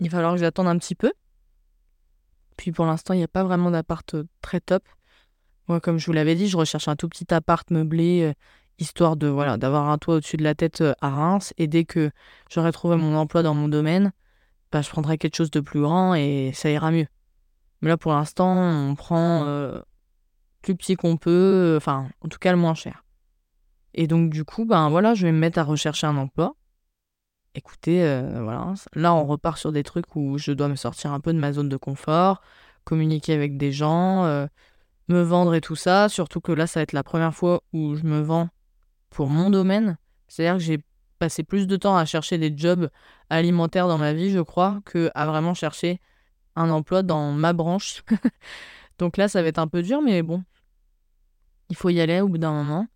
Il 0.00 0.10
va 0.10 0.18
falloir 0.18 0.34
que 0.34 0.40
j'attende 0.40 0.66
un 0.66 0.76
petit 0.78 0.94
peu. 0.94 1.12
Puis 2.56 2.72
pour 2.72 2.86
l'instant, 2.86 3.14
il 3.14 3.18
n'y 3.18 3.24
a 3.24 3.28
pas 3.28 3.44
vraiment 3.44 3.70
d'appart 3.70 4.14
euh, 4.14 4.24
très 4.42 4.60
top. 4.60 4.82
Moi, 5.68 5.80
comme 5.80 5.98
je 5.98 6.06
vous 6.06 6.12
l'avais 6.12 6.34
dit, 6.34 6.48
je 6.48 6.56
recherche 6.56 6.88
un 6.88 6.96
tout 6.96 7.08
petit 7.08 7.32
appart 7.34 7.68
meublé, 7.70 8.22
euh, 8.22 8.32
histoire 8.78 9.16
de 9.16 9.26
voilà 9.26 9.56
d'avoir 9.56 9.88
un 9.88 9.98
toit 9.98 10.16
au-dessus 10.16 10.36
de 10.36 10.44
la 10.44 10.54
tête 10.54 10.82
à 11.00 11.10
Reims. 11.10 11.52
Et 11.58 11.66
dès 11.66 11.84
que 11.84 12.10
j'aurai 12.50 12.72
trouvé 12.72 12.96
mon 12.96 13.16
emploi 13.16 13.42
dans 13.42 13.54
mon 13.54 13.68
domaine, 13.68 14.12
bah, 14.72 14.82
je 14.82 14.90
prendrai 14.90 15.18
quelque 15.18 15.36
chose 15.36 15.50
de 15.50 15.60
plus 15.60 15.80
grand 15.80 16.14
et 16.14 16.52
ça 16.54 16.70
ira 16.70 16.90
mieux. 16.90 17.06
Mais 17.80 17.88
là, 17.88 17.96
pour 17.96 18.12
l'instant, 18.12 18.56
on 18.56 18.94
prend 18.94 19.44
plus 20.66 20.76
petit 20.76 20.96
qu'on 20.96 21.16
peut, 21.16 21.30
euh, 21.30 21.76
enfin, 21.76 22.08
en 22.22 22.28
tout 22.28 22.38
cas 22.38 22.50
le 22.50 22.58
moins 22.58 22.74
cher. 22.74 23.04
Et 23.94 24.08
donc, 24.08 24.30
du 24.30 24.44
coup, 24.44 24.64
ben 24.66 24.90
voilà, 24.90 25.14
je 25.14 25.24
vais 25.24 25.32
me 25.32 25.38
mettre 25.38 25.60
à 25.60 25.62
rechercher 25.62 26.08
un 26.08 26.16
emploi. 26.16 26.56
Écoutez, 27.54 28.02
euh, 28.02 28.42
voilà, 28.42 28.74
là, 28.94 29.14
on 29.14 29.24
repart 29.24 29.58
sur 29.58 29.70
des 29.70 29.84
trucs 29.84 30.16
où 30.16 30.38
je 30.38 30.50
dois 30.50 30.68
me 30.68 30.74
sortir 30.74 31.12
un 31.12 31.20
peu 31.20 31.32
de 31.32 31.38
ma 31.38 31.52
zone 31.52 31.68
de 31.68 31.76
confort 31.76 32.42
communiquer 32.84 33.32
avec 33.32 33.56
des 33.56 33.72
gens, 33.72 34.46
me 35.08 35.22
vendre 35.22 35.54
et 35.54 35.60
tout 35.60 35.76
ça. 35.76 36.08
Surtout 36.08 36.40
que 36.40 36.52
là, 36.52 36.66
ça 36.66 36.80
va 36.80 36.82
être 36.82 36.92
la 36.92 37.02
première 37.02 37.34
fois 37.34 37.62
où 37.72 37.94
je 37.96 38.04
me 38.04 38.20
vends 38.20 38.48
pour 39.10 39.28
mon 39.28 39.50
domaine. 39.50 39.98
C'est-à-dire 40.28 40.58
que 40.58 40.62
j'ai 40.62 40.80
passé 41.18 41.42
plus 41.42 41.66
de 41.66 41.76
temps 41.76 41.96
à 41.96 42.04
chercher 42.04 42.38
des 42.38 42.52
jobs 42.56 42.90
alimentaires 43.30 43.88
dans 43.88 43.98
ma 43.98 44.12
vie, 44.12 44.30
je 44.30 44.40
crois, 44.40 44.80
que 44.84 45.10
à 45.14 45.26
vraiment 45.26 45.54
chercher 45.54 46.00
un 46.56 46.70
emploi 46.70 47.02
dans 47.02 47.32
ma 47.32 47.52
branche. 47.52 48.02
Donc 48.98 49.16
là, 49.16 49.28
ça 49.28 49.42
va 49.42 49.48
être 49.48 49.58
un 49.58 49.68
peu 49.68 49.82
dur, 49.82 50.00
mais 50.02 50.22
bon, 50.22 50.42
il 51.68 51.76
faut 51.76 51.90
y 51.90 52.00
aller 52.00 52.20
au 52.20 52.28
bout 52.28 52.38
d'un 52.38 52.52
moment. 52.52 52.86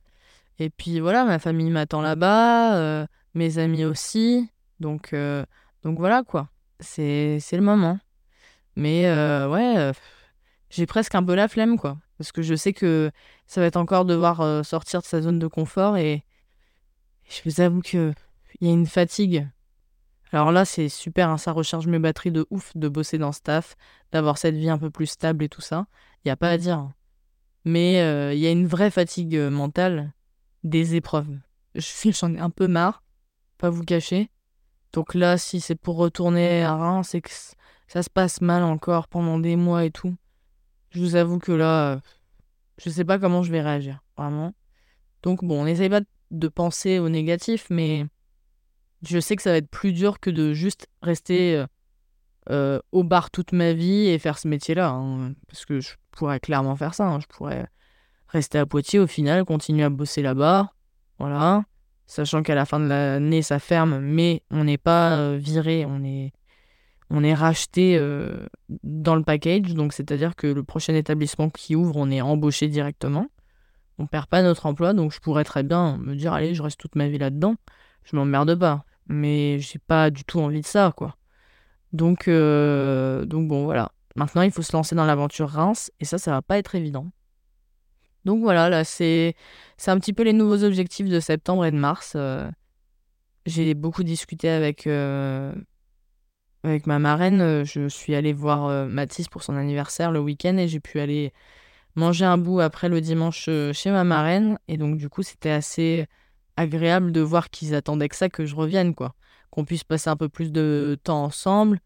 Et 0.59 0.71
puis 0.71 1.01
voilà, 1.01 1.25
ma 1.25 1.39
famille 1.39 1.71
m'attend 1.71 2.03
là-bas, 2.03 2.77
euh, 2.77 3.07
mes 3.35 3.59
amis 3.59 3.85
aussi. 3.85 4.51
Donc, 4.79 5.13
euh, 5.13 5.45
donc 5.83 5.99
voilà 5.99 6.23
quoi, 6.23 6.49
c'est 6.81 7.41
le 7.53 7.61
moment. 7.61 7.99
Mais 8.77 9.07
euh, 9.07 9.49
ouais, 9.49 9.93
j'ai 10.71 10.87
presque 10.87 11.15
un 11.15 11.23
peu 11.23 11.35
la 11.35 11.49
flemme 11.49 11.79
quoi. 11.79 11.99
Parce 12.19 12.33
que 12.33 12.43
je 12.43 12.55
sais 12.55 12.73
que 12.73 13.11
ça 13.47 13.61
va 13.61 13.67
être 13.67 13.77
encore 13.77 14.05
devoir 14.05 14.65
sortir 14.65 15.01
de 15.01 15.07
sa 15.07 15.21
zone 15.23 15.39
de 15.39 15.47
confort 15.47 15.97
et 15.97 16.25
je 17.29 17.41
vous 17.45 17.61
avoue 17.61 17.81
qu'il 17.81 18.15
y 18.61 18.69
a 18.69 18.73
une 18.73 18.87
fatigue 18.87 19.49
alors 20.33 20.53
là, 20.53 20.65
c'est 20.65 20.89
super, 20.89 21.29
hein, 21.29 21.39
ça 21.39 21.53
recharge 21.53 21.87
mes 21.87 21.99
batteries 21.99 22.31
de 22.31 22.47
ouf 22.51 22.77
de 22.77 22.89
bosser 22.89 23.19
dans 23.19 23.33
staff, 23.33 23.77
d'avoir 24.13 24.39
cette 24.39 24.55
vie 24.55 24.71
un 24.71 24.79
peu 24.79 24.91
plus 24.91 25.07
stable 25.07 25.45
et 25.45 25.49
tout 25.49 25.61
ça. 25.61 25.87
Il 26.19 26.29
n'y 26.29 26.33
a 26.33 26.37
pas 26.37 26.51
à 26.51 26.59
dire. 26.59 26.79
Hein. 26.79 26.95
Mais 27.65 28.01
euh, 28.01 28.33
il 28.33 28.41
y 28.41 28.47
a 28.47 28.51
une 28.51 28.67
vraie 28.67 28.91
fatigue 28.91 29.37
euh, 29.37 29.51
mentale 29.51 30.13
des 30.63 30.95
épreuves. 30.95 31.37
J'en 31.75 32.35
ai 32.35 32.39
un 32.39 32.51
peu 32.51 32.69
marre, 32.69 33.03
pas 33.59 33.71
vous 33.71 33.85
cacher. 33.85 34.31
Donc 34.93 35.15
là, 35.15 35.37
si 35.37 35.61
c'est 35.61 35.75
pour 35.75 35.97
retourner 35.97 36.63
à 36.63 36.77
Reims, 36.77 37.09
c'est 37.11 37.21
que 37.21 37.31
ça 37.89 38.03
se 38.03 38.11
passe 38.11 38.41
mal 38.41 38.63
encore 38.63 39.09
pendant 39.09 39.39
des 39.39 39.57
mois 39.57 39.85
et 39.85 39.91
tout. 39.91 40.15
Je 40.91 41.01
vous 41.01 41.15
avoue 41.15 41.39
que 41.39 41.53
là, 41.53 41.93
euh, 41.93 42.01
je 42.79 42.91
sais 42.91 43.05
pas 43.05 43.19
comment 43.19 43.43
je 43.43 43.53
vais 43.53 43.63
réagir, 43.63 44.03
vraiment. 44.17 44.55
Donc 45.23 45.45
bon, 45.45 45.63
on 45.63 45.65
n'essaye 45.65 45.89
pas 45.89 46.01
de 46.31 46.49
penser 46.49 46.99
au 46.99 47.09
négatif, 47.09 47.67
mais 47.71 48.07
je 49.07 49.21
sais 49.21 49.37
que 49.37 49.43
ça 49.43 49.51
va 49.51 49.57
être 49.59 49.71
plus 49.71 49.93
dur 49.93 50.19
que 50.19 50.31
de 50.31 50.53
juste 50.53 50.89
rester 51.03 51.57
euh, 51.57 51.67
euh, 52.51 52.81
au 52.91 53.05
bar 53.05 53.31
toute 53.31 53.53
ma 53.53 53.73
vie 53.73 54.09
et 54.09 54.19
faire 54.19 54.39
ce 54.39 54.49
métier-là. 54.49 54.89
Hein, 54.91 55.35
parce 55.47 55.65
que 55.65 55.81
je 55.81 55.95
pourrais 56.11 56.41
clairement 56.41 56.75
faire 56.75 56.95
ça. 56.95 57.07
Hein. 57.07 57.21
je 57.21 57.27
pourrais 57.27 57.69
rester 58.29 58.59
à 58.59 58.67
Poitiers 58.67 58.99
au 58.99 59.07
final, 59.07 59.45
continuer 59.45 59.85
à 59.85 59.91
bosser 59.91 60.23
là-bas. 60.23 60.73
Voilà. 61.19 61.65
Sachant 62.07 62.43
qu'à 62.43 62.57
la 62.57 62.65
fin 62.65 62.81
de 62.81 62.87
l'année, 62.87 63.43
ça 63.43 63.61
ferme, 63.61 64.01
mais 64.01 64.43
on 64.51 64.65
n'est 64.65 64.79
pas 64.79 65.37
viré, 65.37 65.87
on 65.87 66.03
est, 66.03 66.33
on 67.11 67.25
est 67.25 67.35
racheté 67.35 68.01
dans 68.83 69.17
le 69.17 69.23
package. 69.23 69.75
Donc, 69.75 69.93
c'est-à-dire 69.93 70.37
que 70.37 70.47
le 70.47 70.63
prochain 70.63 70.95
établissement 70.95 71.51
qui 71.51 71.75
ouvre, 71.77 71.97
on 71.97 72.11
est 72.11 72.21
embauché 72.21 72.69
directement. 72.69 73.27
On 73.99 74.07
perd 74.07 74.27
pas 74.27 74.43
notre 74.43 74.67
emploi, 74.67 74.95
donc 74.95 75.13
je 75.13 75.21
pourrais 75.21 75.45
très 75.45 75.63
bien 75.63 75.99
me 75.99 76.15
dire, 76.15 76.33
allez, 76.33 76.55
je 76.55 76.63
reste 76.63 76.79
toute 76.79 76.97
ma 76.97 77.09
vie 77.09 77.19
là-dedans. 77.19 77.57
Je 78.05 78.17
m'emmerde 78.17 78.55
pas 78.55 78.85
mais 79.11 79.59
j'ai 79.59 79.79
pas 79.79 80.11
du 80.11 80.25
tout 80.25 80.41
envie 80.41 80.61
de 80.61 80.67
ça, 80.67 80.93
quoi. 80.97 81.17
Donc, 81.93 82.29
euh, 82.29 83.27
bon, 83.27 83.65
voilà. 83.65 83.91
Maintenant, 84.15 84.43
il 84.43 84.53
faut 84.53 84.63
se 84.63 84.73
lancer 84.73 84.95
dans 84.95 85.05
l'aventure 85.05 85.49
Reims, 85.49 85.91
et 86.01 86.05
ça, 86.05 86.17
ça 86.19 86.31
va 86.31 86.43
pas 86.43 86.59
être 86.59 86.75
évident. 86.77 87.11
Donc 88.25 88.43
voilà, 88.43 88.69
là, 88.69 88.85
c'est 88.85 89.35
un 89.87 89.99
petit 89.99 90.13
peu 90.13 90.23
les 90.23 90.33
nouveaux 90.33 90.63
objectifs 90.63 91.09
de 91.09 91.21
septembre 91.21 91.65
et 91.65 91.71
de 91.71 91.77
mars. 91.77 92.13
Euh. 92.17 92.49
j'ai 93.47 93.75
beaucoup 93.75 94.05
discuté 94.05 94.49
avec, 94.49 94.87
euh, 94.87 95.53
avec 96.65 96.87
ma 96.87 96.99
marraine. 96.99 97.65
Je 97.65 97.89
suis 97.89 98.15
allée 98.15 98.33
voir 98.33 98.87
Mathis 98.89 99.29
pour 99.29 99.43
son 99.43 99.57
anniversaire 99.57 100.13
le 100.13 100.21
week-end 100.21 100.57
et 100.57 100.69
j'ai 100.69 100.81
pu 100.81 101.01
aller 101.01 101.33
manger 101.97 102.25
un 102.25 102.39
bout 102.39 102.61
après 102.61 102.89
le 102.89 103.01
dimanche 103.01 103.49
chez 103.73 103.91
ma 103.91 104.05
marraine. 104.05 104.59
Et 104.69 104.77
donc, 104.77 104.97
du 104.97 105.09
coup, 105.09 105.23
c'était 105.23 105.51
assez 105.51 106.07
agréable 106.57 107.13
de 107.13 107.21
voir 107.21 107.51
qu'ils 107.51 107.75
attendaient 107.75 108.09
que 108.09 108.17
ça, 108.17 108.29
que 108.29 108.45
je 108.45 108.55
revienne, 108.55 108.95
quoi. 108.95 109.15
Qu'on 109.51 109.65
puisse 109.65 109.85
passer 109.85 110.11
un 110.11 110.17
peu 110.17 110.29
plus 110.29 110.53
de 110.53 110.99
temps 111.03 111.25
ensemble. 111.25 111.81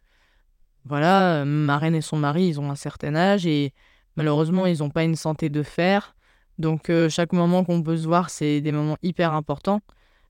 Voilà, 0.84 1.42
euh, 1.42 1.44
ma 1.44 1.78
reine 1.78 1.94
et 1.94 2.02
son 2.02 2.18
mari, 2.18 2.48
ils 2.48 2.60
ont 2.60 2.70
un 2.70 2.74
certain 2.74 3.14
âge 3.14 3.46
et 3.46 3.72
malheureusement, 4.16 4.66
ils 4.66 4.80
n'ont 4.80 4.90
pas 4.90 5.04
une 5.04 5.16
santé 5.16 5.48
de 5.48 5.62
fer. 5.62 6.14
Donc, 6.58 6.90
euh, 6.90 7.08
chaque 7.08 7.32
moment 7.32 7.64
qu'on 7.64 7.82
peut 7.82 7.96
se 7.96 8.06
voir, 8.06 8.28
c'est 8.30 8.60
des 8.60 8.72
moments 8.72 8.98
hyper 9.02 9.32
importants. 9.32 9.80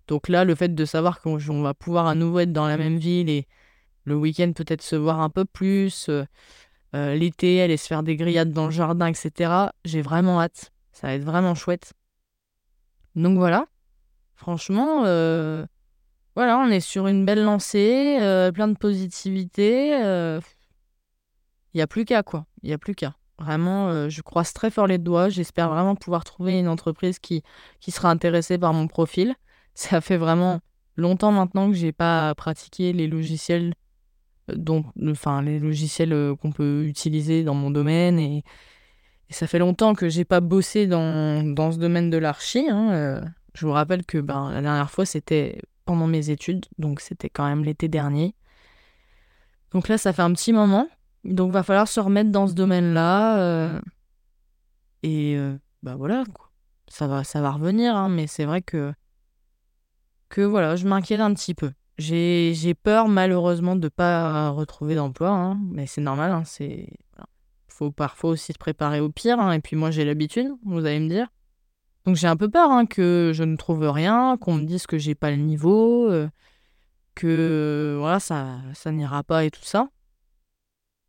Donc 0.07 0.29
là, 0.29 0.45
le 0.45 0.55
fait 0.55 0.75
de 0.75 0.85
savoir 0.85 1.21
qu'on 1.21 1.37
va 1.37 1.75
pouvoir 1.75 2.07
à 2.07 2.15
nouveau 2.15 2.41
être 2.41 2.53
dans 2.53 2.69
la 2.69 2.77
même 2.77 2.99
ville 2.99 3.29
et 3.29 3.49
le 4.05 4.17
week-end 4.17 4.53
peut-être 4.55 4.83
se 4.83 4.97
voir 4.97 5.21
un 5.21 5.31
peu 5.31 5.45
plus, 5.45 6.09
euh, 6.09 7.15
l'été, 7.15 7.61
aller 7.63 7.77
se 7.77 7.87
faire 7.87 8.03
des 8.03 8.17
grillades 8.17 8.53
dans 8.53 8.67
le 8.67 8.71
jardin, 8.71 9.07
etc. 9.07 9.71
J'ai 9.85 10.03
vraiment 10.03 10.41
hâte. 10.41 10.71
Ça 10.93 11.09
va 11.09 11.15
être 11.15 11.25
vraiment 11.25 11.55
chouette. 11.55 11.93
Donc 13.17 13.37
voilà. 13.37 13.67
Franchement, 14.37 15.05
euh, 15.05 15.65
voilà, 16.35 16.59
on 16.59 16.69
est 16.69 16.81
sur 16.81 17.07
une 17.07 17.25
belle 17.25 17.45
lancée, 17.45 18.19
euh, 18.21 18.51
plein 18.53 18.69
de 18.69 18.77
positivité. 18.77 19.89
Il 19.89 20.03
euh, 20.03 20.41
n'y 21.75 21.81
a 21.81 21.87
plus 21.87 22.05
qu'à, 22.05 22.23
quoi. 22.23 22.47
Il 22.63 22.69
n'y 22.69 22.75
a 22.75 22.79
plus 22.79 22.95
qu'à. 22.95 23.15
Vraiment, 23.39 24.09
je 24.09 24.23
croise 24.23 24.53
très 24.53 24.71
fort 24.71 24.87
les 24.87 24.99
doigts. 24.99 25.29
J'espère 25.29 25.69
vraiment 25.69 25.97
pouvoir 25.97 26.23
trouver 26.23 26.59
une 26.59 26.69
entreprise 26.69 27.19
qui, 27.19 27.43
qui 27.81 27.91
sera 27.91 28.11
intéressée 28.11 28.59
par 28.59 28.73
mon 28.73 28.87
profil. 28.87 29.35
Ça 29.75 30.01
fait 30.01 30.17
vraiment 30.17 30.61
longtemps 30.97 31.33
maintenant 31.33 31.69
que 31.69 31.75
j'ai 31.75 31.91
pas 31.91 32.33
pratiqué 32.37 32.93
les 32.93 33.09
logiciels 33.09 33.75
dont, 34.49 34.85
enfin, 35.07 35.43
les 35.43 35.59
logiciels 35.59 36.35
qu'on 36.41 36.53
peut 36.53 36.85
utiliser 36.85 37.45
dans 37.45 37.55
mon 37.55 37.71
domaine 37.71 38.19
et, 38.19 38.45
ça 39.31 39.49
fait 39.49 39.59
longtemps 39.59 39.95
que 39.95 40.09
j'ai 40.09 40.25
pas 40.25 40.41
bossé 40.41 40.87
dans, 40.87 41.43
dans 41.43 41.73
ce 41.73 41.79
domaine 41.79 42.09
de 42.09 42.19
l'archi. 42.19 42.69
Hein, 42.71 43.21
je 43.55 43.67
vous 43.67 43.73
rappelle 43.73 44.05
que 44.05 44.19
ben, 44.19 44.53
la 44.53 44.61
dernière 44.61 44.91
fois, 44.93 45.07
c'était 45.07 45.61
pendant 45.85 46.07
mes 46.07 46.31
études, 46.31 46.67
donc 46.79 47.01
c'était 47.01 47.31
quand 47.31 47.47
même 47.47 47.65
l'été 47.65 47.89
dernier. 47.89 48.35
Donc 49.73 49.89
là, 49.89 49.99
ça 49.99 50.13
fait 50.13 50.23
un 50.23 50.33
petit 50.33 50.53
moment. 50.53 50.89
Donc 51.25 51.53
va 51.53 51.63
falloir 51.63 51.89
se 51.89 52.01
remettre 52.01 52.31
dans 52.31 52.47
ce 52.47 52.55
domaine-là. 52.55 53.39
Euh, 53.39 53.81
et 55.03 55.37
euh, 55.37 55.57
bah 55.83 55.97
voilà, 55.97 56.25
Ça 56.89 57.07
va, 57.07 57.25
ça 57.25 57.41
va 57.41 57.51
revenir, 57.51 57.97
hein, 57.97 58.09
mais 58.09 58.27
c'est 58.27 58.45
vrai 58.45 58.63
que, 58.63 58.93
que 60.29 60.43
voilà, 60.43 60.77
je 60.77 60.87
m'inquiète 60.87 61.21
un 61.21 61.35
petit 61.35 61.55
peu. 61.55 61.73
J'ai 61.99 62.75
peur 62.75 63.09
malheureusement 63.09 63.77
de 63.77 63.85
ne 63.85 63.89
pas 63.89 64.51
retrouver 64.51 64.95
d'emploi, 64.97 65.31
hein, 65.31 65.59
mais 65.71 65.87
c'est 65.87 66.01
normal. 66.01 66.33
Hein, 66.33 66.43
c'est 66.45 66.89
faut 67.69 67.91
parfois 67.91 68.31
aussi 68.31 68.53
se 68.53 68.59
préparer 68.59 69.01
au 69.01 69.11
pire. 69.11 69.41
Hein, 69.41 69.53
et 69.53 69.61
puis 69.61 69.77
moi 69.77 69.91
j'ai 69.91 70.05
l'habitude, 70.05 70.49
vous 70.65 70.85
allez 70.87 71.01
me 71.01 71.09
dire. 71.09 71.29
Donc 72.07 72.17
j'ai 72.17 72.27
un 72.29 72.37
peu 72.37 72.51
peur 72.51 72.71
hein, 72.71 72.87
que 72.87 73.33
je 73.35 73.45
ne 73.45 73.57
trouve 73.57 73.89
rien, 73.89 74.37
qu'on 74.41 74.55
me 74.55 74.65
dise 74.65 74.87
que 74.87 74.99
j'ai 74.99 75.15
pas 75.15 75.31
le 75.31 75.39
niveau, 75.39 76.11
euh, 76.11 76.29
que 77.15 77.97
voilà 77.99 78.21
ça 78.21 78.59
ça 78.75 78.93
n'ira 78.93 79.23
pas 79.25 79.45
et 79.45 79.51
tout 79.51 79.65
ça. 79.65 79.89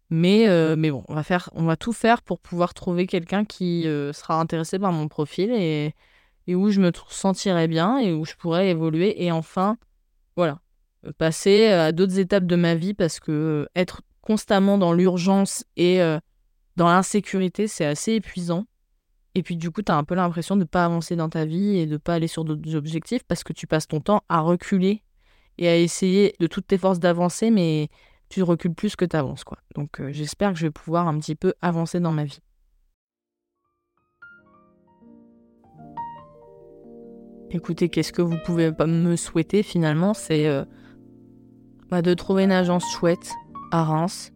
Mais, 0.10 0.48
euh, 0.48 0.76
mais 0.78 0.92
bon, 0.92 1.04
on 1.08 1.16
va, 1.16 1.24
faire, 1.24 1.50
on 1.54 1.64
va 1.66 1.76
tout 1.76 1.94
faire 1.94 2.22
pour 2.22 2.40
pouvoir 2.40 2.74
trouver 2.74 3.08
quelqu'un 3.08 3.44
qui 3.44 3.88
euh, 3.88 4.14
sera 4.14 4.40
intéressé 4.40 4.78
par 4.78 4.92
mon 4.92 5.08
profil 5.08 5.52
et, 5.52 5.94
où 6.48 6.70
je 6.70 6.80
me 6.80 6.92
sentirai 7.10 7.68
bien 7.68 7.98
et 7.98 8.14
où 8.14 8.24
je 8.24 8.36
pourrai 8.36 8.70
évoluer 8.70 9.24
et 9.24 9.32
enfin, 9.32 9.78
voilà, 10.38 10.60
passer 11.18 11.68
à 11.68 11.92
d'autres 11.92 12.20
étapes 12.20 12.46
de 12.46 12.56
ma 12.56 12.76
vie 12.76 12.94
parce 12.94 13.20
que 13.20 13.68
être 13.76 14.02
constamment 14.22 14.78
dans 14.78 14.94
l'urgence 14.94 15.66
et 15.78 16.00
dans 16.76 16.88
l'insécurité, 16.88 17.68
c'est 17.68 17.86
assez 17.86 18.14
épuisant. 18.14 18.66
Et 19.36 19.44
puis 19.44 19.58
du 19.58 19.70
coup, 19.70 19.82
tu 19.82 19.92
as 19.92 19.98
un 19.98 20.04
peu 20.04 20.16
l'impression 20.16 20.56
de 20.56 20.62
ne 20.62 20.66
pas 20.66 20.86
avancer 20.86 21.16
dans 21.16 21.30
ta 21.30 21.46
vie 21.46 21.78
et 21.78 21.86
de 21.86 21.94
ne 21.94 21.98
pas 21.98 22.16
aller 22.16 22.28
sur 22.28 22.46
d'autres 22.46 22.76
objectifs 22.76 23.24
parce 23.24 23.44
que 23.44 23.54
tu 23.54 23.68
passes 23.68 23.88
ton 23.88 24.00
temps 24.00 24.24
à 24.30 24.40
reculer 24.40 25.04
et 25.58 25.68
à 25.68 25.78
essayer 25.78 26.36
de 26.40 26.48
toutes 26.48 26.68
tes 26.68 26.78
forces 26.78 27.00
d'avancer, 27.00 27.52
mais 27.52 27.90
tu 28.30 28.44
recules 28.44 28.74
plus 28.74 28.96
que 28.96 29.06
tu 29.06 29.16
avances. 29.16 29.44
Quoi. 29.44 29.58
Donc 29.76 30.00
euh, 30.00 30.12
j'espère 30.12 30.54
que 30.54 30.60
je 30.60 30.68
vais 30.68 30.72
pouvoir 30.72 31.08
un 31.08 31.20
petit 31.20 31.36
peu 31.36 31.54
avancer 31.62 32.00
dans 32.00 32.12
ma 32.12 32.24
vie. 32.24 32.40
Écoutez, 37.52 37.90
qu'est-ce 37.90 38.12
que 38.12 38.22
vous 38.22 38.38
pouvez 38.46 38.72
me 38.86 39.16
souhaiter 39.16 39.64
finalement? 39.64 40.14
C'est 40.14 40.48
euh, 40.48 40.66
bah, 41.90 42.02
de 42.02 42.14
trouver 42.14 42.44
une 42.44 42.52
agence 42.52 42.86
chouette 42.92 43.32
à 43.72 43.84
Reims 43.84 44.32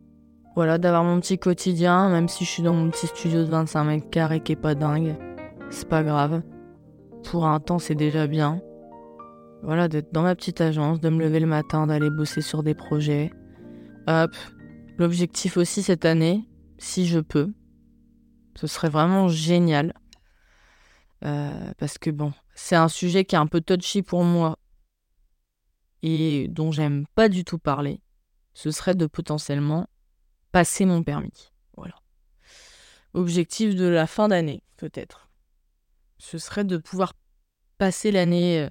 voilà, 0.59 0.77
d'avoir 0.77 1.05
mon 1.05 1.21
petit 1.21 1.37
quotidien, 1.37 2.09
même 2.09 2.27
si 2.27 2.43
je 2.43 2.49
suis 2.49 2.63
dans 2.63 2.73
mon 2.73 2.89
petit 2.89 3.07
studio 3.07 3.45
de 3.45 3.49
25 3.49 3.83
mètres 3.85 4.09
carrés 4.09 4.41
qui 4.41 4.51
est 4.51 4.57
pas 4.57 4.75
dingue. 4.75 5.15
C'est 5.69 5.87
pas 5.87 6.03
grave. 6.03 6.41
Pour 7.23 7.47
un 7.47 7.61
temps, 7.61 7.79
c'est 7.79 7.95
déjà 7.95 8.27
bien. 8.27 8.61
Voilà, 9.63 9.87
d'être 9.87 10.11
dans 10.11 10.23
ma 10.23 10.35
petite 10.35 10.59
agence, 10.59 10.99
de 10.99 11.07
me 11.07 11.19
lever 11.19 11.39
le 11.39 11.47
matin, 11.47 11.87
d'aller 11.87 12.09
bosser 12.09 12.41
sur 12.41 12.61
des 12.61 12.73
projets. 12.73 13.31
Hop. 14.07 14.31
L'objectif 14.97 15.55
aussi 15.55 15.81
cette 15.81 16.03
année, 16.03 16.43
si 16.77 17.07
je 17.07 17.21
peux, 17.21 17.53
ce 18.55 18.67
serait 18.67 18.89
vraiment 18.89 19.29
génial. 19.29 19.93
Euh, 21.23 21.71
parce 21.77 21.97
que 21.97 22.09
bon, 22.09 22.33
c'est 22.53 22.75
un 22.75 22.89
sujet 22.89 23.23
qui 23.23 23.35
est 23.35 23.39
un 23.39 23.47
peu 23.47 23.61
touchy 23.61 24.01
pour 24.01 24.25
moi 24.25 24.57
et 26.03 26.47
dont 26.47 26.71
j'aime 26.71 27.05
pas 27.15 27.29
du 27.29 27.43
tout 27.43 27.59
parler. 27.59 28.01
Ce 28.53 28.71
serait 28.71 28.95
de 28.95 29.05
potentiellement 29.05 29.87
passer 30.51 30.85
mon 30.85 31.03
permis. 31.03 31.51
Voilà. 31.77 31.95
objectif 33.13 33.75
de 33.75 33.85
la 33.85 34.07
fin 34.07 34.27
d'année, 34.27 34.63
peut-être. 34.77 35.29
Ce 36.17 36.37
serait 36.37 36.65
de 36.65 36.77
pouvoir 36.77 37.13
passer 37.77 38.11
l'année 38.11 38.67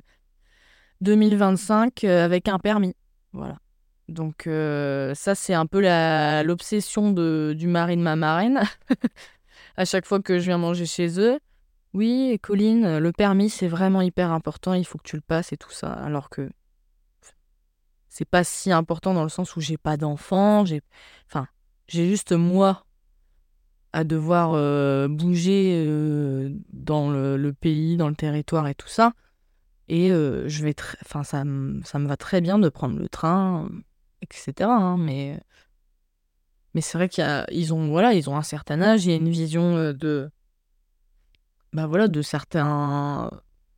2025 1.00 2.04
avec 2.04 2.48
un 2.48 2.58
permis. 2.58 2.94
Voilà. 3.32 3.58
Donc 4.08 4.48
ça, 5.14 5.34
c'est 5.34 5.54
un 5.54 5.66
peu 5.66 5.80
l'obsession 6.44 7.12
du 7.12 7.66
mari 7.66 7.96
de 7.96 8.02
ma 8.02 8.16
marraine. 8.16 8.62
à 9.76 9.84
chaque 9.84 10.06
fois 10.06 10.20
que 10.20 10.38
je 10.38 10.44
viens 10.44 10.58
manger 10.58 10.86
chez 10.86 11.20
eux, 11.20 11.38
oui, 11.94 12.38
Colline, 12.42 12.98
le 12.98 13.12
permis, 13.12 13.48
c'est 13.48 13.68
vraiment 13.68 14.02
hyper 14.02 14.30
important, 14.30 14.74
il 14.74 14.84
faut 14.84 14.98
que 14.98 15.08
tu 15.08 15.16
le 15.16 15.22
passes 15.22 15.52
et 15.52 15.56
tout 15.56 15.70
ça. 15.70 15.92
Alors 15.92 16.28
que 16.28 16.50
c'est 18.18 18.24
pas 18.24 18.42
si 18.42 18.72
important 18.72 19.14
dans 19.14 19.22
le 19.22 19.28
sens 19.28 19.54
où 19.54 19.60
j'ai 19.60 19.76
pas 19.76 19.96
d'enfant, 19.96 20.64
j'ai 20.64 20.82
enfin, 21.28 21.46
j'ai 21.86 22.08
juste 22.08 22.32
moi 22.32 22.84
à 23.92 24.02
devoir 24.02 24.54
euh, 24.54 25.06
bouger 25.06 25.84
euh, 25.86 26.50
dans 26.72 27.10
le, 27.10 27.52
pays, 27.52 27.96
dans 27.96 28.08
le 28.08 28.16
territoire 28.16 28.66
et 28.66 28.74
tout 28.74 28.88
ça. 28.88 29.12
Et 29.86 30.10
euh, 30.10 30.48
je 30.48 30.64
vais 30.64 30.74
enfin 31.04 31.22
ça, 31.22 31.44
ça 31.84 31.98
me 32.00 32.08
va 32.08 32.16
très 32.16 32.40
bien 32.40 32.58
de 32.58 32.68
prendre 32.68 32.98
le 32.98 33.08
train, 33.08 33.68
etc. 34.20 34.68
Hein, 34.68 34.96
mais 34.98 35.40
mais 36.74 36.80
c'est 36.80 36.98
vrai 36.98 37.08
qu'ils 37.08 37.72
ont 37.72 37.86
voilà, 37.86 38.14
ils 38.14 38.28
ont 38.28 38.36
un 38.36 38.42
certain 38.42 38.82
âge, 38.82 39.06
il 39.06 39.10
y 39.10 39.14
a 39.14 39.16
une 39.16 39.30
vision 39.30 39.92
de 39.92 40.28
bah 41.72 41.86
voilà, 41.86 42.08
de 42.08 42.20
certains, 42.20 43.30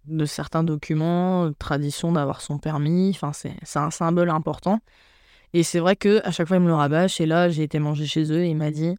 de 0.07 0.24
certains 0.24 0.64
documents, 0.64 1.53
tradition 1.59 2.12
d'avoir 2.12 2.40
son 2.40 2.59
permis. 2.59 3.11
Enfin, 3.11 3.32
c'est, 3.32 3.55
un 3.76 3.90
symbole 3.90 4.30
important. 4.30 4.80
Et 5.53 5.62
c'est 5.62 5.80
vrai 5.80 5.96
que 5.96 6.24
à 6.26 6.30
chaque 6.30 6.48
fois, 6.48 6.57
il 6.57 6.62
me 6.62 6.68
le 6.68 6.74
rabâche. 6.74 7.20
Et 7.20 7.26
là, 7.26 7.48
j'ai 7.48 7.62
été 7.62 7.78
manger 7.78 8.07
chez 8.07 8.32
eux 8.32 8.44
et 8.44 8.48
il 8.48 8.57
m'a 8.57 8.70
dit 8.70 8.96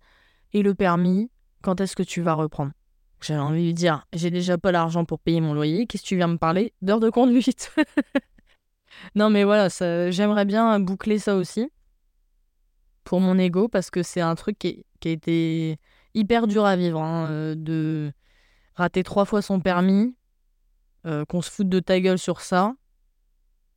Et 0.54 0.62
le 0.64 0.74
permis, 0.76 1.30
quand 1.62 1.82
est-ce 1.82 1.96
que 1.96 2.04
tu 2.04 2.22
vas 2.22 2.34
reprendre? 2.34 2.72
J'avais 3.22 3.40
envie 3.40 3.62
de 3.62 3.66
lui 3.66 3.74
dire 3.74 4.06
J'ai 4.14 4.32
déjà 4.32 4.58
pas 4.58 4.72
l'argent 4.72 5.06
pour 5.06 5.20
payer 5.20 5.42
mon 5.42 5.54
loyer. 5.54 5.86
Qu'est-ce 5.88 6.04
que 6.04 6.08
tu 6.08 6.16
viens 6.16 6.28
me 6.28 6.38
parler 6.38 6.74
d'heures 6.82 7.00
de 7.00 7.10
conduite? 7.10 7.74
Non, 9.16 9.30
mais 9.30 9.44
voilà, 9.44 9.68
j'aimerais 10.10 10.46
bien 10.46 10.80
boucler 10.80 11.18
ça 11.18 11.36
aussi 11.36 11.70
pour 13.04 13.20
mon 13.20 13.38
ego 13.38 13.68
parce 13.68 13.90
que 13.90 14.04
c'est 14.04 14.22
un 14.22 14.36
truc 14.36 14.60
qui, 14.60 14.86
a 15.06 15.10
été 15.10 15.78
hyper 16.14 16.48
dur 16.48 16.66
à 16.66 16.76
vivre. 16.76 17.02
Hein, 17.02 17.28
euh, 17.30 17.56
de 17.58 18.12
rater 18.76 19.04
trois 19.04 19.26
fois 19.26 19.42
son 19.42 19.60
permis, 19.60 20.16
euh, 21.06 21.26
qu'on 21.26 21.42
se 21.42 21.50
foute 21.50 21.70
de 21.70 21.80
ta 21.80 22.00
gueule 22.00 22.20
sur 22.20 22.42
ça, 22.42 22.74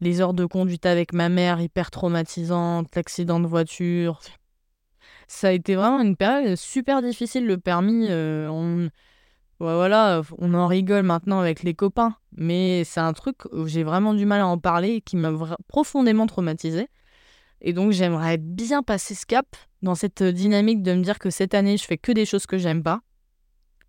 les 0.01 0.20
heures 0.20 0.35
de 0.35 0.45
conduite 0.45 0.87
avec 0.87 1.12
ma 1.12 1.29
mère 1.29 1.61
hyper 1.61 1.91
traumatisantes, 1.91 2.95
l'accident 2.95 3.41
de 3.41 3.47
voiture. 3.47 4.20
Ça 5.27 5.49
a 5.49 5.53
été 5.53 5.75
vraiment 5.75 6.01
une 6.01 6.16
période 6.16 6.57
super 6.57 7.01
difficile, 7.03 7.47
le 7.47 7.59
permis. 7.59 8.07
Euh, 8.11 8.49
on... 8.49 8.91
voilà, 9.59 10.22
on 10.39 10.53
en 10.55 10.66
rigole 10.66 11.03
maintenant 11.03 11.41
avec 11.41 11.62
les 11.62 11.75
copains, 11.75 12.16
mais 12.33 12.85
c'est 12.85 13.01
un 13.01 13.12
truc 13.12 13.45
où 13.53 13.66
j'ai 13.66 13.85
vraiment 13.85 14.12
du 14.12 14.27
mal 14.27 14.41
à 14.41 14.47
en 14.47 14.59
parler 14.59 14.97
et 14.97 15.01
qui 15.01 15.16
m'a 15.16 15.33
profondément 15.68 16.27
traumatisé. 16.27 16.89
Et 17.62 17.72
donc 17.72 17.93
j'aimerais 17.93 18.37
bien 18.37 18.83
passer 18.83 19.14
ce 19.14 19.25
cap 19.25 19.57
dans 19.81 19.95
cette 19.95 20.22
dynamique 20.22 20.83
de 20.83 20.93
me 20.93 21.03
dire 21.03 21.18
que 21.18 21.31
cette 21.31 21.55
année 21.55 21.79
je 21.79 21.85
fais 21.85 21.97
que 21.97 22.12
des 22.12 22.27
choses 22.27 22.45
que 22.45 22.59
j'aime 22.59 22.83
pas 22.83 23.01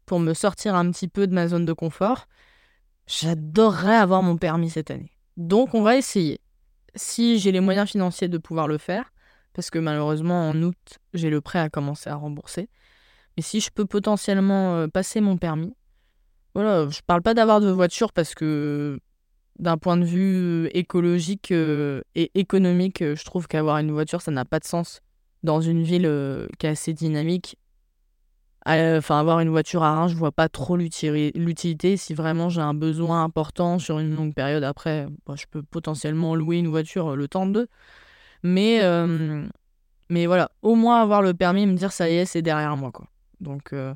pour 0.05 0.19
me 0.19 0.33
sortir 0.33 0.75
un 0.75 0.89
petit 0.91 1.09
peu 1.09 1.27
de 1.27 1.33
ma 1.33 1.49
zone 1.49 1.65
de 1.65 1.73
confort. 1.73 2.27
J'adorerais 3.07 3.95
avoir 3.95 4.23
mon 4.23 4.37
permis 4.37 4.69
cette 4.69 4.91
année. 4.91 5.11
Donc 5.37 5.73
on 5.73 5.81
va 5.81 5.97
essayer. 5.97 6.39
Si 6.95 7.39
j'ai 7.39 7.51
les 7.51 7.59
moyens 7.59 7.89
financiers 7.89 8.27
de 8.27 8.37
pouvoir 8.37 8.67
le 8.67 8.77
faire, 8.77 9.11
parce 9.53 9.69
que 9.69 9.79
malheureusement 9.79 10.49
en 10.49 10.61
août 10.63 10.99
j'ai 11.13 11.29
le 11.29 11.41
prêt 11.41 11.59
à 11.59 11.69
commencer 11.69 12.09
à 12.09 12.15
rembourser. 12.15 12.69
Mais 13.37 13.43
si 13.43 13.59
je 13.59 13.69
peux 13.69 13.85
potentiellement 13.85 14.75
euh, 14.75 14.87
passer 14.87 15.21
mon 15.21 15.37
permis, 15.37 15.75
voilà, 16.53 16.87
je 16.89 17.01
parle 17.05 17.21
pas 17.21 17.33
d'avoir 17.33 17.59
de 17.59 17.69
voiture 17.69 18.13
parce 18.13 18.33
que 18.33 18.99
d'un 19.59 19.77
point 19.77 19.97
de 19.97 20.05
vue 20.05 20.67
écologique 20.73 21.51
euh, 21.51 22.01
et 22.15 22.31
économique, 22.35 22.99
je 22.99 23.25
trouve 23.25 23.47
qu'avoir 23.47 23.77
une 23.77 23.91
voiture 23.91 24.21
ça 24.21 24.31
n'a 24.31 24.45
pas 24.45 24.59
de 24.59 24.65
sens 24.65 25.01
dans 25.43 25.61
une 25.61 25.83
ville 25.83 26.05
euh, 26.05 26.47
qui 26.57 26.65
est 26.65 26.69
assez 26.69 26.93
dynamique 26.93 27.57
Enfin, 28.67 29.19
avoir 29.19 29.41
une 29.41 29.49
voiture 29.49 29.83
à 29.83 29.93
Reims, 29.93 30.11
je 30.11 30.17
vois 30.17 30.31
pas 30.31 30.49
trop 30.49 30.75
l'utilité. 30.75 31.97
Si 31.97 32.15
vraiment 32.15 32.49
j'ai 32.49 32.61
un 32.61 32.73
besoin 32.73 33.23
important 33.23 33.77
sur 33.77 33.99
une 33.99 34.15
longue 34.15 34.33
période, 34.33 34.63
après, 34.63 35.05
bah, 35.27 35.35
je 35.37 35.45
peux 35.49 35.61
potentiellement 35.61 36.33
louer 36.35 36.57
une 36.57 36.69
voiture 36.69 37.13
euh, 37.13 37.15
le 37.15 37.27
temps 37.27 37.45
de. 37.45 37.67
Mais, 38.41 38.83
euh, 38.83 39.45
mais 40.09 40.25
voilà, 40.25 40.51
au 40.63 40.75
moins 40.75 41.01
avoir 41.01 41.21
le 41.21 41.35
permis 41.35 41.63
et 41.63 41.65
me 41.67 41.75
dire 41.75 41.91
ça 41.91 42.09
y 42.09 42.15
est, 42.15 42.25
c'est 42.25 42.41
derrière 42.41 42.75
moi. 42.75 42.91
Quoi. 42.91 43.07
Donc, 43.39 43.71
euh, 43.73 43.93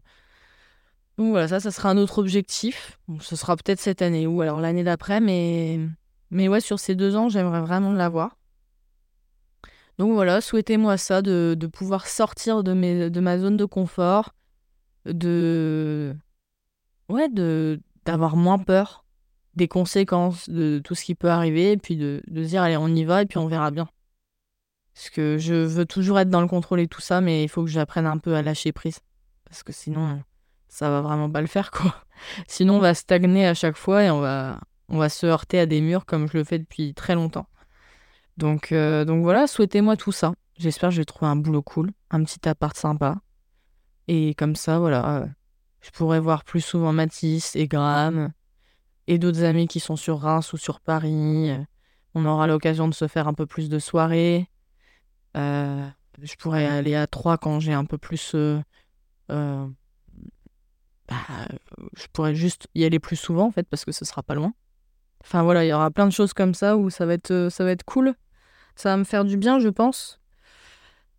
donc 1.17 1.32
voilà, 1.32 1.47
ça, 1.47 1.59
ça 1.59 1.72
sera 1.72 1.89
un 1.89 1.97
autre 1.97 2.20
objectif. 2.20 2.99
ce 3.22 3.36
sera 3.36 3.55
peut-être 3.57 3.80
cette 3.80 4.01
année 4.03 4.28
ou 4.28 4.41
alors 4.41 4.61
l'année 4.61 4.84
d'après, 4.84 5.20
mais, 5.20 5.80
mais 6.30 6.47
ouais, 6.47 6.61
sur 6.61 6.80
ces 6.80 6.95
deux 6.95 7.15
ans, 7.15 7.28
j'aimerais 7.28 7.61
vraiment 7.61 7.91
l'avoir. 7.91 8.38
Donc 9.97 10.13
voilà, 10.13 10.41
souhaitez-moi 10.41 10.97
ça, 10.97 11.22
de, 11.22 11.55
de, 11.57 11.67
pouvoir 11.67 12.07
sortir 12.07 12.63
de, 12.63 12.74
mes, 12.74 13.09
de 13.09 13.20
ma 13.20 13.38
zone 13.38 13.57
de 13.57 13.65
confort, 13.65 14.34
de 15.14 16.16
ouais 17.10 17.30
de 17.30 17.82
d'avoir 18.05 18.36
moins 18.36 18.60
peur 18.60 19.05
des 19.55 19.68
conséquences 19.68 20.49
de 20.49 20.80
tout 20.84 20.95
ce 20.95 21.03
qui 21.03 21.16
peut 21.16 21.30
arriver 21.30 21.74
et 21.74 21.78
puis 21.78 21.95
de, 21.97 22.24
de 22.28 22.43
dire 22.43 22.62
allez 22.62 22.78
on 22.78 22.88
y 22.88 23.03
va 23.03 23.22
et 23.22 23.26
puis 23.26 23.38
on 23.38 23.47
verra 23.47 23.72
bien. 23.72 23.89
Parce 24.93 25.10
que 25.10 25.38
je 25.38 25.53
veux 25.53 25.86
toujours 25.86 26.20
être 26.20 26.30
dans 26.30 26.41
le 26.41 26.47
contrôle 26.47 26.80
et 26.80 26.88
tout 26.88 27.01
ça 27.01 27.22
mais 27.22 27.43
il 27.43 27.49
faut 27.49 27.64
que 27.64 27.70
j'apprenne 27.70 28.05
un 28.05 28.18
peu 28.18 28.36
à 28.36 28.41
lâcher 28.41 28.72
prise. 28.72 28.99
Parce 29.45 29.64
que 29.64 29.74
sinon 29.74 30.22
ça 30.68 30.89
va 30.89 31.01
vraiment 31.01 31.30
pas 31.30 31.41
le 31.41 31.47
faire 31.47 31.72
quoi. 31.72 31.95
Sinon 32.47 32.76
on 32.76 32.80
va 32.80 32.93
stagner 32.93 33.47
à 33.47 33.53
chaque 33.53 33.78
fois 33.78 34.03
et 34.03 34.12
on 34.12 34.20
va 34.20 34.60
on 34.88 34.97
va 34.97 35.10
se 35.10 35.26
heurter 35.26 35.60
à 35.60 35.66
des 35.66 35.82
murs 35.82 36.05
comme 36.05 36.28
je 36.28 36.38
le 36.38 36.43
fais 36.43 36.60
depuis 36.60 36.93
très 36.93 37.16
longtemps. 37.16 37.47
Donc 38.38 38.72
euh, 38.72 39.03
donc 39.05 39.24
voilà 39.24 39.47
souhaitez-moi 39.47 39.97
tout 39.97 40.12
ça. 40.12 40.34
J'espère 40.57 40.89
que 40.89 40.95
je 40.95 41.01
vais 41.01 41.05
trouver 41.05 41.32
un 41.32 41.36
boulot 41.36 41.64
cool 41.64 41.91
un 42.12 42.24
petit 42.24 42.47
appart 42.47 42.78
sympa 42.78 43.18
et 44.12 44.34
comme 44.34 44.55
ça, 44.55 44.80
voilà, 44.80 45.30
je 45.82 45.91
pourrais 45.91 46.20
voir 46.20 46.43
plus 46.43 46.62
souvent 46.62 46.91
Mathis 46.91 47.55
et 47.55 47.68
Graham 47.68 48.32
et 49.05 49.20
d'autres 49.20 49.43
amis 49.43 49.68
qui 49.68 49.80
sont 49.80 49.95
sur 49.95 50.20
Reims 50.20 50.51
ou 50.51 50.57
sur 50.57 50.80
Paris. 50.80 51.51
On 52.16 52.26
aura 52.26 52.47
l'occasion 52.47 52.88
de 52.88 52.95
se 52.95 53.07
faire 53.07 53.28
un 53.28 53.36
peu 53.36 53.45
plus 53.45 53.70
de 53.70 53.78
soirées. 53.78 54.49
Euh, 55.38 55.88
je 56.24 56.34
pourrais 56.38 56.66
aller 56.66 56.95
à 56.95 57.05
Troyes 57.05 57.38
quand 57.38 57.60
j'ai 57.60 57.74
un 57.74 57.86
peu 57.86 57.99
plus. 57.99 58.32
Euh, 58.34 58.60
euh, 59.30 59.68
bah, 61.07 61.47
je 61.95 62.07
pourrais 62.12 62.34
juste 62.34 62.68
y 62.74 62.86
aller 62.86 62.97
plus 62.97 63.16
souvent 63.16 63.45
en 63.45 63.51
fait 63.51 63.70
parce 63.70 63.86
que 63.86 63.91
ce 63.91 64.05
sera 64.05 64.24
pas 64.24 64.34
loin. 64.34 64.55
Enfin 65.22 65.43
voilà, 65.43 65.66
il 65.66 65.68
y 65.68 65.74
aura 65.74 65.91
plein 65.91 66.07
de 66.07 66.12
choses 66.12 66.34
comme 66.34 66.55
ça 66.55 66.78
où 66.78 66.89
ça 66.89 67.05
va 67.05 67.14
être, 67.14 67.49
ça 67.51 67.64
va 67.64 67.70
être 67.70 67.84
cool. 67.84 68.16
Ça 68.76 68.89
va 68.89 68.97
me 68.97 69.03
faire 69.03 69.24
du 69.24 69.38
bien, 69.38 69.60
je 69.60 69.70
pense. 69.70 70.20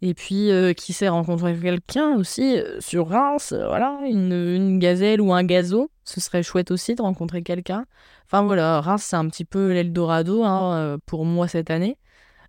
Et 0.03 0.15
puis, 0.15 0.51
euh, 0.51 0.73
qui 0.73 0.95
sait 0.95 1.09
rencontrer 1.09 1.59
quelqu'un 1.59 2.17
aussi 2.17 2.57
euh, 2.57 2.81
sur 2.81 3.09
Reims, 3.09 3.53
euh, 3.53 3.67
voilà, 3.67 4.01
une, 4.07 4.79
gazelle 4.79 5.21
ou 5.21 5.35
un 5.35 5.45
gazo, 5.45 5.91
ce 6.05 6.21
serait 6.21 6.43
chouette 6.43 6.71
aussi 6.71 6.95
de 6.95 7.03
rencontrer 7.03 7.43
quelqu'un. 7.43 7.85
Enfin 8.25 8.43
voilà, 8.43 8.81
Reims, 8.81 9.03
c'est 9.03 9.17
un 9.17 9.29
petit 9.29 9.45
peu 9.45 9.73
l'Eldorado 9.73 10.43
hein, 10.45 10.99
pour 11.05 11.25
moi 11.27 11.49
cette 11.49 11.71
année. 11.71 11.99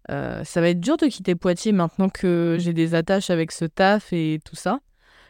ça 0.10 0.62
va 0.62 0.70
être 0.70 0.80
dur 0.80 0.98
de 0.98 1.08
quitter 1.08 1.36
Poitiers 1.36 1.72
maintenant 1.74 2.10
que 2.10 2.58
j'ai 2.60 2.74
des 2.74 2.96
attaches 2.96 3.30
avec 3.30 3.52
ce 3.52 3.66
taf 3.66 4.14
et 4.14 4.40
tout 4.46 4.56
ça. 4.56 4.80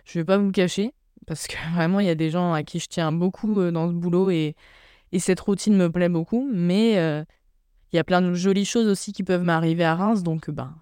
Je 0.06 0.20
vais 0.20 0.26
pas 0.26 0.38
vous 0.38 0.48
le 0.48 0.52
cacher, 0.52 0.94
parce 1.28 1.48
que 1.48 1.56
vraiment, 1.76 2.00
il 2.00 2.08
y 2.08 2.10
a 2.10 2.16
des 2.16 2.30
gens 2.30 2.54
à 2.54 2.64
qui 2.64 2.80
je 2.80 2.88
tiens 2.88 3.12
beaucoup 3.12 3.56
dans 3.72 3.88
ce 3.88 3.94
boulot 3.94 4.30
et, 4.30 4.56
et 5.12 5.20
cette 5.20 5.40
routine 5.40 5.76
me 5.76 5.90
plaît 5.92 6.10
beaucoup. 6.10 6.50
Mais 6.54 6.94
il 7.94 7.96
y 7.96 8.00
a 8.00 8.04
plein 8.04 8.22
de 8.22 8.34
jolies 8.34 8.66
choses 8.66 8.88
aussi 8.88 9.14
qui 9.14 9.24
peuvent 9.24 9.44
m'arriver 9.44 9.86
à 9.86 9.96
Reims, 9.96 10.24
donc 10.24 10.50
ben, 10.50 10.76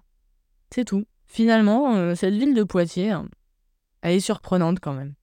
c'est 0.70 0.84
tout. 0.84 1.06
Finalement, 1.30 1.94
euh, 1.94 2.16
cette 2.16 2.34
ville 2.34 2.54
de 2.54 2.64
Poitiers, 2.64 3.10
hein, 3.10 3.28
elle 4.02 4.14
est 4.16 4.20
surprenante 4.20 4.80
quand 4.80 4.94
même. 4.94 5.14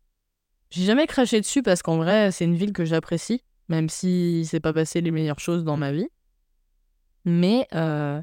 J'ai 0.70 0.86
jamais 0.86 1.06
craché 1.06 1.42
dessus 1.42 1.62
parce 1.62 1.82
qu'en 1.82 1.98
vrai, 1.98 2.32
c'est 2.32 2.46
une 2.46 2.56
ville 2.56 2.72
que 2.72 2.86
j'apprécie, 2.86 3.44
même 3.68 3.90
si 3.90 4.48
c'est 4.50 4.62
pas 4.62 4.72
passé 4.72 5.02
les 5.02 5.12
meilleures 5.12 5.42
choses 5.42 5.66
dans 5.66 5.76
ma 5.76 5.92
vie. 5.92 6.08
Mais 7.26 7.68
euh, 7.76 8.22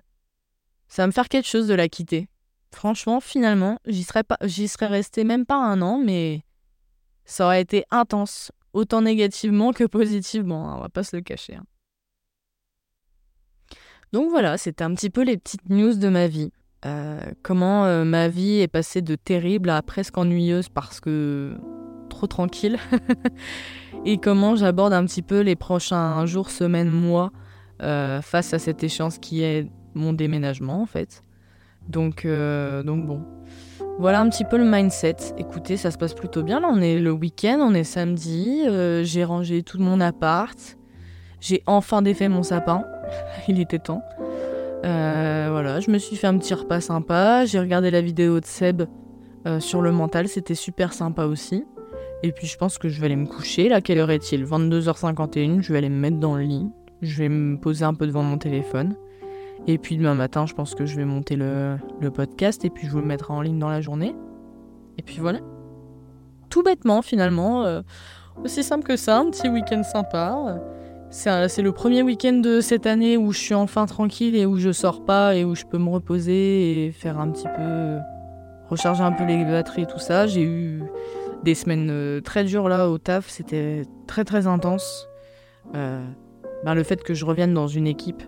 ça 0.89 1.03
va 1.03 1.09
me 1.09 1.13
faire 1.13 1.29
quelque 1.29 1.47
chose 1.47 1.67
de 1.69 1.75
la 1.75 1.91
quitter. 1.91 2.31
Franchement, 2.73 3.21
finalement, 3.21 3.79
j'y 3.85 4.03
serais 4.03 4.25
pas, 4.25 4.39
resté 4.41 5.25
même 5.25 5.45
pas 5.45 5.59
un 5.59 5.83
an, 5.83 5.99
mais 5.99 6.43
ça 7.27 7.45
aurait 7.45 7.61
été 7.61 7.85
intense, 7.91 8.51
autant 8.73 9.03
négativement 9.03 9.75
que 9.75 9.85
positivement. 9.85 10.71
Hein, 10.71 10.77
on 10.79 10.81
va 10.81 10.89
pas 10.89 11.03
se 11.05 11.15
le 11.15 11.21
cacher. 11.23 11.57
Hein. 11.57 11.67
Donc 14.13 14.31
voilà, 14.31 14.57
c'était 14.57 14.85
un 14.85 14.95
petit 14.95 15.11
peu 15.11 15.23
les 15.23 15.37
petites 15.37 15.69
news 15.69 15.93
de 15.93 16.09
ma 16.09 16.29
vie. 16.29 16.51
Euh, 16.87 17.21
comment 17.43 17.87
euh, 17.87 18.05
ma 18.05 18.29
vie 18.29 18.61
est 18.61 18.69
passée 18.69 19.01
de 19.01 19.15
terrible 19.15 19.71
à 19.71 19.81
presque 19.81 20.19
ennuyeuse 20.19 20.69
parce 20.69 21.01
que 21.01 21.55
trop 22.11 22.27
tranquille? 22.27 22.79
et 24.05 24.19
comment 24.19 24.55
j'aborde 24.57 24.93
un 24.93 25.05
petit 25.05 25.23
peu 25.23 25.41
les 25.41 25.57
prochains 25.57 26.27
jours, 26.27 26.51
semaines, 26.51 26.91
mois 26.91 27.33
euh, 27.83 28.21
face 28.21 28.53
à 28.53 28.59
cette 28.59 28.85
échéance 28.85 29.19
qui 29.19 29.43
est 29.43 29.69
mon 29.95 30.13
déménagement 30.13 30.83
en 30.83 30.87
fait? 30.87 31.23
Donc, 31.89 32.27
donc 32.27 33.07
bon. 33.07 33.23
Voilà 33.99 34.21
un 34.21 34.29
petit 34.31 34.45
peu 34.45 34.57
le 34.57 34.65
mindset. 34.65 35.17
Écoutez, 35.37 35.77
ça 35.77 35.91
se 35.91 35.99
passe 35.99 36.15
plutôt 36.15 36.43
bien. 36.43 36.61
Là, 36.61 36.69
on 36.73 36.81
est 36.81 36.99
le 36.99 37.13
week-end, 37.13 37.59
on 37.61 37.75
est 37.75 37.85
samedi. 37.85 38.63
J'ai 39.03 39.23
rangé 39.23 39.63
tout 39.63 39.79
mon 39.79 40.01
appart. 40.01 40.59
J'ai 41.41 41.63
enfin 41.67 42.01
défait 42.01 42.31
mon 42.31 42.43
sapin. 42.43 42.85
Il 43.49 43.61
était 43.61 43.79
temps. 43.79 44.03
Euh, 44.85 45.49
voilà, 45.51 45.81
je 45.81 45.91
me 45.91 45.99
suis 45.99 46.17
fait 46.17 46.27
un 46.27 46.37
petit 46.37 46.55
repas 46.55 46.81
sympa. 46.81 47.45
J'ai 47.47 47.59
regardé 47.59 47.91
la 47.91 48.03
vidéo 48.03 48.41
de 48.41 48.45
Seb 48.45 48.83
euh, 49.47 49.59
sur 49.59 49.81
le 49.81 49.93
mental. 49.93 50.29
C'était 50.29 50.55
super 50.55 50.93
sympa 50.93 51.25
aussi. 51.25 51.65
Et 52.23 52.33
puis 52.33 52.47
je 52.47 52.57
pense 52.57 52.79
que 52.79 52.89
je 52.89 53.01
vais 53.01 53.07
aller 53.07 53.17
me 53.17 53.27
coucher. 53.27 53.69
Là, 53.69 53.81
quelle 53.81 53.99
heure 53.99 54.11
est-il? 54.11 54.45
22h51. 54.45 55.63
Je 55.63 55.73
vais 55.73 55.79
aller 55.79 55.89
me 55.89 55.99
mettre 55.99 56.19
dans 56.19 56.37
le 56.37 56.43
lit. 56.43 56.67
Je 57.03 57.19
vais 57.19 57.29
me 57.29 57.59
poser 57.59 57.85
un 57.85 57.95
peu 57.95 58.07
devant 58.07 58.23
mon 58.23 58.39
téléphone. 58.39 58.95
Et 59.67 59.79
puis 59.79 59.97
demain 59.97 60.15
matin, 60.15 60.45
je 60.45 60.55
pense 60.55 60.75
que 60.75 60.85
je 60.85 60.97
vais 60.97 61.07
monter 61.07 61.37
le, 61.37 61.79
podcast 62.13 62.65
et 62.65 62.71
puis 62.71 62.87
je 62.87 62.93
vous 62.93 63.01
le 63.01 63.07
mettrai 63.07 63.33
en 63.33 63.41
ligne 63.41 63.59
dans 63.59 63.71
la 63.71 63.81
journée. 63.81 64.15
Et 64.99 65.03
puis 65.03 65.19
voilà. 65.19 65.41
Tout 66.51 66.63
bêtement, 66.63 67.01
finalement. 67.01 67.65
Euh, 67.65 67.81
aussi 68.45 68.63
simple 68.63 68.85
que 68.85 68.97
ça, 68.97 69.19
un 69.19 69.31
petit 69.31 69.49
week-end 69.49 69.83
sympa. 69.83 70.61
C'est 71.17 71.63
le 71.63 71.71
premier 71.71 72.03
week-end 72.03 72.33
de 72.33 72.61
cette 72.61 72.87
année 72.87 73.17
où 73.17 73.31
je 73.31 73.39
suis 73.39 73.55
enfin 73.55 73.87
tranquille 73.87 74.35
et 74.35 74.47
où 74.47 74.59
je 74.59 74.73
sors 74.73 75.05
pas 75.05 75.37
et 75.37 75.45
où 75.45 75.55
je 75.55 75.65
peux 75.65 75.79
me 75.79 75.89
reposer 75.89 76.87
et 76.87 76.91
faire 76.91 77.21
un 77.21 77.31
petit 77.31 77.47
peu. 77.57 77.99
recharger 78.69 79.05
un 79.05 79.13
peu 79.13 79.25
les 79.25 79.45
batteries 79.45 79.83
et 79.83 79.87
tout 79.87 80.01
ça. 80.01 80.27
J'ai 80.27 80.43
eu 80.43 80.83
des 81.45 81.55
semaines 81.55 81.89
euh, 81.89 82.21
très 82.21 82.43
dures 82.43 82.69
là 82.69 82.91
au 82.91 82.99
taf, 82.99 83.29
c'était 83.29 83.85
très 84.09 84.25
très 84.25 84.49
intense. 84.49 85.07
Euh, 85.77 86.05
ben, 86.65 86.75
le 86.75 86.83
fait 86.83 87.01
que 87.03 87.15
je 87.15 87.25
revienne 87.25 87.55
dans 87.55 87.69
une 87.69 87.87
équipe 87.87 88.23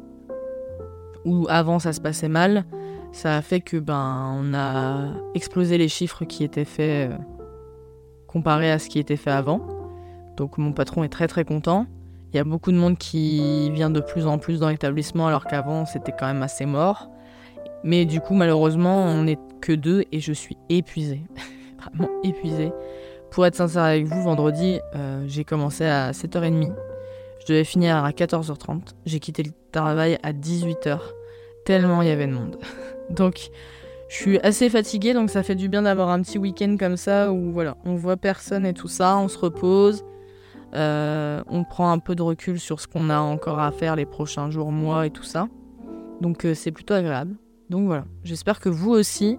où 1.24 1.46
avant 1.50 1.80
ça 1.80 1.92
se 1.92 2.00
passait 2.00 2.28
mal, 2.28 2.66
ça 3.10 3.36
a 3.36 3.42
fait 3.42 3.60
que 3.60 3.78
ben 3.78 4.32
on 4.40 4.54
a 4.54 5.08
explosé 5.34 5.76
les 5.76 5.88
chiffres 5.88 6.24
qui 6.24 6.44
étaient 6.44 6.64
faits 6.64 7.10
euh, 7.10 7.16
comparé 8.28 8.70
à 8.70 8.78
ce 8.78 8.88
qui 8.88 9.00
était 9.00 9.16
fait 9.16 9.32
avant. 9.32 9.60
Donc 10.36 10.56
mon 10.56 10.72
patron 10.72 11.02
est 11.02 11.08
très 11.08 11.26
très 11.26 11.44
content. 11.44 11.86
Il 12.32 12.36
y 12.36 12.40
a 12.40 12.44
beaucoup 12.44 12.72
de 12.72 12.76
monde 12.76 12.98
qui 12.98 13.70
vient 13.70 13.90
de 13.90 14.00
plus 14.00 14.26
en 14.26 14.38
plus 14.38 14.60
dans 14.60 14.68
l'établissement 14.68 15.26
alors 15.26 15.44
qu'avant 15.44 15.86
c'était 15.86 16.12
quand 16.12 16.26
même 16.26 16.42
assez 16.42 16.66
mort. 16.66 17.08
Mais 17.84 18.04
du 18.04 18.20
coup 18.20 18.34
malheureusement 18.34 19.04
on 19.04 19.24
n'est 19.24 19.38
que 19.60 19.72
deux 19.72 20.04
et 20.12 20.20
je 20.20 20.32
suis 20.32 20.56
épuisée. 20.68 21.22
Vraiment 21.78 22.10
épuisée. 22.22 22.72
Pour 23.30 23.46
être 23.46 23.54
sincère 23.54 23.84
avec 23.84 24.06
vous, 24.06 24.22
vendredi 24.22 24.80
euh, 24.94 25.24
j'ai 25.26 25.44
commencé 25.44 25.84
à 25.84 26.12
7h30. 26.12 26.72
Je 27.40 27.46
devais 27.46 27.64
finir 27.64 27.96
à 27.96 28.10
14h30. 28.10 28.80
J'ai 29.04 29.20
quitté 29.20 29.42
le 29.42 29.52
travail 29.72 30.18
à 30.22 30.32
18h 30.32 30.98
tellement 31.66 32.00
il 32.00 32.08
y 32.08 32.10
avait 32.10 32.26
de 32.26 32.32
monde. 32.32 32.56
Donc, 33.10 33.50
je 34.08 34.14
suis 34.14 34.38
assez 34.38 34.70
fatiguée, 34.70 35.12
donc 35.14 35.30
ça 35.30 35.42
fait 35.42 35.56
du 35.56 35.68
bien 35.68 35.82
d'avoir 35.82 36.10
un 36.10 36.22
petit 36.22 36.38
week-end 36.38 36.76
comme 36.78 36.96
ça 36.96 37.32
où 37.32 37.50
voilà, 37.50 37.76
on 37.84 37.96
voit 37.96 38.16
personne 38.16 38.64
et 38.64 38.72
tout 38.72 38.88
ça, 38.88 39.18
on 39.18 39.26
se 39.26 39.36
repose, 39.36 40.04
euh, 40.76 41.42
on 41.48 41.64
prend 41.64 41.90
un 41.90 41.98
peu 41.98 42.14
de 42.14 42.22
recul 42.22 42.60
sur 42.60 42.80
ce 42.80 42.86
qu'on 42.86 43.08
a 43.08 43.18
encore 43.18 43.60
à 43.60 43.72
faire 43.72 43.96
les 43.96 44.04
prochains 44.04 44.50
jours, 44.50 44.72
mois 44.72 45.06
et 45.06 45.10
tout 45.10 45.22
ça. 45.22 45.48
Donc 46.20 46.44
euh, 46.44 46.54
c'est 46.54 46.70
plutôt 46.70 46.94
agréable. 46.94 47.36
Donc 47.70 47.86
voilà, 47.86 48.04
j'espère 48.24 48.60
que 48.60 48.68
vous 48.68 48.90
aussi, 48.90 49.38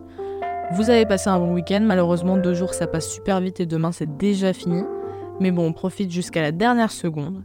vous 0.74 0.90
avez 0.90 1.06
passé 1.06 1.30
un 1.30 1.38
bon 1.38 1.54
week-end. 1.54 1.82
Malheureusement, 1.82 2.38
deux 2.38 2.54
jours 2.54 2.74
ça 2.74 2.88
passe 2.88 3.08
super 3.08 3.40
vite 3.40 3.60
et 3.60 3.66
demain 3.66 3.92
c'est 3.92 4.18
déjà 4.18 4.52
fini. 4.52 4.84
Mais 5.40 5.52
bon, 5.52 5.68
on 5.68 5.74
profite 5.74 6.12
jusqu'à 6.12 6.42
la 6.42 6.52
dernière 6.52 6.92
seconde. 6.92 7.44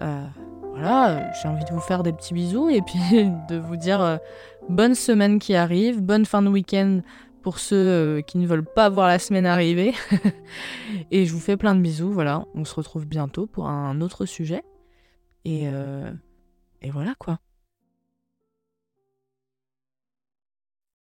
Euh, 0.00 0.26
voilà, 0.72 1.32
j'ai 1.34 1.48
envie 1.48 1.64
de 1.64 1.70
vous 1.70 1.80
faire 1.80 2.02
des 2.02 2.12
petits 2.12 2.34
bisous 2.34 2.68
et 2.68 2.82
puis 2.82 2.98
de 3.48 3.58
vous 3.58 3.76
dire 3.76 4.18
bonne 4.68 4.96
semaine 4.96 5.38
qui 5.38 5.54
arrive, 5.54 6.02
bonne 6.02 6.24
fin 6.26 6.42
de 6.42 6.48
week-end 6.48 7.00
pour 7.42 7.58
ceux 7.58 7.76
euh, 7.76 8.20
qui 8.22 8.38
ne 8.38 8.46
veulent 8.46 8.64
pas 8.64 8.88
voir 8.88 9.08
la 9.08 9.18
semaine 9.18 9.46
arriver. 9.46 9.94
et 11.10 11.26
je 11.26 11.32
vous 11.32 11.40
fais 11.40 11.56
plein 11.56 11.74
de 11.74 11.80
bisous, 11.80 12.12
voilà, 12.12 12.44
on 12.54 12.64
se 12.64 12.74
retrouve 12.74 13.06
bientôt 13.06 13.46
pour 13.46 13.68
un 13.68 14.00
autre 14.00 14.26
sujet. 14.26 14.62
Et, 15.44 15.62
euh, 15.64 16.12
et 16.82 16.90
voilà 16.90 17.14
quoi. 17.18 17.38